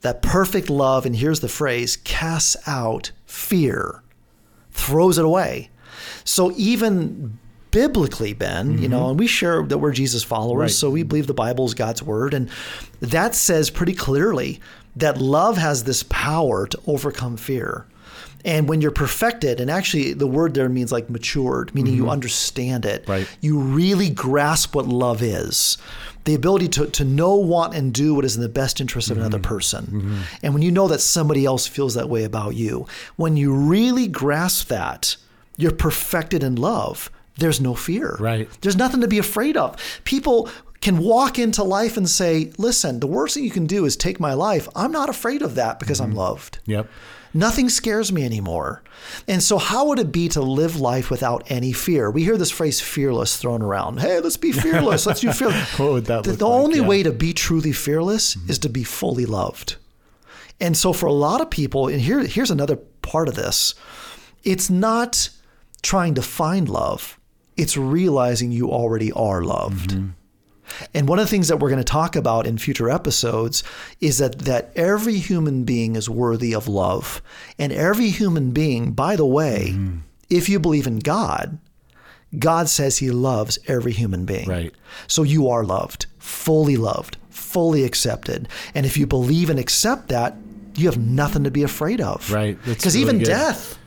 That 0.00 0.22
perfect 0.22 0.70
love, 0.70 1.04
and 1.04 1.16
here's 1.16 1.40
the 1.40 1.48
phrase, 1.48 1.96
casts 1.96 2.56
out 2.66 3.10
fear 3.26 4.02
throws 4.76 5.18
it 5.18 5.24
away. 5.24 5.70
So 6.24 6.52
even 6.56 7.38
biblically, 7.70 8.32
Ben, 8.32 8.78
you 8.78 8.88
know, 8.88 9.00
mm-hmm. 9.00 9.10
and 9.10 9.18
we 9.18 9.26
share 9.26 9.62
that 9.62 9.78
we're 9.78 9.92
Jesus 9.92 10.22
followers, 10.22 10.58
Right. 10.60 10.70
so 10.70 10.90
we 10.90 11.02
believe 11.02 11.26
the 11.26 11.34
Bible 11.34 11.64
is 11.66 11.74
God's 11.74 12.02
word, 12.02 12.32
and 12.34 12.48
that 13.00 13.34
says 13.34 13.70
pretty 13.70 13.94
clearly 13.94 14.60
that 14.94 15.18
love 15.18 15.56
has 15.58 15.84
this 15.84 16.02
power 16.04 16.66
to 16.66 16.80
overcome 16.86 17.36
fear. 17.36 17.86
And 18.46 18.68
when 18.68 18.80
you're 18.80 18.92
perfected, 18.92 19.60
and 19.60 19.68
actually 19.68 20.12
the 20.12 20.26
word 20.26 20.54
there 20.54 20.68
means 20.68 20.92
like 20.92 21.10
matured, 21.10 21.74
meaning 21.74 21.94
you 21.94 22.02
mm-hmm. 22.02 22.10
understand 22.10 22.86
it. 22.86 23.06
Right. 23.08 23.28
You 23.40 23.58
really 23.58 24.08
grasp 24.08 24.74
what 24.76 24.86
love 24.86 25.20
is. 25.20 25.76
The 26.24 26.34
ability 26.34 26.68
to, 26.68 26.86
to 26.86 27.04
know, 27.04 27.34
want, 27.34 27.74
and 27.74 27.92
do 27.92 28.14
what 28.14 28.24
is 28.24 28.36
in 28.36 28.42
the 28.42 28.48
best 28.48 28.80
interest 28.80 29.10
of 29.10 29.16
another 29.16 29.38
mm-hmm. 29.38 29.48
person. 29.48 29.86
Mm-hmm. 29.86 30.20
And 30.44 30.54
when 30.54 30.62
you 30.62 30.70
know 30.70 30.86
that 30.86 31.00
somebody 31.00 31.44
else 31.44 31.66
feels 31.66 31.94
that 31.94 32.08
way 32.08 32.22
about 32.22 32.54
you, 32.54 32.86
when 33.16 33.36
you 33.36 33.52
really 33.52 34.06
grasp 34.06 34.68
that, 34.68 35.16
you're 35.56 35.72
perfected 35.72 36.44
in 36.44 36.54
love. 36.54 37.10
There's 37.38 37.60
no 37.60 37.74
fear. 37.74 38.16
Right. 38.20 38.48
There's 38.60 38.76
nothing 38.76 39.00
to 39.00 39.08
be 39.08 39.18
afraid 39.18 39.56
of. 39.56 39.76
People 40.04 40.48
can 40.80 40.98
walk 40.98 41.38
into 41.38 41.64
life 41.64 41.96
and 41.96 42.08
say, 42.08 42.52
listen, 42.58 43.00
the 43.00 43.06
worst 43.08 43.34
thing 43.34 43.42
you 43.42 43.50
can 43.50 43.66
do 43.66 43.84
is 43.84 43.96
take 43.96 44.20
my 44.20 44.34
life. 44.34 44.68
I'm 44.76 44.92
not 44.92 45.08
afraid 45.08 45.42
of 45.42 45.56
that 45.56 45.80
because 45.80 46.00
I'm 46.00 46.14
loved. 46.14 46.60
Yep. 46.66 46.88
Nothing 47.36 47.68
scares 47.68 48.10
me 48.10 48.24
anymore. 48.24 48.82
And 49.28 49.42
so, 49.42 49.58
how 49.58 49.86
would 49.88 49.98
it 49.98 50.10
be 50.10 50.28
to 50.30 50.40
live 50.40 50.80
life 50.80 51.10
without 51.10 51.44
any 51.50 51.72
fear? 51.72 52.10
We 52.10 52.24
hear 52.24 52.36
this 52.38 52.50
phrase 52.50 52.80
fearless 52.80 53.36
thrown 53.36 53.60
around. 53.62 54.00
Hey, 54.00 54.20
let's 54.20 54.36
be 54.38 54.52
fearless. 54.52 55.06
Let's 55.06 55.20
do 55.20 55.32
fearless. 55.32 55.78
What 55.78 55.92
would 55.92 56.04
that 56.06 56.24
the, 56.24 56.32
the 56.32 56.46
like? 56.46 56.60
only 56.64 56.76
Yeah. 56.76 56.80
Mm-hmm. 56.80 56.88
way 56.88 57.02
to 57.02 57.12
be 57.12 57.32
truly 57.32 57.72
fearless 57.72 58.36
is 58.48 58.58
to 58.60 58.68
be 58.68 58.84
fully 58.84 59.26
loved. 59.26 59.76
And 60.60 60.76
so, 60.76 60.92
for 60.92 61.06
a 61.06 61.12
lot 61.12 61.40
of 61.42 61.50
people, 61.50 61.88
and 61.88 62.00
here, 62.00 62.20
here's 62.20 62.50
another 62.50 62.76
part 63.02 63.28
of 63.28 63.34
this 63.34 63.74
it's 64.42 64.70
not 64.70 65.28
trying 65.82 66.14
to 66.14 66.22
find 66.22 66.68
love, 66.68 67.18
it's 67.56 67.76
realizing 67.76 68.50
you 68.50 68.70
already 68.70 69.12
are 69.12 69.42
loved. 69.42 69.90
Mm-hmm. 69.90 70.10
And 70.94 71.08
one 71.08 71.18
of 71.18 71.24
the 71.26 71.30
things 71.30 71.48
that 71.48 71.58
we're 71.58 71.70
going 71.70 71.78
to 71.78 71.84
talk 71.84 72.16
about 72.16 72.46
in 72.46 72.58
future 72.58 72.90
episodes 72.90 73.62
is 74.00 74.18
that 74.18 74.40
that 74.40 74.70
every 74.76 75.16
human 75.18 75.64
being 75.64 75.96
is 75.96 76.08
worthy 76.10 76.54
of 76.54 76.68
love. 76.68 77.22
And 77.58 77.72
every 77.72 78.10
human 78.10 78.50
being, 78.52 78.92
by 78.92 79.16
the 79.16 79.26
way, 79.26 79.68
Mm-hmm. 79.72 79.98
if 80.30 80.48
you 80.48 80.58
believe 80.58 80.86
in 80.86 80.98
God, 80.98 81.58
God 82.38 82.68
says 82.68 82.98
he 82.98 83.10
loves 83.10 83.58
every 83.68 83.92
human 83.92 84.24
being. 84.24 84.48
Right. 84.48 84.74
So 85.06 85.22
you 85.22 85.48
are 85.48 85.64
loved, 85.64 86.06
fully 86.18 86.76
loved, 86.76 87.16
fully 87.30 87.84
accepted. 87.84 88.48
And 88.74 88.84
if 88.84 88.96
you 88.96 89.06
believe 89.06 89.48
and 89.50 89.58
accept 89.58 90.08
that, 90.08 90.36
you 90.74 90.86
have 90.86 90.98
nothing 90.98 91.44
to 91.44 91.50
be 91.50 91.62
afraid 91.62 92.00
of. 92.00 92.30
Right. 92.30 92.58
Because 92.66 92.94
really 92.94 93.02
even 93.02 93.18
good. 93.18 93.26
death, 93.26 93.78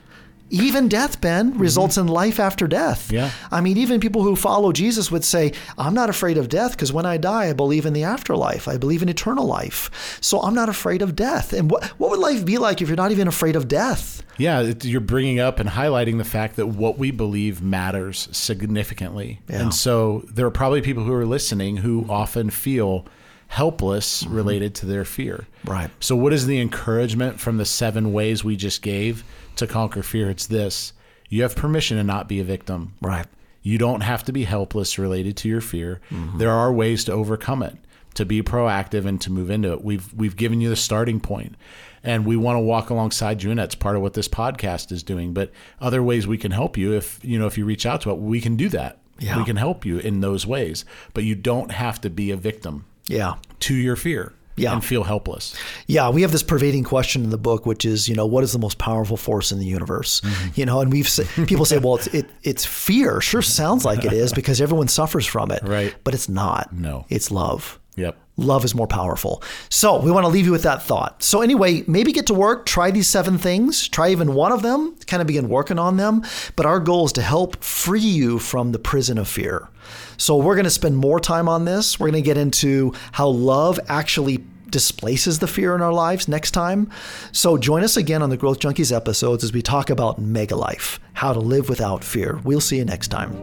even 0.49 0.87
death, 0.87 1.21
Ben, 1.21 1.51
mm-hmm. 1.51 1.59
results 1.59 1.97
in 1.97 2.07
life 2.07 2.39
after 2.39 2.67
death. 2.67 3.11
Yeah. 3.11 3.31
I 3.51 3.61
mean, 3.61 3.77
even 3.77 3.99
people 3.99 4.23
who 4.23 4.35
follow 4.35 4.71
Jesus 4.71 5.11
would 5.11 5.23
say, 5.23 5.53
I'm 5.77 5.93
not 5.93 6.09
afraid 6.09 6.37
of 6.37 6.49
death 6.49 6.71
because 6.71 6.91
when 6.91 7.05
I 7.05 7.17
die, 7.17 7.49
I 7.49 7.53
believe 7.53 7.85
in 7.85 7.93
the 7.93 8.03
afterlife. 8.03 8.67
I 8.67 8.77
believe 8.77 9.01
in 9.01 9.09
eternal 9.09 9.45
life. 9.45 10.17
So 10.21 10.39
I'm 10.41 10.55
not 10.55 10.69
afraid 10.69 11.01
of 11.01 11.15
death. 11.15 11.53
And 11.53 11.69
what, 11.69 11.83
what 11.99 12.09
would 12.11 12.19
life 12.19 12.45
be 12.45 12.57
like 12.57 12.81
if 12.81 12.87
you're 12.87 12.97
not 12.97 13.11
even 13.11 13.27
afraid 13.27 13.55
of 13.55 13.67
death? 13.67 14.23
Yeah, 14.37 14.61
it, 14.61 14.85
you're 14.85 15.01
bringing 15.01 15.39
up 15.39 15.59
and 15.59 15.69
highlighting 15.69 16.17
the 16.17 16.23
fact 16.23 16.55
that 16.55 16.67
what 16.67 16.97
we 16.97 17.11
believe 17.11 17.61
matters 17.61 18.29
significantly. 18.31 19.41
Yeah. 19.49 19.61
And 19.61 19.73
so 19.73 20.23
there 20.29 20.45
are 20.45 20.51
probably 20.51 20.81
people 20.81 21.03
who 21.03 21.13
are 21.13 21.25
listening 21.25 21.77
who 21.77 22.05
often 22.09 22.49
feel 22.49 23.05
helpless 23.49 24.23
mm-hmm. 24.23 24.35
related 24.35 24.75
to 24.75 24.85
their 24.85 25.03
fear. 25.03 25.45
Right. 25.65 25.89
So, 25.99 26.15
what 26.15 26.31
is 26.31 26.47
the 26.47 26.59
encouragement 26.61 27.39
from 27.39 27.57
the 27.57 27.65
seven 27.65 28.13
ways 28.13 28.43
we 28.43 28.55
just 28.55 28.81
gave 28.81 29.23
to 29.59 29.67
conquer 29.67 30.03
fear? 30.03 30.29
It's 30.29 30.47
this 30.47 30.93
you 31.29 31.43
have 31.43 31.55
permission 31.55 31.97
to 31.97 32.03
not 32.03 32.27
be 32.27 32.39
a 32.39 32.43
victim. 32.43 32.93
Right. 33.01 33.27
You 33.61 33.77
don't 33.77 34.01
have 34.01 34.23
to 34.23 34.31
be 34.31 34.45
helpless 34.45 34.97
related 34.97 35.37
to 35.37 35.49
your 35.49 35.61
fear. 35.61 36.01
Mm-hmm. 36.09 36.37
There 36.39 36.51
are 36.51 36.71
ways 36.73 37.03
to 37.05 37.11
overcome 37.13 37.61
it. 37.63 37.75
to 38.15 38.25
be 38.25 38.41
proactive 38.41 39.05
and 39.05 39.21
to 39.21 39.31
move 39.31 39.51
into 39.51 39.71
it. 39.71 39.83
We've 39.83 40.11
we've 40.13 40.35
given 40.35 40.59
you 40.61 40.69
the 40.69 40.75
starting 40.75 41.19
point, 41.19 41.55
and 42.03 42.25
we 42.25 42.35
want 42.35 42.55
to 42.55 42.59
walk 42.61 42.89
alongside 42.89 43.43
you, 43.43 43.51
and 43.51 43.59
that's 43.59 43.75
part 43.75 43.95
of 43.95 44.01
what 44.01 44.13
this 44.15 44.27
podcast 44.27 44.91
is 44.91 45.03
doing. 45.03 45.33
But 45.33 45.51
other 45.79 46.01
ways 46.01 46.25
we 46.25 46.37
can 46.37 46.51
help 46.51 46.75
you, 46.77 46.93
if 46.93 47.19
you 47.23 47.37
know, 47.37 47.45
if 47.45 47.57
you 47.57 47.65
reach 47.65 47.85
out 47.85 48.01
to 48.01 48.09
it, 48.09 48.17
we 48.17 48.41
can 48.41 48.55
do 48.55 48.67
that. 48.69 48.97
Yeah. 49.19 49.37
We 49.37 49.45
can 49.45 49.57
help 49.57 49.85
you 49.85 49.99
in 49.99 50.21
those 50.21 50.47
ways, 50.47 50.85
but 51.13 51.23
you 51.23 51.35
don't 51.35 51.71
have 51.71 51.99
to 52.01 52.09
be 52.09 52.31
a 52.31 52.37
victim 52.37 52.85
Yeah. 53.07 53.35
to 53.59 53.75
your 53.75 53.95
fear 53.97 54.33
Yeah. 54.59 54.73
and 54.73 54.83
feel 54.83 55.03
helpless. 55.03 55.55
Yeah, 55.87 56.09
we 56.09 56.21
have 56.21 56.31
this 56.31 56.43
pervading 56.43 56.83
question 56.83 57.23
in 57.23 57.29
the 57.29 57.37
book, 57.37 57.65
which 57.65 57.85
is, 57.85 58.07
you 58.07 58.15
know, 58.15 58.25
what 58.25 58.43
is 58.43 58.51
the 58.53 58.59
most 58.59 58.77
powerful 58.77 59.17
force 59.17 59.51
in 59.51 59.59
the 59.59 59.65
universe? 59.65 60.21
Mm-hmm. 60.21 60.49
You 60.55 60.65
know, 60.65 60.81
and 60.81 60.91
we've 60.91 61.09
people 61.47 61.65
say, 61.65 61.77
well, 61.77 61.95
it's 61.95 62.07
it, 62.07 62.29
it's 62.43 62.65
fear. 62.65 63.21
Sure, 63.21 63.41
sounds 63.41 63.85
like 63.85 64.05
it 64.05 64.13
is 64.13 64.33
because 64.33 64.61
everyone 64.61 64.87
suffers 64.87 65.25
from 65.25 65.51
it, 65.51 65.63
Right. 65.69 65.95
But 66.03 66.13
it's 66.13 66.29
not. 66.29 66.73
No. 66.73 67.05
it's 67.09 67.31
love. 67.31 67.79
Yep. 67.95 68.17
Love 68.39 68.65
is 68.65 68.73
more 68.73 68.87
powerful. 68.87 69.43
So 69.69 69.99
we 69.99 70.11
want 70.11 70.23
to 70.23 70.29
leave 70.29 70.45
you 70.45 70.51
with 70.51 70.63
that 70.63 70.83
thought. 70.83 71.21
So 71.23 71.41
anyway, 71.41 71.83
maybe 71.87 72.11
get 72.11 72.27
to 72.27 72.33
work, 72.33 72.65
try 72.65 72.91
these 72.91 73.07
seven 73.07 73.37
things, 73.37 73.87
try 73.87 74.09
even 74.09 74.33
one 74.33 74.51
of 74.51 74.61
them, 74.61 74.95
kind 75.07 75.21
of 75.21 75.27
begin 75.27 75.49
working 75.49 75.79
on 75.79 75.97
them. 75.97 76.23
But 76.55 76.65
our 76.65 76.79
goal 76.79 77.05
is 77.05 77.13
to 77.13 77.21
help 77.21 77.63
free 77.63 77.99
you 77.99 78.39
from 78.39 78.71
the 78.71 78.79
prison 78.79 79.17
of 79.17 79.27
fear. 79.27 79.69
So 80.17 80.37
we're 80.37 80.55
going 80.55 80.65
to 80.65 80.69
spend 80.69 80.97
more 80.97 81.19
time 81.19 81.47
on 81.47 81.65
this. 81.65 81.99
We're 81.99 82.09
going 82.09 82.23
to 82.23 82.25
get 82.25 82.37
into 82.37 82.93
how 83.11 83.27
love 83.29 83.79
actually 83.87 84.43
displaces 84.69 85.39
the 85.39 85.47
fear 85.47 85.75
in 85.75 85.81
our 85.81 85.93
lives 85.93 86.27
next 86.27 86.51
time. 86.51 86.89
So 87.31 87.57
join 87.57 87.83
us 87.83 87.97
again 87.97 88.21
on 88.21 88.29
the 88.29 88.37
Growth 88.37 88.59
Junkies 88.59 88.95
episodes 88.95 89.43
as 89.43 89.51
we 89.51 89.61
talk 89.61 89.89
about 89.89 90.19
mega 90.19 90.55
life, 90.55 90.99
how 91.13 91.33
to 91.33 91.39
live 91.39 91.69
without 91.69 92.03
fear. 92.03 92.39
We'll 92.43 92.61
see 92.61 92.77
you 92.77 92.85
next 92.85 93.07
time. 93.07 93.33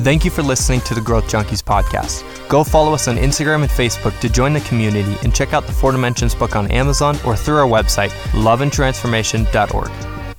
Thank 0.00 0.24
you 0.24 0.30
for 0.32 0.42
listening 0.42 0.80
to 0.82 0.94
the 0.94 1.00
Growth 1.00 1.24
Junkies 1.24 1.62
podcast. 1.62 2.24
Go 2.48 2.64
follow 2.64 2.92
us 2.92 3.06
on 3.06 3.16
Instagram 3.16 3.62
and 3.62 3.70
Facebook 3.70 4.18
to 4.20 4.28
join 4.28 4.52
the 4.52 4.60
community 4.62 5.16
and 5.22 5.32
check 5.32 5.52
out 5.52 5.64
the 5.64 5.72
Four 5.72 5.92
Dimensions 5.92 6.34
book 6.34 6.56
on 6.56 6.70
Amazon 6.72 7.16
or 7.24 7.36
through 7.36 7.56
our 7.56 7.68
website, 7.68 8.10
loveandtransformation.org. 8.32 9.90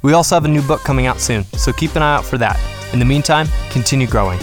We 0.02 0.14
also 0.14 0.36
have 0.36 0.44
a 0.44 0.50
new 0.50 0.62
book 0.62 0.82
coming 0.82 1.06
out 1.06 1.22
soon, 1.22 1.46
so 1.54 1.72
keep 1.72 1.96
an 1.96 2.02
eye 2.02 2.16
out 2.16 2.26
for 2.26 2.38
that. 2.40 2.60
In 2.92 3.00
the 3.00 3.06
meantime, 3.06 3.48
continue 3.70 4.06
growing. 4.06 4.40